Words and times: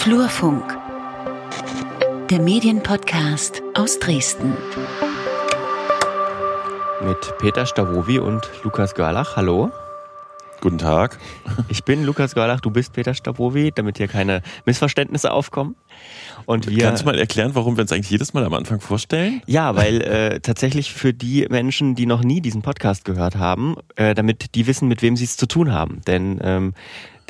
Flurfunk, 0.00 0.64
der 2.30 2.40
Medienpodcast 2.40 3.62
aus 3.74 3.98
Dresden. 3.98 4.54
Mit 7.04 7.18
Peter 7.38 7.66
Stavovi 7.66 8.18
und 8.18 8.40
Lukas 8.64 8.94
Görlach. 8.94 9.36
Hallo. 9.36 9.70
Guten 10.62 10.78
Tag. 10.78 11.18
Ich 11.68 11.84
bin 11.84 12.02
Lukas 12.04 12.34
Görlach, 12.34 12.60
du 12.62 12.70
bist 12.70 12.94
Peter 12.94 13.12
Stavovi, 13.12 13.72
damit 13.74 13.98
hier 13.98 14.08
keine 14.08 14.40
Missverständnisse 14.64 15.32
aufkommen. 15.32 15.76
Und 16.46 16.66
wir, 16.66 16.84
Kannst 16.84 17.02
du 17.02 17.06
mal 17.06 17.18
erklären, 17.18 17.54
warum 17.54 17.76
wir 17.76 17.82
uns 17.82 17.92
eigentlich 17.92 18.10
jedes 18.10 18.32
Mal 18.32 18.44
am 18.44 18.54
Anfang 18.54 18.80
vorstellen? 18.80 19.42
Ja, 19.46 19.76
weil 19.76 20.00
äh, 20.00 20.40
tatsächlich 20.40 20.94
für 20.94 21.12
die 21.12 21.46
Menschen, 21.50 21.94
die 21.94 22.06
noch 22.06 22.24
nie 22.24 22.40
diesen 22.40 22.62
Podcast 22.62 23.04
gehört 23.04 23.36
haben, 23.36 23.76
äh, 23.96 24.14
damit 24.14 24.54
die 24.54 24.66
wissen, 24.66 24.88
mit 24.88 25.02
wem 25.02 25.16
sie 25.16 25.24
es 25.24 25.36
zu 25.36 25.46
tun 25.46 25.74
haben. 25.74 26.00
Denn 26.06 26.40
ähm, 26.42 26.72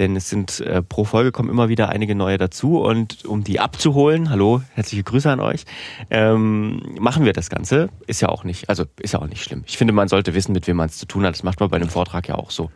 denn 0.00 0.16
es 0.16 0.28
sind 0.28 0.58
äh, 0.60 0.82
pro 0.82 1.04
Folge 1.04 1.30
kommen 1.30 1.48
immer 1.50 1.68
wieder 1.68 1.90
einige 1.90 2.14
neue 2.16 2.38
dazu 2.38 2.80
und 2.80 3.24
um 3.24 3.44
die 3.44 3.60
abzuholen, 3.60 4.30
hallo, 4.30 4.62
herzliche 4.74 5.04
Grüße 5.04 5.30
an 5.30 5.38
euch, 5.40 5.64
ähm, 6.10 6.82
machen 6.98 7.24
wir 7.24 7.32
das 7.32 7.50
Ganze. 7.50 7.90
Ist 8.08 8.20
ja 8.20 8.28
auch 8.30 8.42
nicht, 8.42 8.68
also 8.68 8.84
ist 8.98 9.12
ja 9.12 9.20
auch 9.20 9.28
nicht 9.28 9.44
schlimm. 9.44 9.62
Ich 9.66 9.78
finde, 9.78 9.92
man 9.92 10.08
sollte 10.08 10.34
wissen, 10.34 10.52
mit 10.52 10.66
wem 10.66 10.76
man 10.78 10.88
es 10.88 10.98
zu 10.98 11.06
tun 11.06 11.24
hat. 11.24 11.34
Das 11.34 11.42
macht 11.44 11.60
man 11.60 11.68
bei 11.70 11.76
einem 11.76 11.88
Vortrag 11.90 12.26
ja 12.28 12.34
auch 12.34 12.50
so. 12.50 12.70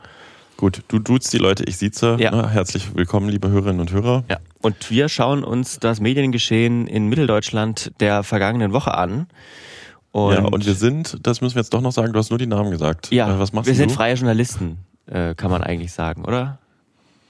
Gut, 0.56 0.82
du 0.86 1.00
duzt 1.00 1.32
die 1.32 1.38
Leute, 1.38 1.64
ich 1.64 1.78
sieze. 1.78 2.16
Ja. 2.20 2.30
Na, 2.30 2.48
herzlich 2.48 2.94
willkommen, 2.94 3.28
liebe 3.28 3.48
Hörerinnen 3.50 3.80
und 3.80 3.90
Hörer. 3.90 4.22
Ja. 4.30 4.36
Und 4.62 4.88
wir 4.90 5.08
schauen 5.08 5.42
uns 5.42 5.80
das 5.80 6.00
Mediengeschehen 6.00 6.86
in 6.86 7.08
Mitteldeutschland 7.08 7.90
der 8.00 8.22
vergangenen 8.22 8.72
Woche 8.72 8.94
an. 8.94 9.26
Und, 10.12 10.32
ja, 10.34 10.44
und 10.44 10.64
wir 10.64 10.74
sind, 10.74 11.18
das 11.26 11.40
müssen 11.40 11.56
wir 11.56 11.62
jetzt 11.62 11.74
doch 11.74 11.80
noch 11.80 11.90
sagen, 11.90 12.12
du 12.12 12.18
hast 12.20 12.30
nur 12.30 12.38
die 12.38 12.46
Namen 12.46 12.70
gesagt. 12.70 13.10
Ja, 13.10 13.34
Äh, 13.34 13.38
was 13.40 13.52
machst 13.52 13.66
wir 13.66 13.72
du? 13.74 13.78
sind 13.78 13.90
freie 13.90 14.14
Journalisten, 14.14 14.78
äh, 15.06 15.34
kann 15.34 15.50
man 15.50 15.62
eigentlich 15.64 15.92
sagen, 15.92 16.24
oder? 16.24 16.60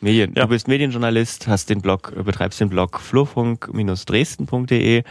Medien. 0.04 0.32
Ja. 0.36 0.44
Du 0.44 0.50
bist 0.50 0.68
Medienjournalist, 0.68 1.48
hast 1.48 1.68
den 1.70 1.80
Blog, 1.80 2.12
äh, 2.16 2.22
betreibst 2.22 2.60
den 2.60 2.68
Blog 2.68 3.00
flurfunk-dresden.de. 3.00 5.02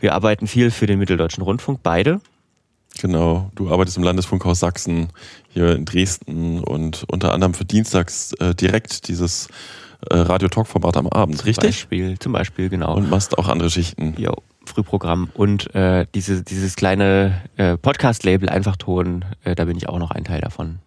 Wir 0.00 0.14
arbeiten 0.14 0.48
viel 0.48 0.72
für 0.72 0.86
den 0.86 0.98
Mitteldeutschen 0.98 1.44
Rundfunk, 1.44 1.84
beide. 1.84 2.20
Genau, 3.00 3.52
du 3.54 3.70
arbeitest 3.70 3.96
im 3.98 4.02
Landesfunkhaus 4.02 4.58
Sachsen 4.58 5.10
hier 5.50 5.76
in 5.76 5.84
Dresden 5.84 6.58
und 6.60 7.04
unter 7.08 7.32
anderem 7.32 7.54
für 7.54 7.64
Dienstags 7.64 8.32
äh, 8.40 8.52
direkt 8.54 9.06
dieses 9.08 9.48
äh, 10.10 10.16
Radio-Talk-Format 10.16 10.96
am 10.96 11.06
Abend, 11.06 11.38
Zum 11.38 11.46
richtig? 11.46 11.70
Beispiel, 11.70 12.18
zum 12.18 12.32
Beispiel, 12.32 12.68
genau. 12.68 12.96
Und 12.96 13.08
machst 13.08 13.38
auch 13.38 13.46
andere 13.48 13.70
Schichten. 13.70 14.14
Jo, 14.18 14.34
Frühprogramm 14.64 15.30
und 15.34 15.72
äh, 15.74 16.06
diese, 16.14 16.42
dieses 16.42 16.74
kleine 16.76 17.42
äh, 17.56 17.76
Podcast-Label 17.76 18.48
Einfachton, 18.48 19.26
äh, 19.44 19.54
da 19.54 19.66
bin 19.66 19.76
ich 19.76 19.86
auch 19.88 19.98
noch 19.98 20.10
ein 20.10 20.24
Teil 20.24 20.40
davon. 20.40 20.78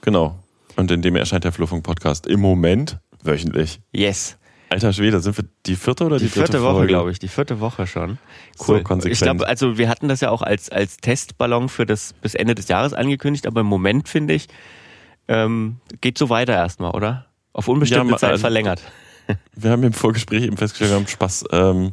Genau. 0.00 0.38
Und 0.76 0.90
in 0.90 1.02
dem 1.02 1.16
erscheint 1.16 1.44
der 1.44 1.52
Flurfunk-Podcast 1.52 2.26
im 2.26 2.40
Moment 2.40 2.98
wöchentlich. 3.22 3.80
Yes. 3.92 4.38
Alter 4.70 4.92
Schwede, 4.94 5.20
sind 5.20 5.36
wir 5.36 5.44
die 5.66 5.76
vierte 5.76 6.04
oder 6.04 6.16
die, 6.18 6.24
Die 6.24 6.30
vierte 6.30 6.62
Woche, 6.62 6.72
Folge? 6.72 6.86
glaube 6.88 7.10
ich. 7.10 7.18
Die 7.18 7.28
vierte 7.28 7.60
Woche 7.60 7.86
schon. 7.86 8.16
So 8.56 8.72
Cool. 8.72 8.82
konsequent. 8.82 9.12
ich 9.12 9.20
glaube, 9.20 9.46
also 9.46 9.76
wir 9.76 9.88
hatten 9.90 10.08
das 10.08 10.22
ja 10.22 10.30
auch 10.30 10.40
als, 10.40 10.70
als 10.70 10.96
Testballon 10.96 11.68
für 11.68 11.84
das 11.84 12.14
bis 12.14 12.34
Ende 12.34 12.54
des 12.54 12.68
Jahres 12.68 12.94
angekündigt, 12.94 13.46
aber 13.46 13.60
im 13.60 13.66
Moment 13.66 14.08
finde 14.08 14.32
ich, 14.32 14.48
ähm, 15.28 15.76
geht 16.00 16.16
so 16.16 16.30
weiter 16.30 16.54
erstmal, 16.54 16.92
oder? 16.92 17.26
Auf 17.52 17.68
unbestimmte 17.68 18.12
Ja, 18.12 18.16
Zeit 18.16 18.30
also- 18.30 18.40
verlängert. 18.40 18.80
Wir 19.54 19.70
haben 19.70 19.82
im 19.84 19.92
Vorgespräch 19.92 20.42
eben 20.42 20.56
festgestellt, 20.56 20.90
wir 20.90 20.96
haben 20.96 21.06
Spaß. 21.06 21.44
Ähm, 21.52 21.92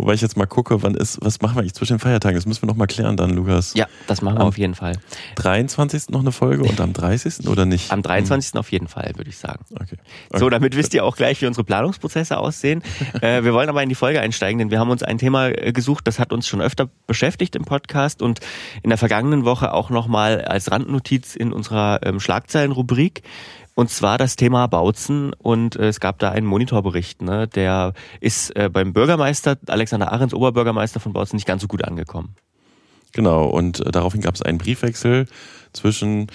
wobei 0.00 0.14
ich 0.14 0.20
jetzt 0.20 0.36
mal 0.36 0.46
gucke, 0.46 0.82
wann 0.82 0.94
ist, 0.94 1.18
was 1.22 1.40
machen 1.40 1.56
wir 1.56 1.60
eigentlich 1.60 1.74
zwischen 1.74 1.94
den 1.94 1.98
Feiertagen? 2.00 2.36
Das 2.36 2.46
müssen 2.46 2.62
wir 2.62 2.66
noch 2.66 2.76
mal 2.76 2.86
klären 2.86 3.16
dann, 3.16 3.30
Lukas. 3.30 3.74
Ja, 3.74 3.86
das 4.06 4.22
machen 4.22 4.36
wir 4.36 4.42
Am- 4.42 4.48
auf 4.48 4.58
jeden 4.58 4.74
Fall. 4.74 4.96
23. 5.36 6.10
noch 6.10 6.20
eine 6.20 6.32
Folge 6.32 6.64
und 6.64 6.80
am 6.80 6.92
30. 6.92 7.48
oder 7.48 7.66
nicht? 7.66 7.92
Am 7.92 8.02
23. 8.02 8.56
auf 8.56 8.70
jeden 8.72 8.88
Fall, 8.88 9.12
würde 9.16 9.30
ich 9.30 9.38
sagen. 9.38 9.64
Okay. 9.74 9.96
So, 10.34 10.48
damit 10.50 10.76
wisst 10.76 10.94
ihr 10.94 11.04
auch 11.04 11.16
gleich, 11.16 11.40
wie 11.42 11.46
unsere 11.46 11.64
Planungsprozesse 11.64 12.38
aussehen. 12.38 12.82
äh, 13.20 13.42
wir 13.44 13.52
wollen 13.52 13.68
aber 13.68 13.82
in 13.82 13.88
die 13.88 13.94
Folge 13.94 14.20
einsteigen, 14.20 14.58
denn 14.58 14.70
wir 14.70 14.78
haben 14.78 14.90
uns 14.90 15.02
ein 15.02 15.18
Thema 15.18 15.48
äh, 15.48 15.72
gesucht, 15.72 16.06
das 16.06 16.18
hat 16.18 16.32
uns 16.32 16.46
schon 16.48 16.60
öfter 16.60 16.88
beschäftigt 17.06 17.56
im 17.56 17.64
Podcast 17.64 18.22
und 18.22 18.40
in 18.82 18.90
der 18.90 18.98
vergangenen 18.98 19.44
Woche 19.44 19.72
auch 19.72 19.90
nochmal 19.90 20.40
als 20.42 20.70
Randnotiz 20.70 21.36
in 21.36 21.52
unserer 21.52 22.00
ähm, 22.04 22.20
Schlagzeilenrubrik. 22.20 23.22
Und 23.74 23.88
zwar 23.90 24.18
das 24.18 24.36
Thema 24.36 24.66
Bautzen 24.66 25.32
und 25.34 25.76
äh, 25.76 25.88
es 25.88 26.00
gab 26.00 26.18
da 26.18 26.30
einen 26.30 26.46
Monitorbericht, 26.46 27.22
ne? 27.22 27.48
der 27.48 27.94
ist 28.20 28.54
äh, 28.56 28.68
beim 28.68 28.92
Bürgermeister, 28.92 29.56
Alexander 29.68 30.12
Ahrens, 30.12 30.34
Oberbürgermeister 30.34 31.00
von 31.00 31.12
Bautzen, 31.12 31.36
nicht 31.36 31.46
ganz 31.46 31.62
so 31.62 31.68
gut 31.68 31.84
angekommen. 31.84 32.34
Genau, 33.12 33.46
und 33.46 33.80
äh, 33.80 33.90
daraufhin 33.90 34.20
gab 34.20 34.34
es 34.34 34.42
einen 34.42 34.58
Briefwechsel 34.58 35.26
zwischen 35.72 36.28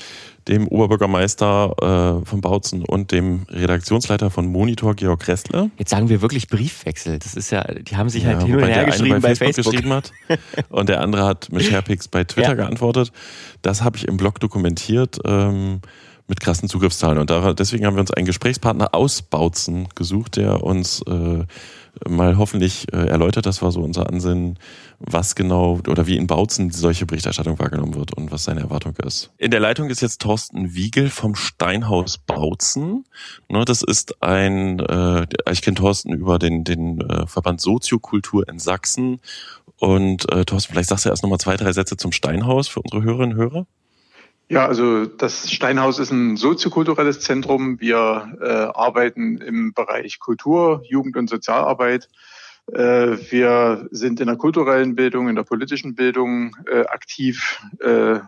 dem 0.48 0.68
Oberbürgermeister 0.68 2.22
äh, 2.22 2.26
von 2.26 2.42
Bautzen 2.42 2.84
und 2.86 3.12
dem 3.12 3.46
Redaktionsleiter 3.50 4.30
von 4.30 4.46
Monitor, 4.46 4.94
Georg 4.96 5.22
Kressler. 5.22 5.70
Jetzt 5.78 5.90
sagen 5.90 6.10
wir 6.10 6.22
wirklich 6.22 6.48
Briefwechsel. 6.48 7.18
Das 7.20 7.36
ist 7.36 7.50
ja, 7.50 7.64
die 7.64 7.98
haben 7.98 8.10
sich 8.10 8.26
halt 8.26 8.44
hin 8.44 8.56
und 8.56 8.64
her 8.64 8.86
geschrieben 8.86 9.22
bei 9.22 9.36
Facebook, 9.36 9.56
Facebook. 9.56 9.74
geschrieben 9.74 9.94
hat 9.94 10.12
und 10.70 10.90
der 10.90 11.02
andere 11.02 11.26
hat 11.26 11.52
mit 11.52 11.64
Sharepics 11.64 12.08
bei 12.08 12.24
Twitter 12.24 12.50
Ja. 12.50 12.54
geantwortet. 12.54 13.12
Das 13.62 13.82
habe 13.84 13.98
ich 13.98 14.08
im 14.08 14.18
Blog 14.18 14.40
dokumentiert 14.40 15.20
ähm, 15.26 15.82
mit 16.28 16.40
krassen 16.40 16.70
Zugriffszahlen. 16.70 17.18
Und 17.18 17.30
da, 17.30 17.54
deswegen 17.54 17.86
haben 17.86 17.96
wir 17.96 18.02
uns 18.02 18.12
einen 18.12 18.26
Gesprächspartner 18.26 18.96
aus 18.96 19.22
Bautzen 19.22 19.88
gesucht, 19.96 20.38
der 20.38 20.64
uns 20.64 21.02
äh, 21.04 21.46
mal 22.08 22.38
hoffentlich 22.38 22.92
äh, 22.94 23.08
erläutert, 23.08 23.46
das 23.46 23.62
war 23.62 23.72
so 23.72 23.82
unser 23.82 24.10
Ansinnen, 24.10 24.60
was 25.00 25.36
genau 25.36 25.80
oder 25.88 26.08
wie 26.08 26.18
in 26.18 26.28
Bautzen 26.28 26.72
solche 26.72 27.06
Berichterstattung 27.06 27.60
wahrgenommen 27.60 27.96
wird 27.96 28.14
und 28.14 28.32
was 28.32 28.44
seine 28.44 28.62
Erwartung 28.62 28.96
ist. 29.06 29.32
In 29.38 29.52
der 29.52 29.60
Leitung 29.60 29.90
ist 29.90 30.02
jetzt 30.02 30.22
Thorsten 30.22 30.74
Wiegel 30.74 31.10
vom 31.10 31.36
Steinhaus 31.36 32.18
Bautzen. 32.18 33.06
Ne, 33.50 33.64
das 33.66 33.82
ist 33.82 34.22
ein, 34.24 34.80
äh, 34.80 35.28
ich 35.52 35.62
kenne 35.62 35.76
Thorsten 35.76 36.14
über 36.14 36.40
den, 36.40 36.64
den 36.64 37.02
äh, 37.02 37.28
Verband 37.28 37.62
Soziokultur 37.62 38.48
in 38.48 38.60
Sachsen. 38.60 39.20
Und 39.78 40.32
äh, 40.32 40.46
Thorsten, 40.46 40.74
vielleicht 40.74 40.90
sagst 40.90 41.06
du 41.06 41.10
erst 41.10 41.24
nochmal 41.24 41.40
zwei, 41.40 41.58
drei 41.58 41.72
Sätze 41.74 41.98
zum 41.98 42.12
Steinhaus 42.12 42.68
für 42.68 42.82
unsere 42.82 43.04
Hörerinnen 43.04 43.38
und 43.38 43.44
Hörer. 43.44 43.68
Ja, 44.48 44.68
also 44.68 45.06
das 45.06 45.52
Steinhaus 45.52 45.98
ist 45.98 46.12
ein 46.12 46.38
soziokulturelles 46.38 47.20
Zentrum. 47.20 47.80
Wir 47.80 48.38
äh, 48.40 48.46
arbeiten 48.46 49.38
im 49.38 49.74
Bereich 49.74 50.20
Kultur, 50.20 50.84
Jugend 50.88 51.18
und 51.18 51.30
Sozialarbeit. 51.30 52.10
Äh, 52.72 53.18
wir 53.32 53.88
sind 53.90 54.20
in 54.20 54.28
der 54.28 54.36
kulturellen 54.36 54.96
Bildung, 54.96 55.30
in 55.30 55.36
der 55.36 55.44
politischen 55.44 55.96
Bildung 55.96 56.56
äh, 56.72 56.86
aktiv, 56.86 57.60
äh, 57.80 58.20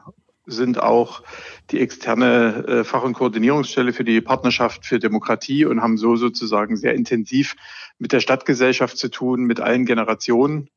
sind 0.47 0.81
auch 0.81 1.21
die 1.69 1.81
externe 1.81 2.65
äh, 2.67 2.83
Fach- 2.83 3.03
und 3.03 3.13
Koordinierungsstelle 3.13 3.93
für 3.93 4.03
die 4.03 4.21
Partnerschaft 4.21 4.87
für 4.87 4.97
Demokratie 4.97 5.65
und 5.65 5.83
haben 5.83 5.97
so 5.97 6.15
sozusagen 6.15 6.77
sehr 6.77 6.95
intensiv 6.95 7.55
mit 7.99 8.11
der 8.11 8.21
Stadtgesellschaft 8.21 8.97
zu 8.97 9.09
tun, 9.09 9.43
mit 9.43 9.59
allen 9.59 9.85
Generationen. 9.85 10.69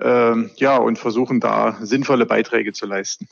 Ähm, 0.00 0.50
ja, 0.56 0.78
und 0.78 0.98
versuchen 0.98 1.38
da 1.38 1.78
sinnvolle 1.80 2.26
Beiträge 2.26 2.72
zu 2.72 2.86
leisten. 2.86 3.28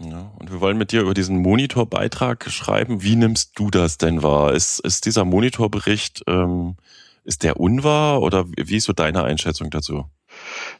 Ja, 0.00 0.32
und 0.38 0.52
wir 0.52 0.60
wollen 0.60 0.78
mit 0.78 0.92
dir 0.92 1.02
über 1.02 1.14
diesen 1.14 1.38
Monitorbeitrag 1.38 2.48
schreiben. 2.50 3.02
Wie 3.02 3.16
nimmst 3.16 3.58
du 3.58 3.70
das 3.70 3.98
denn 3.98 4.22
wahr? 4.22 4.54
Ist, 4.54 4.78
ist 4.80 5.06
dieser 5.06 5.24
Monitorbericht, 5.24 6.22
ähm, 6.28 6.76
ist 7.24 7.42
der 7.42 7.58
unwahr 7.58 8.22
oder 8.22 8.46
wie 8.48 8.76
ist 8.76 8.84
so 8.84 8.92
deine 8.92 9.24
Einschätzung 9.24 9.70
dazu? 9.70 10.04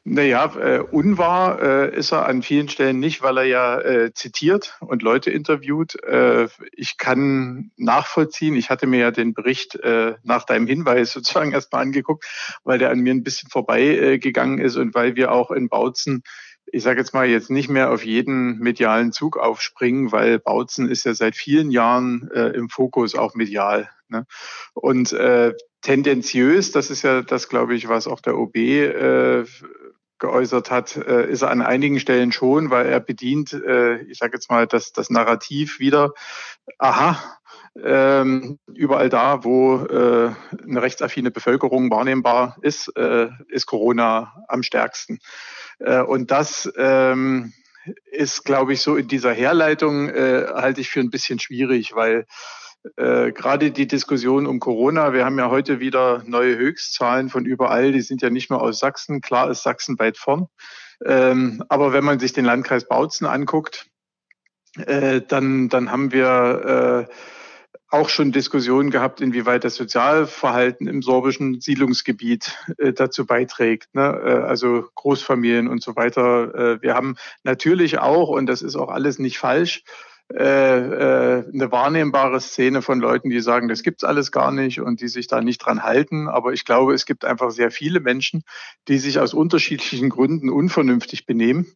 Naja, 0.05 0.55
äh, 0.57 0.79
unwahr 0.79 1.61
äh, 1.61 1.97
ist 1.97 2.13
er 2.13 2.27
an 2.27 2.43
vielen 2.43 2.69
Stellen 2.69 3.01
nicht, 3.01 3.23
weil 3.23 3.39
er 3.39 3.45
ja 3.45 3.81
äh, 3.81 4.13
zitiert 4.15 4.77
und 4.81 5.03
Leute 5.03 5.31
interviewt. 5.31 6.03
Äh, 6.05 6.49
ich 6.73 6.97
kann 6.97 7.73
nachvollziehen, 7.77 8.55
ich 8.55 8.71
hatte 8.71 8.87
mir 8.87 9.01
ja 9.01 9.11
den 9.11 9.35
Bericht 9.35 9.75
äh, 9.77 10.15
nach 10.23 10.45
deinem 10.45 10.67
Hinweis 10.67 11.13
sozusagen 11.13 11.53
erstmal 11.53 11.83
angeguckt, 11.83 12.25
weil 12.65 12.79
der 12.79 12.91
an 12.91 13.01
mir 13.01 13.13
ein 13.13 13.25
bisschen 13.25 13.51
vorbeigegangen 13.51 14.15
äh, 14.15 14.19
gegangen 14.19 14.59
ist 14.59 14.77
und 14.77 14.95
weil 14.95 15.17
wir 15.17 15.33
auch 15.33 15.51
in 15.51 15.69
Bautzen 15.69 16.23
ich 16.73 16.83
sage 16.83 17.01
jetzt 17.01 17.15
mal, 17.15 17.27
jetzt 17.27 17.51
nicht 17.51 17.69
mehr 17.69 17.91
auf 17.91 18.05
jeden 18.05 18.59
medialen 18.59 19.13
Zug 19.13 19.37
aufspringen, 19.37 20.13
weil 20.13 20.39
Bautzen 20.39 20.89
ist 20.89 21.05
ja 21.05 21.15
seit 21.15 21.37
vielen 21.37 21.71
Jahren 21.71 22.31
äh, 22.35 22.49
im 22.49 22.69
Fokus, 22.69 23.15
auch 23.15 23.35
medial. 23.35 23.91
Ne? 24.09 24.27
Und 24.75 25.13
äh, 25.13 25.55
tendenziös, 25.83 26.73
das 26.73 26.91
ist 26.91 27.03
ja 27.03 27.23
das, 27.23 27.49
glaube 27.49 27.75
ich, 27.75 27.89
was 27.89 28.07
auch 28.07 28.21
der 28.21 28.37
OB 28.39 28.57
äh, 28.57 29.45
geäußert 30.19 30.71
hat, 30.71 30.97
äh, 30.97 31.31
ist 31.31 31.43
er 31.43 31.51
an 31.51 31.63
einigen 31.63 32.01
Stellen 32.01 32.33
schon, 32.33 32.71
weil 32.71 32.87
er 32.87 33.01
bedient, 33.01 33.53
äh, 33.53 34.03
ich 34.03 34.19
sage 34.19 34.35
jetzt 34.35 34.51
mal, 34.51 34.67
das, 34.67 34.93
das 34.93 35.11
Narrativ 35.11 35.79
wieder, 35.79 36.13
aha, 36.79 37.39
ähm, 37.83 38.59
überall 38.75 39.09
da, 39.09 39.45
wo 39.45 39.77
äh, 39.77 40.33
eine 40.67 40.83
rechtsaffine 40.83 41.31
Bevölkerung 41.31 41.91
wahrnehmbar 41.91 42.57
ist, 42.63 42.89
äh, 42.97 43.29
ist 43.49 43.67
Corona 43.67 44.45
am 44.49 44.63
stärksten. 44.63 45.21
Äh, 45.79 46.03
und 46.03 46.31
das 46.31 46.71
ähm, 46.77 47.53
ist, 48.11 48.45
glaube 48.45 48.73
ich, 48.73 48.81
so 48.81 48.97
in 48.97 49.09
dieser 49.09 49.33
Herleitung 49.33 50.09
äh, 50.09 50.47
halte 50.55 50.81
ich 50.81 50.91
für 50.91 51.01
ein 51.01 51.11
bisschen 51.11 51.39
schwierig, 51.39 51.95
weil 51.95 52.27
äh, 52.97 53.33
gerade 53.33 53.71
die 53.71 53.87
Diskussion 53.87 54.47
um 54.47 54.61
Corona, 54.61 55.13
wir 55.13 55.25
haben 55.25 55.39
ja 55.39 55.51
heute 55.51 55.81
wieder 55.81 56.23
neue 56.27 56.57
Höchstzahlen 56.57 57.29
von 57.29 57.45
überall, 57.45 57.93
die 57.93 58.03
sind 58.03 58.23
ja 58.23 58.31
nicht 58.31 58.51
nur 58.51 58.63
aus 58.63 58.79
Sachsen, 58.79 59.21
klar 59.21 59.51
ist 59.51 59.63
Sachsen 59.63 59.99
weit 59.99 60.17
vorn. 60.17 60.49
Ähm, 61.05 61.63
aber 61.69 61.93
wenn 61.93 62.05
man 62.05 62.19
sich 62.19 62.33
den 62.33 62.45
Landkreis 62.45 62.89
Bautzen 62.89 63.27
anguckt, 63.27 63.87
äh, 64.77 65.21
dann, 65.27 65.69
dann 65.69 65.91
haben 65.91 66.13
wir 66.13 67.07
äh, 67.09 67.13
auch 67.91 68.09
schon 68.09 68.33
Diskussionen 68.33 68.91
gehabt, 68.91 69.21
inwieweit 69.21 69.65
das 69.65 69.77
Sozialverhalten 69.77 70.87
im 70.87 71.03
sorbischen 71.03 71.61
Siedlungsgebiet 71.61 72.57
äh, 72.79 72.93
dazu 72.93 73.27
beiträgt. 73.27 73.95
Ne? 73.95 74.03
Äh, 74.03 74.47
also 74.47 74.85
Großfamilien 74.95 75.69
und 75.69 75.83
so 75.83 75.97
weiter. 75.97 76.55
Äh, 76.55 76.83
wir 76.83 76.95
haben 76.95 77.17
natürlich 77.45 77.99
auch, 77.99 78.29
und 78.29 78.47
das 78.47 78.63
ist 78.63 78.77
auch 78.77 78.91
alles 78.91 79.19
nicht 79.19 79.39
falsch, 79.39 79.85
äh, 80.35 80.43
äh, 80.45 81.45
eine 81.55 81.73
wahrnehmbare 81.73 82.39
Szene 82.41 82.83
von 82.83 83.01
Leuten, 83.01 83.31
die 83.31 83.41
sagen, 83.41 83.69
das 83.69 83.83
gibt's 83.83 84.05
alles 84.05 84.31
gar 84.31 84.53
nicht 84.53 84.83
und 84.83 85.01
die 85.01 85.09
sich 85.09 85.27
da 85.27 85.41
nicht 85.41 85.59
dran 85.59 85.83
halten. 85.83 86.29
Aber 86.29 86.53
ich 86.53 86.67
glaube, 86.67 86.93
es 86.93 87.07
gibt 87.07 87.25
einfach 87.25 87.51
sehr 87.51 87.71
viele 87.71 88.01
Menschen, 88.01 88.43
die 88.89 88.99
sich 88.99 89.19
aus 89.21 89.33
unterschiedlichen 89.33 90.11
Gründen 90.11 90.51
unvernünftig 90.51 91.25
benehmen. 91.25 91.73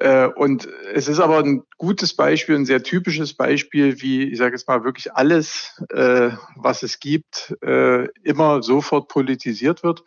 Äh, 0.00 0.26
und 0.26 0.68
es 0.92 1.08
ist 1.08 1.20
aber 1.20 1.38
ein 1.38 1.64
gutes 1.76 2.14
Beispiel, 2.14 2.54
ein 2.54 2.66
sehr 2.66 2.82
typisches 2.82 3.34
Beispiel, 3.34 4.00
wie, 4.00 4.24
ich 4.24 4.38
sage 4.38 4.54
jetzt 4.54 4.68
mal, 4.68 4.84
wirklich 4.84 5.12
alles, 5.14 5.82
äh, 5.90 6.30
was 6.56 6.82
es 6.82 7.00
gibt, 7.00 7.56
äh, 7.62 8.06
immer 8.22 8.62
sofort 8.62 9.08
politisiert 9.08 9.82
wird, 9.82 10.04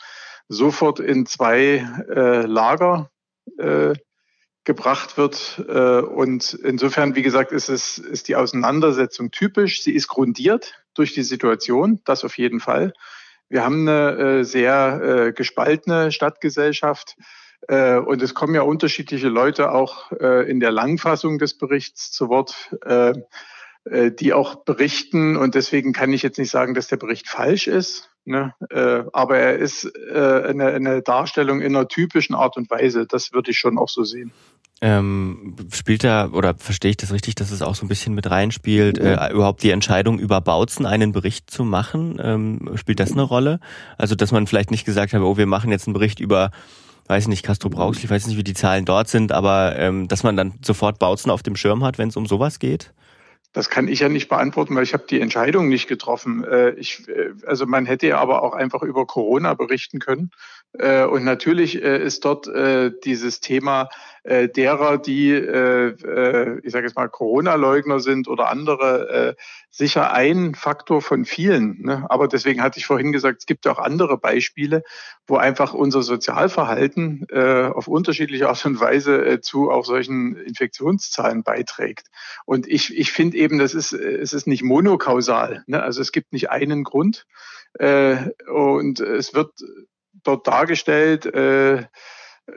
sofort 0.47 0.99
in 0.99 1.25
zwei 1.25 1.87
Lager 2.07 3.09
gebracht 4.65 5.17
wird. 5.17 5.59
Und 5.59 6.53
insofern, 6.53 7.15
wie 7.15 7.21
gesagt, 7.21 7.53
ist 7.53 7.69
es, 7.69 7.97
ist 7.97 8.27
die 8.27 8.35
Auseinandersetzung 8.35 9.31
typisch. 9.31 9.81
Sie 9.81 9.93
ist 9.93 10.09
grundiert 10.09 10.73
durch 10.93 11.13
die 11.13 11.23
Situation, 11.23 12.01
das 12.03 12.25
auf 12.25 12.37
jeden 12.37 12.59
Fall. 12.59 12.93
Wir 13.47 13.63
haben 13.63 13.87
eine 13.87 14.43
sehr 14.43 15.31
gespaltene 15.33 16.11
Stadtgesellschaft. 16.11 17.15
Äh, 17.67 17.97
und 17.97 18.21
es 18.21 18.33
kommen 18.33 18.55
ja 18.55 18.61
unterschiedliche 18.61 19.29
Leute 19.29 19.71
auch 19.71 20.11
äh, 20.13 20.49
in 20.49 20.59
der 20.59 20.71
Langfassung 20.71 21.37
des 21.37 21.57
Berichts 21.57 22.11
zu 22.11 22.29
Wort, 22.29 22.75
äh, 22.85 23.13
die 24.19 24.33
auch 24.33 24.63
berichten. 24.63 25.37
Und 25.37 25.55
deswegen 25.55 25.91
kann 25.91 26.13
ich 26.13 26.21
jetzt 26.21 26.37
nicht 26.37 26.51
sagen, 26.51 26.75
dass 26.75 26.87
der 26.87 26.97
Bericht 26.97 27.27
falsch 27.27 27.67
ist. 27.67 28.09
Ne? 28.23 28.53
aber 29.13 29.39
er 29.39 29.57
ist 29.57 29.91
eine, 30.13 30.67
eine 30.67 31.01
Darstellung 31.01 31.59
in 31.59 31.75
einer 31.75 31.87
typischen 31.87 32.35
Art 32.35 32.55
und 32.55 32.69
Weise. 32.69 33.07
Das 33.07 33.33
würde 33.33 33.49
ich 33.49 33.57
schon 33.57 33.79
auch 33.79 33.89
so 33.89 34.03
sehen. 34.03 34.31
Ähm, 34.83 35.55
spielt 35.71 36.03
da, 36.03 36.29
oder 36.31 36.55
verstehe 36.55 36.91
ich 36.91 36.97
das 36.97 37.11
richtig, 37.11 37.35
dass 37.35 37.51
es 37.51 37.61
auch 37.61 37.73
so 37.75 37.85
ein 37.85 37.87
bisschen 37.87 38.15
mit 38.15 38.29
reinspielt, 38.29 38.97
äh, 38.97 39.31
überhaupt 39.31 39.61
die 39.61 39.69
Entscheidung 39.69 40.17
über 40.17 40.41
Bautzen 40.41 40.87
einen 40.87 41.11
Bericht 41.11 41.51
zu 41.51 41.63
machen? 41.63 42.19
Ähm, 42.21 42.71
spielt 42.75 42.99
das 42.99 43.11
eine 43.11 43.21
Rolle? 43.21 43.59
Also, 43.97 44.15
dass 44.15 44.31
man 44.31 44.45
vielleicht 44.45 44.71
nicht 44.71 44.85
gesagt 44.85 45.13
hat, 45.13 45.21
oh, 45.21 45.37
wir 45.37 45.45
machen 45.45 45.69
jetzt 45.69 45.87
einen 45.87 45.93
Bericht 45.93 46.19
über 46.19 46.49
weiß 47.07 47.27
nicht, 47.27 47.43
Castro 47.43 47.69
Brauxel, 47.69 48.05
ich 48.05 48.09
weiß 48.09 48.27
nicht, 48.27 48.37
wie 48.37 48.43
die 48.43 48.53
Zahlen 48.53 48.85
dort 48.85 49.07
sind, 49.07 49.31
aber 49.31 49.75
ähm, 49.77 50.07
dass 50.07 50.23
man 50.23 50.37
dann 50.37 50.53
sofort 50.63 50.99
Bautzen 50.99 51.31
auf 51.31 51.43
dem 51.43 51.55
Schirm 51.55 51.83
hat, 51.83 51.97
wenn 51.97 52.09
es 52.09 52.15
um 52.15 52.25
sowas 52.25 52.59
geht? 52.59 52.93
Das 53.53 53.69
kann 53.69 53.89
ich 53.89 53.99
ja 53.99 54.07
nicht 54.07 54.29
beantworten, 54.29 54.75
weil 54.75 54.83
ich 54.83 54.93
habe 54.93 55.03
die 55.09 55.19
Entscheidung 55.19 55.67
nicht 55.67 55.87
getroffen. 55.87 56.45
Äh, 56.45 56.71
ich, 56.71 57.07
äh, 57.09 57.31
also 57.45 57.65
man 57.65 57.85
hätte 57.85 58.07
ja 58.07 58.17
aber 58.17 58.43
auch 58.43 58.53
einfach 58.53 58.81
über 58.81 59.05
Corona 59.05 59.53
berichten 59.55 59.99
können. 59.99 60.31
Äh, 60.73 61.03
und 61.03 61.25
natürlich 61.25 61.75
ist 61.75 62.23
dort 62.23 62.49
dieses 63.03 63.41
Thema 63.41 63.89
derer, 64.23 64.97
die, 64.97 65.33
ich 65.33 66.71
sage 66.71 66.85
jetzt 66.85 66.95
mal, 66.95 67.09
Corona-Leugner 67.09 67.99
sind 67.99 68.27
oder 68.27 68.49
andere, 68.49 69.35
sicher 69.69 70.13
ein 70.13 70.53
Faktor 70.53 71.01
von 71.01 71.25
vielen. 71.25 71.81
Ne? 71.81 72.05
Aber 72.09 72.27
deswegen 72.27 72.61
hatte 72.61 72.77
ich 72.77 72.85
vorhin 72.85 73.11
gesagt, 73.11 73.39
es 73.39 73.45
gibt 73.45 73.67
auch 73.67 73.79
andere 73.79 74.17
Beispiele, 74.17 74.83
wo 75.25 75.37
einfach 75.37 75.73
unser 75.73 76.03
Sozialverhalten 76.03 77.25
auf 77.31 77.87
unterschiedliche 77.87 78.47
Art 78.49 78.63
und 78.65 78.79
Weise 78.79 79.39
zu 79.41 79.71
auch 79.71 79.85
solchen 79.85 80.35
Infektionszahlen 80.35 81.43
beiträgt. 81.43 82.07
Und 82.45 82.67
ich, 82.67 82.95
ich 82.95 83.11
finde 83.11 83.37
eben, 83.37 83.57
das 83.57 83.73
ist, 83.73 83.93
es 83.93 84.33
ist 84.33 84.45
nicht 84.45 84.63
monokausal. 84.63 85.63
Ne? 85.65 85.81
Also 85.81 86.01
es 86.01 86.11
gibt 86.11 86.31
nicht 86.33 86.51
einen 86.51 86.83
Grund. 86.83 87.25
und 87.79 88.99
es 88.99 89.33
wird 89.33 89.53
dort 90.23 90.47
dargestellt. 90.47 91.25
Äh, 91.25 91.85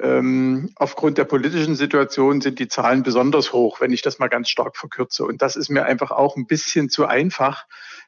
ähm, 0.00 0.70
aufgrund 0.76 1.19
der 1.19 1.25
politischen 1.25 1.76
Situation 1.76 2.40
sind 2.40 2.58
die 2.58 2.69
Zahlen 2.69 3.02
besonders 3.02 3.52
hoch, 3.52 3.81
wenn 3.81 3.92
ich 3.92 4.02
das 4.02 4.19
mal 4.19 4.28
ganz 4.28 4.48
stark 4.48 4.76
verkürze. 4.76 5.25
Und 5.25 5.42
das 5.42 5.56
ist 5.56 5.69
mir 5.69 5.84
einfach 5.84 6.10
auch 6.10 6.36
ein 6.36 6.46
bisschen 6.46 6.88
zu 6.88 7.06
einfach. 7.06 7.66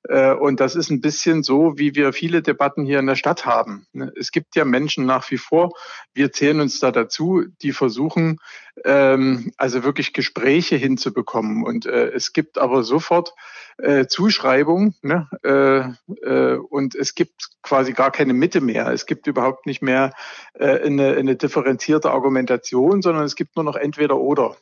Äh, 0.09 0.33
und 0.33 0.61
das 0.61 0.75
ist 0.75 0.91
ein 0.91 1.01
bisschen 1.01 1.43
so, 1.43 1.75
wie 1.77 1.95
wir 1.95 2.13
viele 2.13 2.43
Debatten 2.43 2.85
hier 2.85 2.99
in 2.99 3.07
der 3.07 3.17
Stadt 3.17 3.47
haben. 3.47 3.87
Es 4.17 4.33
gibt 4.33 4.57
ja 4.57 4.65
Menschen 4.65 5.05
nach 5.05 5.31
wie 5.31 5.39
vor, 5.39 5.73
wir 6.15 6.33
zählen 6.33 6.61
uns 6.61 6.81
da 6.81 6.91
dazu, 6.91 7.45
die 7.63 7.73
versuchen, 7.73 8.39
ähm, 8.85 9.53
also 9.57 9.85
wirklich 9.85 10.13
Gespräche 10.13 10.77
hinzubekommen. 10.77 11.65
Und 11.65 11.87
äh, 11.87 12.09
es 12.09 12.33
gibt 12.33 12.59
aber 12.59 12.83
sofort 12.83 13.35
äh, 13.79 14.07
Zuschreibung 14.07 14.95
ne? 15.03 15.29
äh, 15.43 16.27
äh, 16.27 16.57
und 16.57 16.95
es 16.95 17.15
gibt 17.15 17.49
quasi 17.63 17.93
gar 17.93 18.11
keine 18.11 18.33
Mitte 18.33 18.61
mehr. 18.61 18.89
Es 18.89 19.07
gibt 19.07 19.27
überhaupt 19.27 19.67
nicht 19.67 19.83
mehr 19.83 20.13
äh, 20.55 20.81
eine, 20.83 21.17
eine 21.17 21.37
differenzierte 21.37 22.11
Argumentation, 22.11 23.03
sondern 23.03 23.25
es 23.25 23.37
gibt 23.37 23.57
nur 23.57 23.65
noch 23.65 23.77
entweder 23.77 24.19
oder. 24.19 24.57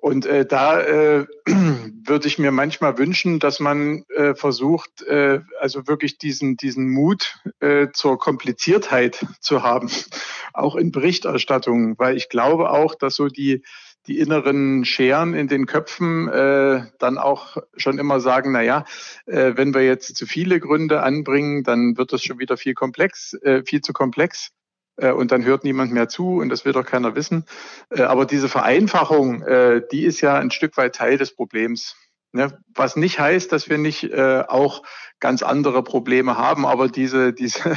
Und 0.00 0.26
äh, 0.26 0.44
da 0.44 0.80
äh, 0.80 1.26
würde 1.46 2.26
ich 2.26 2.38
mir 2.38 2.50
manchmal 2.50 2.98
wünschen, 2.98 3.38
dass 3.38 3.60
man 3.60 4.04
äh, 4.14 4.34
versucht, 4.34 5.02
äh, 5.02 5.40
also 5.60 5.86
wirklich 5.86 6.18
diesen, 6.18 6.56
diesen 6.56 6.90
Mut 6.90 7.38
äh, 7.60 7.88
zur 7.92 8.18
Kompliziertheit 8.18 9.24
zu 9.40 9.62
haben, 9.62 9.88
auch 10.52 10.76
in 10.76 10.90
Berichterstattung, 10.90 11.98
weil 11.98 12.16
ich 12.16 12.28
glaube 12.28 12.70
auch, 12.70 12.94
dass 12.94 13.14
so 13.14 13.28
die, 13.28 13.62
die 14.06 14.18
inneren 14.18 14.84
Scheren 14.84 15.32
in 15.32 15.48
den 15.48 15.64
Köpfen 15.64 16.28
äh, 16.28 16.82
dann 16.98 17.16
auch 17.16 17.56
schon 17.76 17.98
immer 17.98 18.20
sagen, 18.20 18.52
na 18.52 18.62
ja, 18.62 18.84
äh, 19.26 19.52
wenn 19.56 19.72
wir 19.72 19.84
jetzt 19.86 20.16
zu 20.16 20.26
viele 20.26 20.60
Gründe 20.60 21.02
anbringen, 21.02 21.62
dann 21.62 21.96
wird 21.96 22.12
das 22.12 22.22
schon 22.22 22.38
wieder 22.38 22.56
viel 22.56 22.74
komplex, 22.74 23.32
äh, 23.42 23.62
viel 23.64 23.80
zu 23.80 23.92
komplex 23.92 24.50
und 24.96 25.32
dann 25.32 25.44
hört 25.44 25.64
niemand 25.64 25.92
mehr 25.92 26.08
zu 26.08 26.38
und 26.40 26.48
das 26.48 26.64
will 26.64 26.72
doch 26.72 26.84
keiner 26.84 27.14
wissen. 27.14 27.44
Äh, 27.90 28.02
aber 28.02 28.26
diese 28.26 28.48
Vereinfachung, 28.48 29.42
äh, 29.42 29.82
die 29.90 30.04
ist 30.04 30.20
ja 30.20 30.38
ein 30.38 30.50
Stück 30.50 30.76
weit 30.76 30.94
Teil 30.94 31.18
des 31.18 31.34
Problems. 31.34 31.96
Ne? 32.32 32.58
Was 32.74 32.96
nicht 32.96 33.18
heißt, 33.18 33.52
dass 33.52 33.68
wir 33.68 33.78
nicht 33.78 34.12
auch 34.12 34.82
ganz 35.20 35.42
andere 35.42 35.82
Probleme 35.82 36.36
haben, 36.36 36.66
aber 36.66 36.88
diese, 36.88 37.32
diese, 37.34 37.76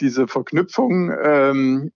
diese 0.00 0.28
Verknüpfung, 0.28 1.10
ähm, 1.22 1.92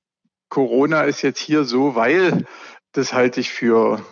Corona 0.49 1.03
ist 1.03 1.23
jetzt 1.23 1.41
hier 1.41 1.65
so, 1.65 1.95
weil 1.95 2.45
das 2.93 3.13
halte 3.13 3.41
ich 3.41 3.51
für 3.51 4.05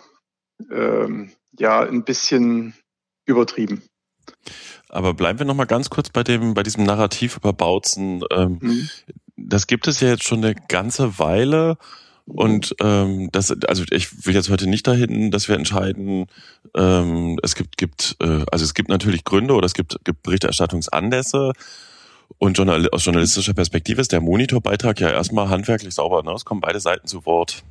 ähm, 0.71 1.31
ja 1.57 1.81
ein 1.81 2.03
bisschen 2.03 2.73
übertrieben. 3.25 3.83
Aber 4.87 5.13
bleiben 5.13 5.39
wir 5.39 5.45
noch 5.45 5.55
mal 5.55 5.65
ganz 5.65 5.89
kurz 5.89 6.09
bei 6.09 6.23
dem, 6.23 6.53
bei 6.53 6.63
diesem 6.63 6.83
Narrativ 6.83 7.37
über 7.37 7.53
Bautzen. 7.53 8.23
Ähm, 8.31 8.57
mhm. 8.61 8.89
Das 9.47 9.67
gibt 9.67 9.87
es 9.87 9.99
ja 9.99 10.09
jetzt 10.09 10.23
schon 10.23 10.43
eine 10.43 10.55
ganze 10.67 11.19
Weile. 11.19 11.77
Und 12.25 12.75
ähm, 12.79 13.29
das, 13.31 13.51
also 13.67 13.83
ich 13.89 14.25
will 14.25 14.35
jetzt 14.35 14.49
heute 14.49 14.67
nicht 14.67 14.85
dahin, 14.85 15.31
dass 15.31 15.47
wir 15.47 15.55
entscheiden, 15.55 16.27
ähm, 16.75 17.39
es 17.41 17.55
gibt, 17.55 17.77
gibt, 17.77 18.17
äh, 18.21 18.45
also 18.51 18.63
es 18.63 18.75
gibt 18.75 18.89
natürlich 18.89 19.23
Gründe 19.23 19.55
oder 19.55 19.65
es 19.65 19.73
gibt, 19.73 19.97
gibt 20.05 20.23
Berichterstattungsanlässe. 20.23 21.53
Und 22.37 22.57
journal 22.57 22.87
aus 22.91 23.03
journalistischer 23.03 23.55
Perspektive 23.55 23.99
ist 23.99 24.11
der 24.11 24.21
Monitorbeitrag 24.21 24.99
ja 24.99 25.09
erstmal 25.09 25.49
handwerklich 25.49 25.95
sauber. 25.95 26.21
Ne? 26.21 26.31
Es 26.33 26.45
kommen 26.45 26.61
beide 26.61 26.79
Seiten 26.79 27.07
zu 27.07 27.25
Wort. 27.25 27.63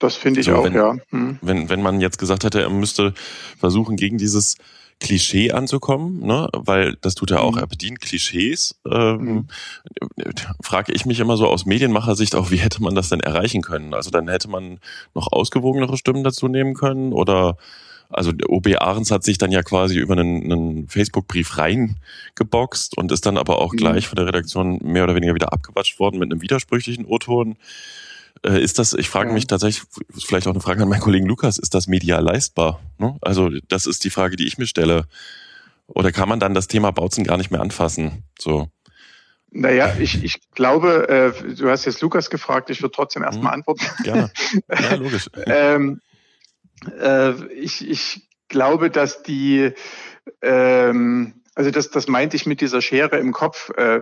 Das 0.00 0.16
finde 0.16 0.40
ich 0.40 0.46
so, 0.46 0.56
auch, 0.56 0.64
wenn, 0.64 0.74
ja. 0.74 0.96
Hm. 1.10 1.38
Wenn, 1.42 1.68
wenn 1.68 1.82
man 1.82 2.00
jetzt 2.00 2.18
gesagt 2.18 2.42
hätte, 2.42 2.60
er 2.60 2.70
müsste 2.70 3.14
versuchen, 3.58 3.96
gegen 3.96 4.18
dieses 4.18 4.56
Klischee 5.00 5.50
anzukommen, 5.50 6.20
ne? 6.20 6.48
weil 6.52 6.96
das 7.00 7.14
tut 7.14 7.30
er 7.30 7.42
auch, 7.42 7.54
mhm. 7.54 7.58
er 7.58 7.66
bedient 7.66 8.00
Klischees. 8.00 8.78
Ähm, 8.86 9.18
mhm. 9.18 9.48
Frage 10.62 10.92
ich 10.92 11.06
mich 11.06 11.20
immer 11.20 11.36
so 11.36 11.48
aus 11.48 11.66
Medienmachersicht 11.66 12.34
auch, 12.34 12.50
wie 12.50 12.58
hätte 12.58 12.82
man 12.82 12.94
das 12.94 13.08
denn 13.08 13.20
erreichen 13.20 13.62
können? 13.62 13.94
Also 13.94 14.10
dann 14.10 14.28
hätte 14.28 14.48
man 14.48 14.78
noch 15.14 15.32
ausgewogenere 15.32 15.96
Stimmen 15.96 16.22
dazu 16.22 16.48
nehmen 16.48 16.74
können 16.74 17.12
oder 17.12 17.56
also 18.10 18.32
OB 18.48 18.76
Ahrens 18.80 19.10
hat 19.10 19.22
sich 19.22 19.38
dann 19.38 19.52
ja 19.52 19.62
quasi 19.62 19.98
über 19.98 20.14
einen, 20.14 20.52
einen 20.52 20.88
Facebook-Brief 20.88 21.56
reingeboxt 21.56 22.98
und 22.98 23.12
ist 23.12 23.24
dann 23.24 23.38
aber 23.38 23.58
auch 23.60 23.72
mhm. 23.72 23.76
gleich 23.78 24.08
von 24.08 24.16
der 24.16 24.26
Redaktion 24.26 24.80
mehr 24.82 25.04
oder 25.04 25.14
weniger 25.14 25.34
wieder 25.34 25.52
abgewatscht 25.52 25.98
worden 25.98 26.18
mit 26.18 26.30
einem 26.30 26.42
widersprüchlichen 26.42 27.06
O-Ton. 27.06 27.56
Äh, 28.44 28.62
ist 28.62 28.78
das, 28.78 28.94
ich 28.94 29.08
frage 29.08 29.32
mich 29.32 29.46
tatsächlich, 29.46 29.86
vielleicht 30.18 30.46
auch 30.46 30.52
eine 30.52 30.60
Frage 30.60 30.82
an 30.82 30.88
meinen 30.88 31.00
Kollegen 31.00 31.26
Lukas, 31.26 31.58
ist 31.58 31.74
das 31.74 31.86
medial 31.86 32.22
leistbar? 32.22 32.80
Ne? 32.98 33.16
Also 33.20 33.50
das 33.68 33.86
ist 33.86 34.04
die 34.04 34.10
Frage, 34.10 34.36
die 34.36 34.46
ich 34.46 34.58
mir 34.58 34.66
stelle. 34.66 35.06
Oder 35.86 36.12
kann 36.12 36.28
man 36.28 36.40
dann 36.40 36.54
das 36.54 36.68
Thema 36.68 36.90
Bautzen 36.92 37.24
gar 37.24 37.36
nicht 37.36 37.50
mehr 37.50 37.60
anfassen? 37.60 38.24
So. 38.38 38.68
Naja, 39.50 39.96
ich, 39.98 40.22
ich 40.22 40.38
glaube, 40.52 41.08
äh, 41.08 41.54
du 41.54 41.68
hast 41.68 41.84
jetzt 41.84 42.00
Lukas 42.00 42.30
gefragt, 42.30 42.70
ich 42.70 42.80
würde 42.82 42.92
trotzdem 42.94 43.24
erstmal 43.24 43.52
mhm. 43.52 43.64
antworten. 43.64 43.84
Gerne. 44.04 44.30
Ja, 44.80 44.94
logisch. 44.94 45.28
ähm, 45.46 46.00
äh, 46.98 47.32
ich, 47.52 47.88
ich 47.88 48.28
glaube, 48.48 48.90
dass 48.90 49.22
die 49.22 49.72
ähm, 50.40 51.40
also 51.54 51.70
das, 51.70 51.90
das 51.90 52.08
meinte 52.08 52.36
ich 52.36 52.46
mit 52.46 52.60
dieser 52.60 52.80
Schere 52.80 53.18
im 53.18 53.32
Kopf. 53.32 53.70
Äh, 53.76 54.00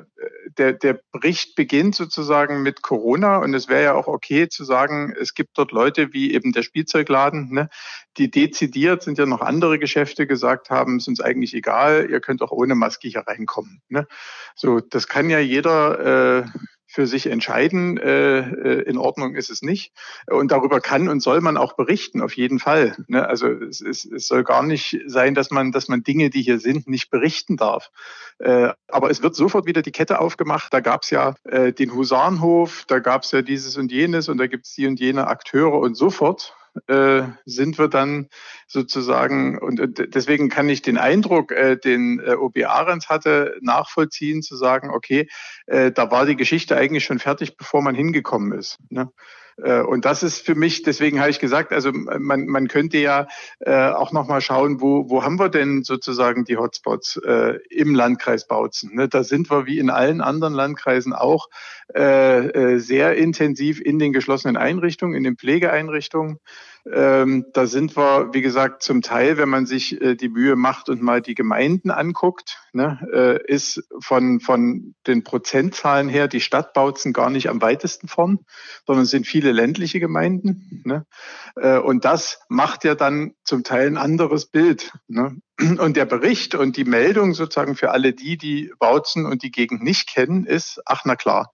der, 0.59 0.73
der 0.73 1.01
Bericht 1.13 1.55
beginnt 1.55 1.95
sozusagen 1.95 2.63
mit 2.63 2.83
Corona 2.83 3.39
und 3.39 3.55
es 3.55 3.69
wäre 3.69 3.83
ja 3.83 3.95
auch 3.95 4.07
okay 4.07 4.49
zu 4.49 4.65
sagen, 4.65 5.15
es 5.19 5.35
gibt 5.35 5.51
dort 5.57 5.73
Leute 5.73 6.13
wie 6.13 6.35
eben 6.35 6.53
der 6.53 6.63
Spielzeugladen, 6.63 7.53
ne, 7.53 7.69
die 8.17 8.31
dezidiert 8.31 9.03
sind 9.03 9.19
ja 9.19 9.27
noch 9.27 9.41
andere 9.41 9.79
Geschäfte 9.79 10.27
gesagt 10.27 10.71
haben, 10.71 10.97
es 10.97 11.05
ist 11.05 11.09
uns 11.09 11.21
eigentlich 11.21 11.55
egal, 11.55 12.11
ihr 12.11 12.21
könnt 12.21 12.43
auch 12.43 12.53
ohne 12.53 12.75
Maske 12.75 13.09
hier 13.09 13.25
reinkommen. 13.27 13.81
Ne? 13.89 14.07
So, 14.55 14.81
das 14.81 15.09
kann 15.09 15.31
ja 15.31 15.39
jeder 15.39 16.45
äh, 16.45 16.49
für 16.91 17.07
sich 17.07 17.27
entscheiden. 17.27 17.99
Äh, 17.99 18.39
äh, 18.39 18.83
in 18.83 18.97
Ordnung 18.97 19.37
ist 19.37 19.51
es 19.51 19.61
nicht. 19.63 19.93
Und 20.27 20.51
darüber 20.51 20.81
kann 20.81 21.09
und 21.09 21.21
soll 21.21 21.41
man 21.43 21.59
auch 21.59 21.75
berichten, 21.75 22.23
auf 22.23 22.35
jeden 22.37 22.59
Fall. 22.59 22.97
Ne? 23.07 23.29
Also 23.29 23.49
es, 23.49 23.83
es, 23.83 24.07
es 24.07 24.27
soll 24.27 24.43
gar 24.43 24.63
nicht 24.63 24.99
sein, 25.07 25.35
dass 25.35 25.51
man, 25.51 25.71
dass 25.71 25.89
man 25.89 26.03
Dinge, 26.03 26.31
die 26.31 26.43
hier 26.43 26.59
sind, 26.59 26.89
nicht 26.89 27.11
berichten 27.11 27.57
darf. 27.59 27.91
Äh, 28.39 28.71
aber 28.89 29.11
es 29.11 29.23
wird 29.23 29.37
sofort 29.37 29.67
wieder 29.67 29.83
die 29.83 29.93
Kette 29.93 30.19
aufgemacht. 30.19 30.73
Da 30.73 30.81
gab 30.81 31.03
es 31.03 31.11
ja 31.11 31.35
äh, 31.45 31.73
den 31.73 31.95
Husarenhof, 31.95 32.85
da 32.89 33.01
gab 33.01 33.23
es 33.23 33.33
ja 33.33 33.43
dieses 33.43 33.77
und 33.77 33.93
jenes 33.93 34.31
und 34.31 34.39
da 34.39 34.47
gibt 34.47 34.65
es 34.65 34.73
die 34.73 34.87
und 34.87 34.99
jene 34.99 35.27
Akteure 35.27 35.79
und 35.79 35.95
sofort 35.95 36.55
äh, 36.87 37.23
sind 37.45 37.79
wir 37.79 37.89
dann 37.89 38.29
sozusagen, 38.67 39.59
und 39.59 39.81
deswegen 40.15 40.49
kann 40.49 40.69
ich 40.69 40.83
den 40.83 40.99
Eindruck, 40.99 41.53
äh, 41.53 41.77
den 41.77 42.21
äh, 42.21 42.35
OB 42.35 42.65
Ahrens 42.65 43.09
hatte, 43.09 43.57
nachvollziehen, 43.61 44.43
zu 44.43 44.57
sagen, 44.57 44.91
okay, 44.91 45.29
äh, 45.67 45.91
da 45.93 46.11
war 46.11 46.27
die 46.27 46.37
Geschichte 46.37 46.77
eigentlich 46.77 47.05
schon 47.05 47.19
fertig, 47.19 47.57
bevor 47.57 47.83
man 47.83 47.95
hingekommen 47.95 48.53
ist. 48.53 48.79
Ne? 48.91 49.11
Äh, 49.63 49.81
und 49.81 50.05
das 50.05 50.23
ist 50.23 50.45
für 50.45 50.55
mich, 50.55 50.83
deswegen 50.83 51.21
habe 51.21 51.31
ich 51.31 51.39
gesagt, 51.39 51.73
also 51.73 51.93
man, 51.93 52.47
man 52.47 52.69
könnte 52.69 52.99
ja 52.99 53.29
äh, 53.61 53.91
auch 53.91 54.13
nochmal 54.13 54.41
schauen, 54.41 54.81
wo, 54.81 55.11
wo 55.11 55.23
haben 55.23 55.39
wir 55.39 55.49
denn 55.49 55.83
sozusagen 55.83 56.45
die 56.45 56.57
Hotspots 56.57 57.17
äh, 57.25 57.59
im 57.71 57.95
Landkreis 57.95 58.47
Bautzen. 58.47 58.95
Ne? 58.95 59.09
Da 59.09 59.25
sind 59.25 59.51
wir 59.51 59.67
wie 59.67 59.79
in 59.79 59.91
allen 59.91 60.21
anderen 60.21 60.55
Landkreisen 60.55 61.13
auch 61.13 61.49
äh, 61.95 62.47
äh 62.47 62.79
sehr 62.79 63.17
intensiv 63.17 63.81
in 63.81 63.99
den 63.99 64.13
geschlossenen 64.13 64.57
Einrichtungen, 64.57 65.15
in 65.15 65.25
den 65.25 65.37
Pflegeeinrichtungen. 65.37 66.39
Ähm, 66.87 67.47
da 67.53 67.67
sind 67.67 67.97
wir, 67.97 68.31
wie 68.33 68.41
gesagt, 68.41 68.83
zum 68.83 69.03
Teil, 69.03 69.37
wenn 69.37 69.49
man 69.49 69.67
sich 69.67 70.01
äh, 70.01 70.15
die 70.15 70.29
Mühe 70.29 70.57
macht 70.57 70.89
und 70.89 71.03
mal 71.03 71.21
die 71.21 71.35
Gemeinden 71.35 71.91
anguckt, 71.91 72.59
ne, 72.73 72.99
äh, 73.13 73.53
ist 73.53 73.83
von, 74.01 74.41
von 74.41 74.95
den 75.07 75.25
Prozentzahlen 75.25 76.09
her 76.09 76.29
die 76.29 76.41
Stadt 76.41 76.73
Bautzen 76.73 77.13
gar 77.13 77.31
nicht 77.31 77.49
am 77.49 77.61
weitesten 77.61 78.09
vorn, 78.09 78.41
sondern 78.87 79.05
es 79.05 79.11
sind 79.11 79.27
viele 79.27 79.53
ländliche 79.53 80.01
Gemeinden. 80.01 80.83
Ne? 80.85 81.07
Äh, 81.57 81.79
und 81.79 82.05
das 82.05 82.41
macht 82.49 82.85
ja 82.85 82.95
dann 82.95 83.35
zum 83.45 83.65
Teil 83.65 83.87
ein 83.87 83.99
anderes 83.99 84.47
Bild. 84.47 84.93
Ne? 85.09 85.37
Und 85.61 85.97
der 85.97 86.07
Bericht 86.07 86.55
und 86.55 86.77
die 86.77 86.85
Meldung 86.85 87.35
sozusagen 87.35 87.75
für 87.75 87.91
alle 87.91 88.13
die, 88.13 88.39
die 88.39 88.73
Bautzen 88.79 89.27
und 89.27 89.43
die 89.43 89.51
Gegend 89.51 89.83
nicht 89.83 90.09
kennen, 90.09 90.47
ist, 90.47 90.81
ach 90.87 91.03
na 91.05 91.17
klar, 91.17 91.53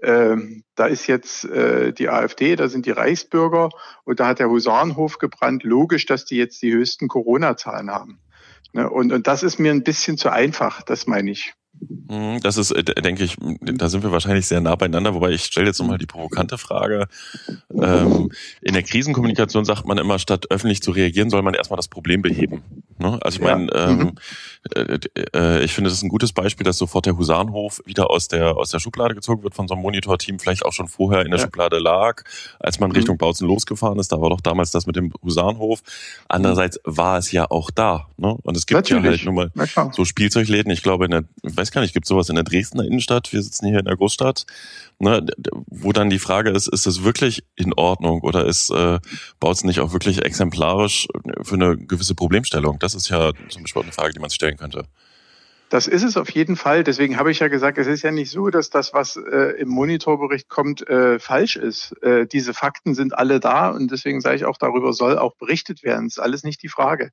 da 0.00 0.86
ist 0.86 1.06
jetzt 1.06 1.44
äh, 1.44 1.92
die 1.92 2.08
AfD, 2.08 2.56
da 2.56 2.68
sind 2.68 2.86
die 2.86 2.90
Reichsbürger 2.90 3.70
und 4.04 4.20
da 4.20 4.26
hat 4.26 4.40
der 4.40 4.50
Husarenhof 4.50 5.18
gebrannt. 5.18 5.62
Logisch, 5.62 6.06
dass 6.06 6.24
die 6.24 6.36
jetzt 6.36 6.62
die 6.62 6.72
höchsten 6.72 7.08
Corona-Zahlen 7.08 7.90
haben. 7.90 8.20
Ne? 8.72 8.90
Und, 8.90 9.12
und 9.12 9.26
das 9.26 9.42
ist 9.42 9.58
mir 9.58 9.70
ein 9.70 9.84
bisschen 9.84 10.18
zu 10.18 10.30
einfach, 10.30 10.82
das 10.82 11.06
meine 11.06 11.30
ich. 11.30 11.54
Mhm, 12.08 12.40
das 12.40 12.56
ist, 12.56 12.70
äh, 12.70 12.82
denke 12.84 13.24
ich, 13.24 13.36
da 13.60 13.88
sind 13.88 14.02
wir 14.02 14.12
wahrscheinlich 14.12 14.46
sehr 14.46 14.60
nah 14.60 14.76
beieinander, 14.76 15.14
wobei 15.14 15.30
ich 15.30 15.44
stelle 15.44 15.66
jetzt 15.66 15.78
nochmal 15.78 15.98
die 15.98 16.06
provokante 16.06 16.58
Frage. 16.58 17.06
Ähm, 17.70 18.30
in 18.62 18.74
der 18.74 18.82
Krisenkommunikation 18.82 19.64
sagt 19.64 19.86
man 19.86 19.98
immer, 19.98 20.18
statt 20.18 20.50
öffentlich 20.50 20.82
zu 20.82 20.90
reagieren, 20.90 21.30
soll 21.30 21.42
man 21.42 21.54
erstmal 21.54 21.76
das 21.76 21.88
Problem 21.88 22.22
beheben. 22.22 22.62
Ne? 22.98 23.18
Also 23.22 23.38
ich 23.38 23.44
meine, 23.44 23.72
ähm, 23.74 23.98
mhm. 23.98 24.12
äh, 24.74 24.98
äh, 25.34 25.64
ich 25.64 25.72
finde, 25.72 25.90
das 25.90 25.98
ist 25.98 26.04
ein 26.04 26.08
gutes 26.08 26.32
Beispiel, 26.32 26.64
dass 26.64 26.78
sofort 26.78 27.06
der 27.06 27.16
Husarenhof 27.16 27.82
wieder 27.86 28.10
aus 28.10 28.28
der, 28.28 28.56
aus 28.56 28.70
der 28.70 28.78
Schublade 28.78 29.14
gezogen 29.14 29.42
wird 29.42 29.54
von 29.54 29.66
so 29.66 29.74
einem 29.74 29.82
Monitorteam, 29.82 30.38
vielleicht 30.38 30.64
auch 30.64 30.72
schon 30.72 30.88
vorher 30.88 31.22
in 31.22 31.30
der 31.30 31.40
ja. 31.40 31.46
Schublade 31.46 31.78
lag, 31.78 32.22
als 32.60 32.78
man 32.78 32.90
mhm. 32.90 32.96
Richtung 32.96 33.18
Bautzen 33.18 33.48
losgefahren 33.48 33.98
ist. 33.98 34.12
Da 34.12 34.20
war 34.20 34.30
doch 34.30 34.40
damals 34.40 34.70
das 34.70 34.86
mit 34.86 34.96
dem 34.96 35.12
Husarenhof. 35.22 35.82
Andererseits 36.28 36.78
war 36.84 37.18
es 37.18 37.32
ja 37.32 37.50
auch 37.50 37.70
da. 37.70 38.06
Ne? 38.16 38.36
Und 38.42 38.56
es 38.56 38.66
gibt 38.66 38.76
Natürlich. 38.76 39.04
ja 39.04 39.10
halt 39.10 39.24
nur 39.24 39.50
mal 39.54 39.92
so 39.92 40.04
Spielzeugläden. 40.04 40.70
Ich 40.70 40.82
glaube, 40.82 41.06
in 41.06 41.10
der, 41.10 41.24
weiß 41.64 41.70
gar 41.70 41.80
nicht, 41.80 41.94
gibt 41.94 42.06
sowas 42.06 42.28
in 42.28 42.34
der 42.34 42.44
Dresdner 42.44 42.84
Innenstadt? 42.84 43.32
Wir 43.32 43.42
sitzen 43.42 43.66
hier 43.66 43.78
in 43.78 43.86
der 43.86 43.96
Großstadt. 43.96 44.44
Ne, 44.98 45.26
wo 45.66 45.92
dann 45.92 46.10
die 46.10 46.18
Frage 46.18 46.50
ist, 46.50 46.68
ist 46.68 46.86
es 46.86 47.02
wirklich 47.02 47.42
in 47.56 47.72
Ordnung 47.72 48.20
oder 48.20 48.46
äh, 48.46 49.00
Bautzen 49.40 49.66
nicht 49.66 49.80
auch 49.80 49.92
wirklich 49.94 50.22
exemplarisch 50.22 51.08
für 51.42 51.54
eine 51.54 51.78
gewisse 51.78 52.14
Problemstellung? 52.14 52.78
Das 52.78 52.94
ist 52.94 53.08
ja 53.08 53.32
zum 53.48 53.62
Beispiel 53.62 53.82
eine 53.82 53.92
Frage, 53.92 54.12
die 54.12 54.20
man 54.20 54.28
sich 54.28 54.36
stellen 54.36 54.58
könnte. 54.58 54.84
Das 55.70 55.86
ist 55.86 56.02
es 56.02 56.18
auf 56.18 56.30
jeden 56.30 56.56
Fall. 56.56 56.84
Deswegen 56.84 57.18
habe 57.18 57.30
ich 57.30 57.38
ja 57.38 57.48
gesagt, 57.48 57.78
es 57.78 57.86
ist 57.86 58.02
ja 58.02 58.12
nicht 58.12 58.30
so, 58.30 58.50
dass 58.50 58.68
das, 58.68 58.92
was 58.92 59.16
äh, 59.16 59.58
im 59.58 59.70
Monitorbericht 59.70 60.50
kommt, 60.50 60.86
äh, 60.86 61.18
falsch 61.18 61.56
ist. 61.56 61.96
Äh, 62.02 62.26
diese 62.26 62.52
Fakten 62.52 62.94
sind 62.94 63.16
alle 63.16 63.40
da 63.40 63.70
und 63.70 63.90
deswegen 63.90 64.20
sage 64.20 64.36
ich 64.36 64.44
auch, 64.44 64.58
darüber 64.58 64.92
soll 64.92 65.18
auch 65.18 65.34
berichtet 65.36 65.82
werden. 65.82 66.06
Das 66.08 66.18
ist 66.18 66.22
alles 66.22 66.44
nicht 66.44 66.62
die 66.62 66.68
Frage. 66.68 67.10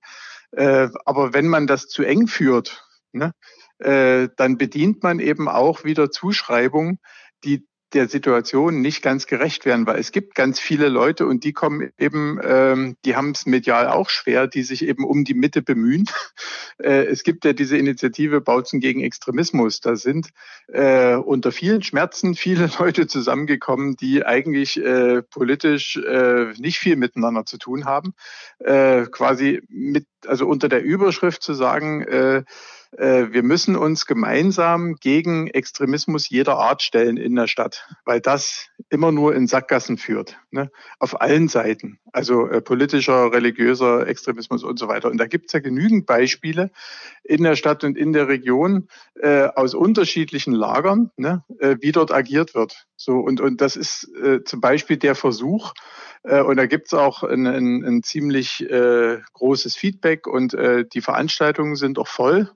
Äh, 0.52 0.90
aber 1.06 1.34
wenn 1.34 1.48
man 1.48 1.66
das 1.66 1.88
zu 1.88 2.04
eng 2.04 2.28
führt, 2.28 2.86
ne, 3.14 3.34
äh, 3.82 4.30
dann 4.38 4.58
bedient 4.58 5.04
man 5.04 5.20
eben 5.20 5.48
auch 5.48 5.84
wieder 5.84 6.12
Zuschreibungen, 6.12 7.00
die 7.44 7.66
der 7.94 8.08
Situation 8.08 8.82
nicht 8.82 9.02
ganz 9.02 9.28
gerecht 9.28 9.66
werden, 9.66 9.86
weil 9.86 10.00
es 10.00 10.12
gibt 10.12 10.36
ganz 10.36 10.60
viele 10.60 10.88
Leute 10.88 11.26
und 11.26 11.44
die 11.44 11.52
kommen 11.52 11.92
eben, 11.98 12.40
ähm, 12.44 12.96
die 13.04 13.16
haben 13.16 13.32
es 13.32 13.46
medial 13.46 13.88
auch 13.90 14.10
schwer, 14.10 14.48
die 14.48 14.64
sich 14.64 14.86
eben 14.86 15.04
um 15.04 15.24
die 15.24 15.34
Mitte 15.34 15.62
bemühen. 15.62 16.06
Äh, 16.82 17.06
es 17.06 17.24
gibt 17.24 17.46
ja 17.46 17.54
diese 17.54 17.78
Initiative 17.78 18.42
Bautzen 18.42 18.80
gegen 18.80 19.04
Extremismus. 19.04 19.82
Da 19.82 19.96
sind 19.96 20.30
äh, 20.68 21.14
unter 21.14 21.52
vielen 21.52 21.84
Schmerzen 21.84 22.34
viele 22.34 22.72
Leute 22.80 23.06
zusammengekommen, 23.06 23.98
die 23.98 24.26
eigentlich 24.26 24.82
äh, 24.82 25.22
politisch 25.22 25.98
äh, 25.98 26.54
nicht 26.58 26.80
viel 26.80 26.96
miteinander 26.96 27.46
zu 27.46 27.60
tun 27.60 27.86
haben. 27.86 28.14
Äh, 28.60 29.06
quasi 29.12 29.62
mit, 29.70 30.08
also 30.26 30.48
unter 30.48 30.70
der 30.70 30.82
Überschrift 30.82 31.44
zu 31.44 31.54
sagen, 31.54 32.02
äh, 32.02 32.44
wir 32.98 33.44
müssen 33.44 33.76
uns 33.78 34.06
gemeinsam 34.06 34.96
gegen 34.96 35.48
Extremismus 35.48 36.30
jeder 36.30 36.58
Art 36.58 36.82
stellen 36.82 37.18
in 37.18 37.36
der 37.36 37.48
Stadt, 37.48 37.88
weil 38.06 38.20
das 38.20 38.68
immer 38.90 39.12
nur 39.12 39.34
in 39.34 39.48
Sackgassen 39.48 39.98
führt, 39.98 40.38
ne? 40.52 40.70
auf 41.00 41.22
allen 41.22 41.48
Seiten, 41.48 42.00
also 42.12 42.48
äh, 42.48 42.62
politischer, 42.62 43.32
religiöser 43.32 44.08
Extremismus 44.08 44.64
und 44.64 44.78
so 44.78 44.88
weiter. 44.88 45.10
Und 45.10 45.18
da 45.18 45.28
gibt 45.28 45.48
es 45.48 45.54
ja 45.54 45.60
genügend 45.60 46.06
Beispiele 46.06 46.72
in 47.24 47.44
der 47.44 47.56
Stadt 47.56 47.84
und 47.84 47.98
in 47.98 48.12
der 48.12 48.28
Region 48.28 48.90
äh, 49.16 49.44
aus 49.44 49.74
unterschiedlichen 49.74 50.54
Lagern, 50.54 51.12
ne? 51.16 51.44
äh, 51.60 51.78
wie 51.80 51.94
dort 51.94 52.12
agiert 52.12 52.54
wird. 52.54 52.88
So 52.98 53.20
und 53.20 53.42
und 53.42 53.62
das 53.62 53.76
ist 53.76 54.10
äh, 54.22 54.44
zum 54.44 54.62
Beispiel 54.62 54.98
der 54.98 55.16
Versuch, 55.16 55.74
äh, 56.24 56.42
und 56.42 56.58
da 56.58 56.66
gibt's 56.66 56.94
auch 56.94 57.24
ein, 57.24 57.48
ein, 57.48 57.84
ein 57.84 58.04
ziemlich 58.04 58.70
äh, 58.70 59.20
großes 59.34 59.76
Feedback 59.76 60.28
und 60.28 60.54
äh, 60.54 60.86
die 60.86 61.02
Veranstaltungen 61.02 61.76
sind 61.76 61.98
auch 61.98 62.08
voll. 62.08 62.52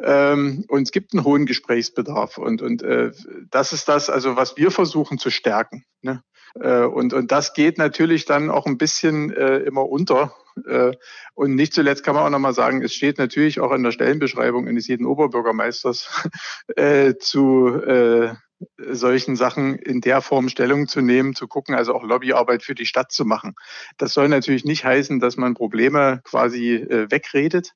Ähm, 0.00 0.64
und 0.68 0.82
es 0.82 0.92
gibt 0.92 1.12
einen 1.12 1.24
hohen 1.24 1.46
Gesprächsbedarf. 1.46 2.38
Und, 2.38 2.62
und 2.62 2.82
äh, 2.82 3.12
das 3.50 3.72
ist 3.72 3.88
das, 3.88 4.10
also 4.10 4.36
was 4.36 4.56
wir 4.56 4.70
versuchen 4.70 5.18
zu 5.18 5.30
stärken. 5.30 5.84
Ne? 6.00 6.22
Äh, 6.54 6.84
und, 6.84 7.12
und 7.12 7.32
das 7.32 7.54
geht 7.54 7.78
natürlich 7.78 8.24
dann 8.24 8.50
auch 8.50 8.66
ein 8.66 8.78
bisschen 8.78 9.32
äh, 9.32 9.58
immer 9.58 9.88
unter. 9.88 10.34
Äh, 10.66 10.92
und 11.34 11.54
nicht 11.54 11.74
zuletzt 11.74 12.04
kann 12.04 12.14
man 12.14 12.24
auch 12.24 12.30
nochmal 12.30 12.54
sagen, 12.54 12.82
es 12.82 12.94
steht 12.94 13.18
natürlich 13.18 13.60
auch 13.60 13.72
in 13.72 13.82
der 13.82 13.92
Stellenbeschreibung 13.92 14.68
eines 14.68 14.86
jeden 14.86 15.06
Oberbürgermeisters 15.06 16.28
äh, 16.76 17.14
zu 17.16 17.68
äh, 17.68 18.34
solchen 18.76 19.36
Sachen 19.36 19.76
in 19.76 20.00
der 20.00 20.20
Form 20.20 20.48
Stellung 20.48 20.88
zu 20.88 21.00
nehmen, 21.00 21.34
zu 21.34 21.48
gucken, 21.48 21.74
also 21.74 21.94
auch 21.94 22.02
Lobbyarbeit 22.02 22.62
für 22.62 22.74
die 22.74 22.86
Stadt 22.86 23.12
zu 23.12 23.24
machen. 23.24 23.54
Das 23.98 24.12
soll 24.12 24.28
natürlich 24.28 24.64
nicht 24.64 24.84
heißen, 24.84 25.20
dass 25.20 25.36
man 25.36 25.54
Probleme 25.54 26.20
quasi 26.24 26.74
äh, 26.74 27.10
wegredet, 27.10 27.74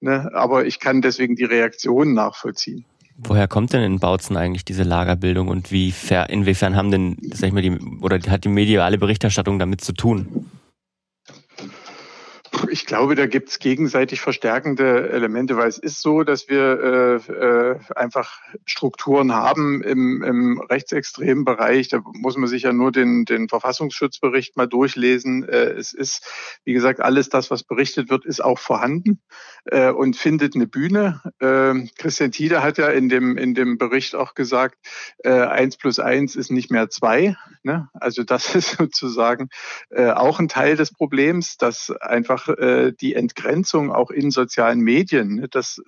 Ne? 0.00 0.30
Aber 0.32 0.64
ich 0.64 0.78
kann 0.78 1.02
deswegen 1.02 1.36
die 1.36 1.44
Reaktionen 1.44 2.14
nachvollziehen. 2.14 2.84
Woher 3.20 3.48
kommt 3.48 3.72
denn 3.72 3.82
in 3.82 3.98
Bautzen 3.98 4.36
eigentlich 4.36 4.64
diese 4.64 4.84
Lagerbildung 4.84 5.48
und 5.48 5.72
wie 5.72 5.92
inwiefern 6.28 6.76
haben 6.76 6.92
denn, 6.92 7.16
sag 7.34 7.48
ich 7.48 7.52
mal, 7.52 7.62
die, 7.62 7.76
oder 8.00 8.20
hat 8.28 8.44
die 8.44 8.48
mediale 8.48 8.96
Berichterstattung 8.96 9.58
damit 9.58 9.80
zu 9.80 9.92
tun? 9.92 10.37
Ich 12.78 12.86
glaube, 12.86 13.16
da 13.16 13.26
gibt 13.26 13.48
es 13.48 13.58
gegenseitig 13.58 14.20
verstärkende 14.20 15.10
Elemente, 15.10 15.56
weil 15.56 15.66
es 15.66 15.78
ist 15.78 16.00
so, 16.00 16.22
dass 16.22 16.48
wir 16.48 17.20
äh, 17.28 17.32
äh, 17.32 17.78
einfach 17.96 18.38
Strukturen 18.66 19.34
haben 19.34 19.82
im, 19.82 20.22
im 20.22 20.60
rechtsextremen 20.60 21.44
Bereich. 21.44 21.88
Da 21.88 22.00
muss 22.04 22.36
man 22.36 22.48
sich 22.48 22.62
ja 22.62 22.72
nur 22.72 22.92
den, 22.92 23.24
den 23.24 23.48
Verfassungsschutzbericht 23.48 24.56
mal 24.56 24.68
durchlesen. 24.68 25.42
Äh, 25.42 25.72
es 25.72 25.92
ist, 25.92 26.24
wie 26.64 26.72
gesagt, 26.72 27.00
alles 27.00 27.28
das, 27.28 27.50
was 27.50 27.64
berichtet 27.64 28.10
wird, 28.10 28.24
ist 28.24 28.44
auch 28.44 28.60
vorhanden 28.60 29.22
äh, 29.64 29.90
und 29.90 30.16
findet 30.16 30.54
eine 30.54 30.68
Bühne. 30.68 31.20
Äh, 31.40 31.88
Christian 31.98 32.30
Tiede 32.30 32.62
hat 32.62 32.78
ja 32.78 32.86
in 32.90 33.08
dem, 33.08 33.36
in 33.36 33.54
dem 33.54 33.78
Bericht 33.78 34.14
auch 34.14 34.34
gesagt, 34.34 34.76
äh, 35.24 35.68
plus 35.80 35.98
eins 35.98 36.36
ist 36.36 36.52
nicht 36.52 36.70
mehr 36.70 36.88
zwei. 36.90 37.36
Ne? 37.64 37.88
Also 37.94 38.22
das 38.22 38.54
ist 38.54 38.76
sozusagen 38.78 39.48
äh, 39.90 40.10
auch 40.10 40.38
ein 40.38 40.48
Teil 40.48 40.76
des 40.76 40.92
Problems, 40.92 41.56
dass 41.56 41.90
einfach 41.90 42.48
äh, 42.48 42.67
die 42.92 43.14
Entgrenzung 43.14 43.92
auch 43.92 44.10
in 44.10 44.30
sozialen 44.30 44.80
Medien, 44.80 45.36
ne, 45.36 45.48
dass 45.48 45.80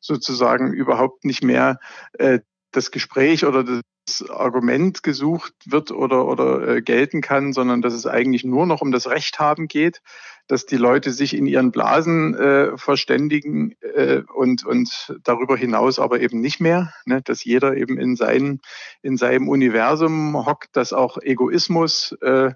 sozusagen 0.00 0.72
überhaupt 0.72 1.24
nicht 1.24 1.42
mehr 1.42 1.78
äh, 2.14 2.40
das 2.72 2.90
Gespräch 2.90 3.44
oder 3.44 3.64
das 3.64 4.28
Argument 4.28 5.02
gesucht 5.02 5.54
wird 5.66 5.92
oder, 5.92 6.26
oder 6.26 6.66
äh, 6.68 6.82
gelten 6.82 7.20
kann, 7.20 7.52
sondern 7.52 7.82
dass 7.82 7.94
es 7.94 8.06
eigentlich 8.06 8.44
nur 8.44 8.66
noch 8.66 8.80
um 8.80 8.90
das 8.90 9.08
Recht 9.08 9.38
haben 9.38 9.68
geht, 9.68 10.00
dass 10.48 10.66
die 10.66 10.76
Leute 10.76 11.12
sich 11.12 11.36
in 11.36 11.46
ihren 11.46 11.70
Blasen 11.70 12.34
äh, 12.34 12.76
verständigen 12.76 13.76
äh, 13.80 14.22
und, 14.34 14.66
und 14.66 15.16
darüber 15.22 15.56
hinaus 15.56 15.98
aber 15.98 16.20
eben 16.20 16.40
nicht 16.40 16.60
mehr, 16.60 16.92
ne, 17.04 17.22
dass 17.22 17.44
jeder 17.44 17.76
eben 17.76 17.96
in, 17.98 18.16
sein, 18.16 18.60
in 19.02 19.16
seinem 19.16 19.48
Universum 19.48 20.34
hockt, 20.46 20.76
dass 20.76 20.92
auch 20.92 21.18
Egoismus 21.18 22.12
äh, 22.22 22.52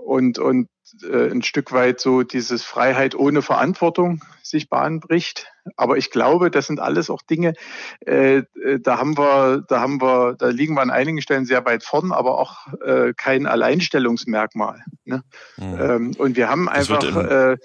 und, 0.00 0.38
und 0.38 0.68
äh, 1.02 1.30
ein 1.30 1.42
Stück 1.42 1.72
weit 1.72 2.00
so 2.00 2.22
dieses 2.22 2.62
Freiheit 2.62 3.14
ohne 3.14 3.42
Verantwortung 3.42 4.22
sich 4.42 4.68
Bahn 4.68 5.00
bricht. 5.00 5.52
Aber 5.76 5.96
ich 5.96 6.10
glaube, 6.10 6.50
das 6.50 6.66
sind 6.66 6.80
alles 6.80 7.10
auch 7.10 7.22
Dinge, 7.22 7.54
äh, 8.06 8.38
äh, 8.38 8.80
da 8.80 8.98
haben 8.98 9.16
wir, 9.16 9.64
da 9.68 9.80
haben 9.80 10.00
wir, 10.00 10.34
da 10.36 10.48
liegen 10.48 10.74
wir 10.74 10.82
an 10.82 10.90
einigen 10.90 11.20
Stellen 11.20 11.44
sehr 11.44 11.64
weit 11.64 11.84
vorn, 11.84 12.12
aber 12.12 12.38
auch 12.38 12.66
äh, 12.84 13.12
kein 13.16 13.46
Alleinstellungsmerkmal. 13.46 14.82
Ne? 15.04 15.22
Mhm. 15.56 15.80
Ähm, 15.80 16.12
und 16.18 16.36
wir 16.36 16.48
haben 16.48 16.68
einfach 16.68 17.04
äh, 17.16 17.56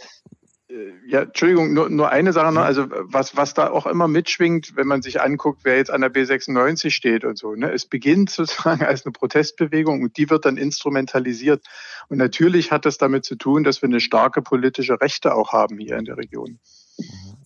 ja, 1.07 1.21
Entschuldigung, 1.21 1.73
nur, 1.73 1.89
nur 1.89 2.09
eine 2.09 2.33
Sache 2.33 2.53
noch. 2.53 2.63
Also 2.63 2.87
was, 2.89 3.35
was 3.35 3.53
da 3.53 3.69
auch 3.69 3.85
immer 3.85 4.07
mitschwingt, 4.07 4.75
wenn 4.75 4.87
man 4.87 5.01
sich 5.01 5.21
anguckt, 5.21 5.61
wer 5.63 5.77
jetzt 5.77 5.91
an 5.91 6.01
der 6.01 6.13
B96 6.13 6.91
steht 6.91 7.23
und 7.23 7.37
so. 7.37 7.55
Ne? 7.55 7.71
Es 7.71 7.85
beginnt 7.85 8.29
sozusagen 8.31 8.83
als 8.83 9.05
eine 9.05 9.11
Protestbewegung 9.11 10.01
und 10.01 10.17
die 10.17 10.29
wird 10.29 10.45
dann 10.45 10.57
instrumentalisiert. 10.57 11.65
Und 12.09 12.17
natürlich 12.17 12.71
hat 12.71 12.85
das 12.85 12.97
damit 12.97 13.25
zu 13.25 13.35
tun, 13.35 13.63
dass 13.63 13.81
wir 13.81 13.89
eine 13.89 13.99
starke 13.99 14.41
politische 14.41 14.99
Rechte 14.99 15.33
auch 15.33 15.53
haben 15.53 15.77
hier 15.77 15.97
in 15.97 16.05
der 16.05 16.17
Region. 16.17 16.59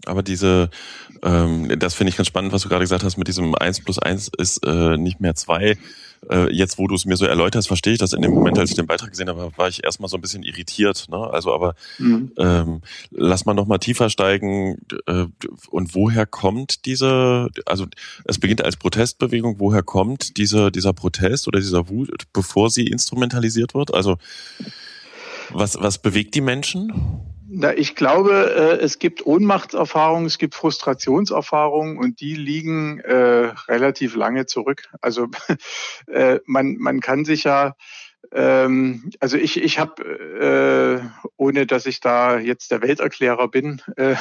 Aber 0.06 0.24
diese, 0.24 0.70
ähm, 1.24 1.80
das 1.80 1.94
finde 1.94 2.10
ich 2.10 2.18
ganz 2.18 2.28
spannend, 2.28 2.54
was 2.54 2.64
du 2.64 2.70
gerade 2.70 2.84
gesagt 2.84 3.04
hast, 3.04 3.18
mit 3.18 3.28
diesem 3.28 3.54
1 3.54 3.84
plus 3.84 4.00
1 4.00 4.32
ist 4.38 4.66
äh, 4.66 4.98
nicht 4.98 5.20
mehr 5.20 5.36
2. 5.36 5.78
Äh, 6.30 6.54
jetzt, 6.54 6.78
wo 6.78 6.88
du 6.88 6.96
es 6.96 7.06
mir 7.06 7.16
so 7.16 7.26
erläuterst, 7.26 7.68
verstehe 7.68 7.94
ich 7.94 8.00
das. 8.00 8.14
In 8.14 8.22
dem 8.22 8.32
Moment, 8.32 8.58
als 8.60 8.70
ich 8.70 8.76
den 8.76 8.88
Beitrag 8.88 9.12
gesehen 9.12 9.30
habe, 9.30 9.52
war 9.56 9.68
ich 9.68 9.84
erstmal 9.84 10.10
so 10.10 10.18
ein 10.18 10.22
bisschen 10.22 10.44
irritiert. 10.44 11.06
Ne? 11.10 11.18
Also, 11.18 11.54
aber 11.54 11.76
mhm. 11.98 12.32
ähm, 12.38 12.82
lass 13.12 13.46
mal 13.46 13.54
noch 13.54 13.68
mal 13.68 13.78
tiefer 13.78 14.10
steigen. 14.10 14.78
Äh, 15.06 15.26
und 15.70 15.96
woher 15.96 16.26
kommt 16.26 16.86
diese, 16.86 17.50
also 17.66 17.86
es 18.26 18.40
beginnt 18.40 18.64
als 18.64 18.78
Protestbewegung, 18.78 19.60
woher 19.60 19.84
kommt 19.84 20.38
diese, 20.38 20.72
dieser 20.72 20.94
Protest 20.94 21.48
oder 21.48 21.60
dieser 21.60 21.90
Wut, 21.90 22.26
bevor 22.34 22.70
sie 22.70 22.88
instrumentalisiert 22.88 23.74
wird? 23.74 23.94
Also 23.94 24.18
was, 25.52 25.78
was 25.80 25.98
bewegt 26.00 26.36
die 26.36 26.42
Menschen? 26.42 26.94
Na, 27.52 27.76
ich 27.76 27.96
glaube, 27.96 28.78
äh, 28.80 28.84
es 28.84 29.00
gibt 29.00 29.26
Ohnmachtserfahrungen, 29.26 30.28
es 30.28 30.38
gibt 30.38 30.54
Frustrationserfahrungen 30.54 31.98
und 31.98 32.22
die 32.22 32.36
liegen 32.36 33.00
äh, 33.00 33.54
relativ 33.68 34.16
lange 34.16 34.46
zurück. 34.46 34.90
Also 35.02 35.28
äh, 36.08 36.40
man, 36.46 36.76
man 36.78 37.00
kann 37.00 37.26
sich 37.26 37.46
ja, 37.46 37.74
ähm, 38.32 39.10
also 39.20 39.38
ich, 39.38 39.60
ich 39.60 39.80
habe, 39.80 41.02
äh, 41.04 41.30
ohne 41.38 41.66
dass 41.66 41.88
ich 41.88 42.00
da 42.02 42.38
jetzt 42.38 42.70
der 42.70 42.84
Welterklärer 42.84 43.48
bin, 43.48 43.82
äh, 43.96 44.16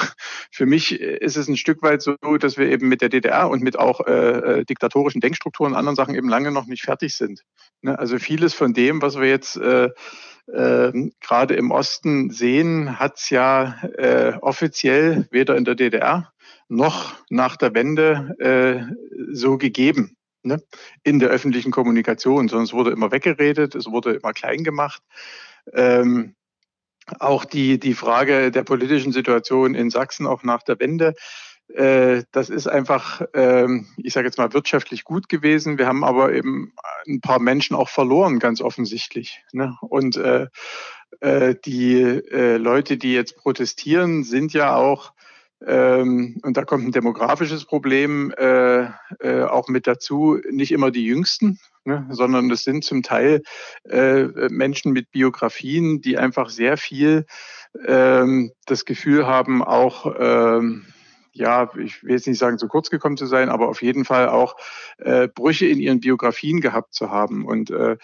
für 0.50 0.64
mich 0.64 0.99
ist 0.99 1.37
es 1.37 1.49
ein 1.49 1.58
Stück 1.58 1.82
weit 1.82 2.00
so, 2.00 2.16
dass 2.40 2.56
wir 2.56 2.70
eben 2.70 2.88
mit 2.88 3.02
der 3.02 3.11
DDR 3.11 3.50
und 3.50 3.62
mit 3.62 3.78
auch 3.78 4.06
äh, 4.06 4.12
äh, 4.61 4.64
diktatorischen 4.64 5.20
Denkstrukturen 5.20 5.73
und 5.73 5.78
anderen 5.78 5.97
Sachen 5.97 6.14
eben 6.14 6.30
lange 6.30 6.50
noch 6.50 6.64
nicht 6.64 6.85
fertig 6.85 7.14
sind. 7.14 7.42
Ne? 7.82 7.99
Also 7.99 8.18
vieles 8.18 8.54
von 8.54 8.73
dem, 8.73 9.02
was 9.02 9.20
wir 9.20 9.28
jetzt 9.28 9.61
äh, 10.52 10.78
äh, 10.88 11.11
gerade 11.21 11.55
im 11.55 11.71
Osten 11.71 12.31
sehen, 12.31 12.99
hat 12.99 13.19
es 13.19 13.31
ja 13.31 13.83
äh, 13.97 14.35
offiziell 14.40 15.26
weder 15.31 15.57
in 15.57 15.64
der 15.64 15.75
DDR 15.75 16.33
noch 16.69 17.17
nach 17.31 17.57
der 17.57 17.75
Wende 17.75 18.35
äh, 18.38 18.95
so 19.33 19.59
gegeben 19.59 20.17
ne? 20.43 20.62
in 21.02 21.19
der 21.19 21.31
öffentlichen 21.31 21.73
Kommunikation, 21.73 22.49
sondern 22.49 22.64
es 22.64 22.73
wurde 22.73 22.90
immer 22.90 23.11
weggeredet, 23.11 23.75
es 23.75 23.87
wurde 23.87 24.12
immer 24.12 24.33
klein 24.33 24.64
gemacht. 24.64 25.02
Ähm, 25.73 26.35
auch 27.21 27.47
die, 27.47 27.78
die 27.78 27.95
Frage 27.95 28.50
der 28.50 28.64
politischen 28.64 29.12
Situation 29.12 29.75
in 29.75 29.90
Sachsen 29.90 30.26
auch 30.26 30.43
nach 30.43 30.62
der 30.62 30.78
Wende 30.78 31.14
das 31.68 32.48
ist 32.48 32.66
einfach, 32.66 33.22
ähm, 33.34 33.87
ich 33.98 34.14
sage 34.14 34.26
jetzt 34.26 34.38
mal, 34.38 34.54
wirtschaftlich 34.54 35.04
gut 35.04 35.28
gewesen. 35.28 35.76
Wir 35.76 35.87
haben 35.87 36.02
aber 36.02 36.33
eben 36.33 36.72
ein 37.07 37.20
paar 37.20 37.40
Menschen 37.40 37.76
auch 37.76 37.90
verloren, 37.90 38.38
ganz 38.38 38.62
offensichtlich. 38.62 39.42
Ne? 39.52 39.76
Und 39.83 40.16
äh, 40.16 40.46
äh, 41.20 41.54
die 41.64 42.22
Leute, 42.31 42.96
die 42.96 43.12
jetzt 43.12 43.37
protestieren, 43.37 44.24
sind 44.24 44.54
ja 44.54 44.76
auch 44.76 45.12
ähm, 45.66 46.38
und 46.42 46.57
da 46.57 46.64
kommt 46.64 46.87
ein 46.87 46.92
demografisches 46.92 47.64
Problem 47.64 48.33
äh, 48.38 48.85
äh, 49.20 49.42
auch 49.42 49.68
mit 49.68 49.87
dazu, 49.87 50.38
nicht 50.50 50.70
immer 50.70 50.90
die 50.90 51.04
Jüngsten, 51.04 51.59
ne, 51.85 52.07
sondern 52.11 52.50
es 52.50 52.62
sind 52.62 52.85
zum 52.85 53.02
Teil 53.02 53.42
äh, 53.88 54.24
Menschen 54.50 54.92
mit 54.92 55.11
Biografien, 55.11 56.00
die 56.00 56.16
einfach 56.16 56.48
sehr 56.50 56.76
viel 56.76 57.26
ähm, 57.87 58.52
das 58.66 58.85
Gefühl 58.85 59.26
haben, 59.26 59.64
auch 59.64 60.07
ja, 61.38 61.70
ich 61.79 62.03
will 62.03 62.12
jetzt 62.12 62.27
nicht 62.27 62.38
sagen, 62.38 62.59
zu 62.59 62.68
kurz 62.68 62.90
gekommen 62.90 63.16
zu 63.16 63.27
sein, 63.27 63.48
aber 63.48 63.68
auf 63.68 63.83
jeden 63.83 64.05
Fall 64.05 64.29
auch 64.29 64.57
äh, 64.98 65.29
Brüche 65.29 65.66
in 65.66 65.81
ihren 65.81 66.01
Biografien 66.01 66.61
gehabt 66.61 66.94
zu 66.94 67.11
haben. 67.11 67.46
Und 67.46 67.70
äh, 67.70 67.96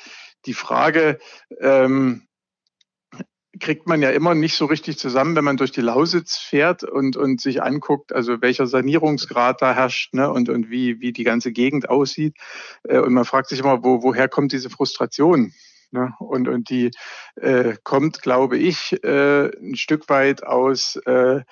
die 0.47 0.55
Frage, 0.55 1.19
ähm, 1.61 2.27
kriegt 3.61 3.87
man 3.87 4.03
ja 4.03 4.11
immer 4.11 4.35
nicht 4.35 4.57
so 4.57 4.67
richtig 4.67 4.99
zusammen, 4.99 5.37
wenn 5.37 5.45
man 5.45 5.57
durch 5.57 5.73
die 5.73 5.81
Lausitz 5.81 6.37
fährt 6.37 6.83
und, 6.83 7.17
und 7.17 7.41
sich 7.41 7.63
anguckt, 7.63 8.13
also 8.13 8.41
welcher 8.43 8.67
Sanierungsgrad 8.67 9.63
da 9.63 9.75
herrscht 9.75 10.15
ne, 10.15 10.31
und, 10.31 10.49
und 10.49 10.71
wie, 10.71 11.01
wie 11.01 11.13
die 11.13 11.25
ganze 11.25 11.53
Gegend 11.53 11.89
aussieht. 11.89 12.37
Äh, 12.85 12.99
und 12.99 13.13
man 13.13 13.25
fragt 13.25 13.49
sich 13.49 13.61
immer, 13.61 13.85
wo, 13.85 14.03
woher 14.03 14.29
kommt 14.29 14.53
diese 14.53 14.71
Frustration? 14.71 15.53
Ne? 15.91 16.13
Und, 16.19 16.49
und 16.49 16.71
die 16.71 16.91
äh, 17.37 17.77
kommt, 17.85 18.23
glaube 18.23 18.59
ich, 18.59 18.93
äh, 19.05 19.51
ein 19.57 19.77
Stück 19.77 20.09
weit 20.09 20.43
aus 20.43 20.97
äh, 21.07 21.43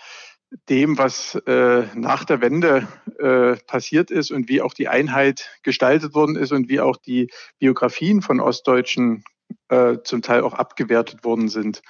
dem, 0.69 0.99
was 0.99 1.35
äh, 1.47 1.87
nach 1.95 2.25
der 2.25 2.41
Wende 2.41 2.89
äh, 3.19 3.57
passiert 3.67 4.11
ist 4.11 4.31
und 4.31 4.49
wie 4.49 4.63
auch 4.63 4.75
die 4.75 4.89
Einheit 4.89 5.51
gestaltet 5.63 6.15
worden 6.15 6.37
ist 6.37 6.53
und 6.53 6.69
wie 6.69 6.81
auch 6.81 6.97
die 6.97 7.31
Biografien 7.59 8.23
von 8.23 8.41
Ostdeutschen 8.41 9.25
äh, 9.69 9.99
zum 10.05 10.23
Teil 10.23 10.43
auch 10.43 10.55
abgewertet 10.55 11.25
worden 11.25 11.49
sind. 11.49 11.83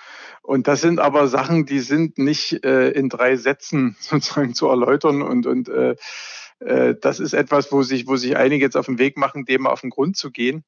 Und 0.42 0.68
das 0.68 0.80
sind 0.80 0.98
aber 0.98 1.28
Sachen, 1.28 1.66
die 1.66 1.80
sind 1.80 2.18
nicht 2.18 2.64
äh, 2.64 2.90
in 2.90 3.08
drei 3.08 3.36
Sätzen 3.36 3.96
sozusagen 4.00 4.54
zu 4.54 4.68
erläutern 4.68 5.22
und, 5.22 5.46
und 5.46 5.68
äh, 5.68 5.96
das 7.00 7.20
ist 7.20 7.32
etwas, 7.32 7.72
wo 7.72 7.82
sich, 7.82 8.06
wo 8.06 8.16
sich 8.16 8.36
einige 8.36 8.64
jetzt 8.64 8.76
auf 8.76 8.86
den 8.86 8.98
Weg 8.98 9.16
machen, 9.16 9.44
dem 9.44 9.66
auf 9.66 9.80
den 9.80 9.90
Grund 9.90 10.16
zu 10.16 10.30
gehen, 10.30 10.64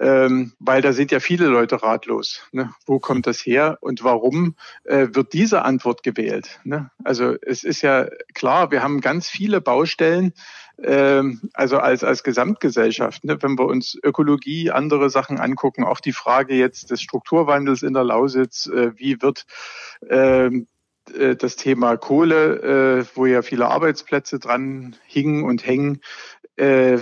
ähm, 0.00 0.52
weil 0.58 0.82
da 0.82 0.92
sind 0.92 1.10
ja 1.10 1.20
viele 1.20 1.46
Leute 1.46 1.82
ratlos. 1.82 2.42
Ne? 2.52 2.72
Wo 2.86 2.98
kommt 2.98 3.26
das 3.26 3.40
her 3.40 3.78
und 3.80 4.04
warum 4.04 4.56
äh, 4.84 5.08
wird 5.12 5.32
diese 5.32 5.62
Antwort 5.62 6.02
gewählt? 6.02 6.60
Ne? 6.64 6.90
Also 7.04 7.36
es 7.42 7.64
ist 7.64 7.82
ja 7.82 8.08
klar, 8.34 8.70
wir 8.70 8.82
haben 8.82 9.00
ganz 9.00 9.28
viele 9.28 9.60
Baustellen, 9.60 10.32
ähm, 10.82 11.40
also 11.54 11.78
als, 11.78 12.04
als 12.04 12.22
Gesamtgesellschaft. 12.22 13.24
Ne? 13.24 13.42
Wenn 13.42 13.58
wir 13.58 13.66
uns 13.66 13.98
Ökologie, 14.02 14.70
andere 14.70 15.10
Sachen 15.10 15.38
angucken, 15.38 15.84
auch 15.84 16.00
die 16.00 16.12
Frage 16.12 16.54
jetzt 16.54 16.90
des 16.90 17.02
Strukturwandels 17.02 17.82
in 17.82 17.94
der 17.94 18.04
Lausitz, 18.04 18.66
äh, 18.66 18.92
wie 18.96 19.20
wird 19.20 19.46
ähm, 20.08 20.66
äh, 21.14 21.36
das 21.36 21.56
Thema 21.56 21.96
Kohle, 21.96 23.00
äh, 23.00 23.04
wo 23.14 23.26
ja 23.26 23.42
viele 23.42 23.68
Arbeitsplätze 23.68 24.38
dran 24.38 24.96
hingen 25.06 25.44
und 25.44 25.66
hängen. 25.66 26.00
Äh, 26.56 26.98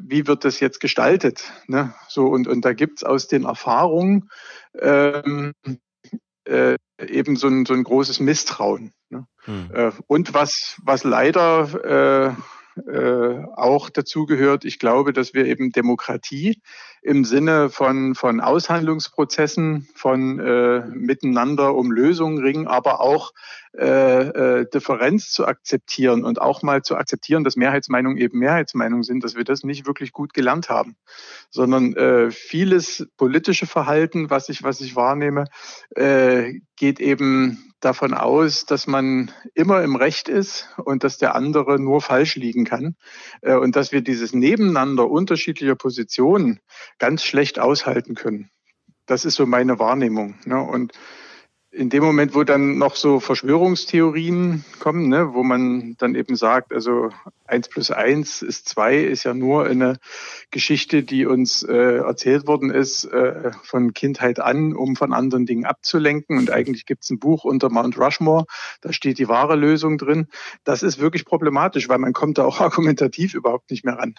wie 0.00 0.26
wird 0.26 0.44
das 0.44 0.60
jetzt 0.60 0.80
gestaltet? 0.80 1.52
Ne? 1.66 1.94
So, 2.08 2.26
und, 2.26 2.46
und 2.46 2.64
da 2.64 2.72
gibt's 2.72 3.02
aus 3.02 3.26
den 3.26 3.44
Erfahrungen 3.44 4.30
ähm, 4.78 5.52
äh, 6.44 6.76
eben 7.04 7.36
so 7.36 7.48
ein, 7.48 7.66
so 7.66 7.74
ein 7.74 7.82
großes 7.82 8.20
Misstrauen. 8.20 8.92
Ne? 9.08 9.26
Hm. 9.44 9.70
Äh, 9.72 9.90
und 10.06 10.34
was, 10.34 10.76
was 10.82 11.04
leider 11.04 12.36
äh, 12.36 12.42
äh, 12.86 13.44
auch 13.56 13.90
dazu 13.90 14.26
gehört. 14.26 14.64
Ich 14.64 14.78
glaube, 14.78 15.12
dass 15.12 15.34
wir 15.34 15.46
eben 15.46 15.72
Demokratie 15.72 16.60
im 17.02 17.24
Sinne 17.24 17.70
von, 17.70 18.14
von 18.14 18.40
Aushandlungsprozessen, 18.40 19.88
von 19.94 20.38
äh, 20.38 20.86
miteinander 20.86 21.74
um 21.74 21.90
Lösungen 21.90 22.38
ringen, 22.38 22.66
aber 22.66 23.00
auch 23.00 23.32
äh, 23.76 24.60
äh, 24.60 24.66
Differenz 24.68 25.30
zu 25.30 25.46
akzeptieren 25.46 26.24
und 26.24 26.40
auch 26.40 26.62
mal 26.62 26.82
zu 26.82 26.96
akzeptieren, 26.96 27.44
dass 27.44 27.56
Mehrheitsmeinungen 27.56 28.18
eben 28.18 28.38
Mehrheitsmeinungen 28.38 29.04
sind, 29.04 29.24
dass 29.24 29.36
wir 29.36 29.44
das 29.44 29.62
nicht 29.62 29.86
wirklich 29.86 30.12
gut 30.12 30.34
gelernt 30.34 30.68
haben, 30.68 30.96
sondern 31.50 31.94
äh, 31.94 32.30
vieles 32.30 33.08
politische 33.16 33.66
Verhalten, 33.66 34.28
was 34.28 34.48
ich, 34.48 34.62
was 34.62 34.80
ich 34.80 34.96
wahrnehme, 34.96 35.44
äh, 35.94 36.54
geht 36.76 37.00
eben 37.00 37.70
davon 37.80 38.12
aus, 38.12 38.66
dass 38.66 38.86
man 38.86 39.30
immer 39.54 39.82
im 39.82 39.96
Recht 39.96 40.28
ist 40.28 40.68
und 40.76 41.02
dass 41.02 41.18
der 41.18 41.34
andere 41.34 41.80
nur 41.80 42.00
falsch 42.00 42.36
liegen 42.36 42.64
kann. 42.64 42.96
Äh, 43.40 43.54
und 43.54 43.74
dass 43.76 43.90
wir 43.92 44.02
dieses 44.02 44.32
Nebeneinander 44.32 45.08
unterschiedlicher 45.08 45.76
Positionen 45.76 46.60
ganz 47.00 47.24
schlecht 47.24 47.58
aushalten 47.58 48.14
können. 48.14 48.50
Das 49.06 49.24
ist 49.24 49.34
so 49.34 49.46
meine 49.46 49.80
Wahrnehmung. 49.80 50.36
Ne? 50.44 50.62
Und 50.62 50.92
in 51.72 51.88
dem 51.88 52.02
Moment, 52.02 52.34
wo 52.34 52.42
dann 52.42 52.78
noch 52.78 52.96
so 52.96 53.20
Verschwörungstheorien 53.20 54.64
kommen, 54.80 55.08
ne, 55.08 55.34
wo 55.34 55.44
man 55.44 55.94
dann 55.98 56.16
eben 56.16 56.34
sagt, 56.34 56.72
also 56.72 57.10
eins 57.46 57.68
plus 57.68 57.92
eins 57.92 58.42
ist 58.42 58.68
zwei, 58.68 58.96
ist 58.96 59.22
ja 59.22 59.34
nur 59.34 59.66
eine 59.66 59.98
Geschichte, 60.50 61.04
die 61.04 61.26
uns 61.26 61.62
äh, 61.62 61.98
erzählt 61.98 62.48
worden 62.48 62.70
ist 62.70 63.04
äh, 63.04 63.52
von 63.62 63.94
Kindheit 63.94 64.40
an, 64.40 64.74
um 64.74 64.96
von 64.96 65.12
anderen 65.12 65.46
Dingen 65.46 65.64
abzulenken. 65.64 66.38
Und 66.38 66.50
eigentlich 66.50 66.86
gibt 66.86 67.04
es 67.04 67.10
ein 67.10 67.20
Buch 67.20 67.44
unter 67.44 67.70
Mount 67.70 67.96
Rushmore, 67.98 68.46
da 68.80 68.92
steht 68.92 69.18
die 69.18 69.28
wahre 69.28 69.54
Lösung 69.54 69.96
drin. 69.96 70.26
Das 70.64 70.82
ist 70.82 70.98
wirklich 70.98 71.24
problematisch, 71.24 71.88
weil 71.88 71.98
man 71.98 72.12
kommt 72.12 72.38
da 72.38 72.44
auch 72.44 72.60
argumentativ 72.60 73.34
überhaupt 73.34 73.70
nicht 73.70 73.84
mehr 73.84 73.96
ran. 73.96 74.16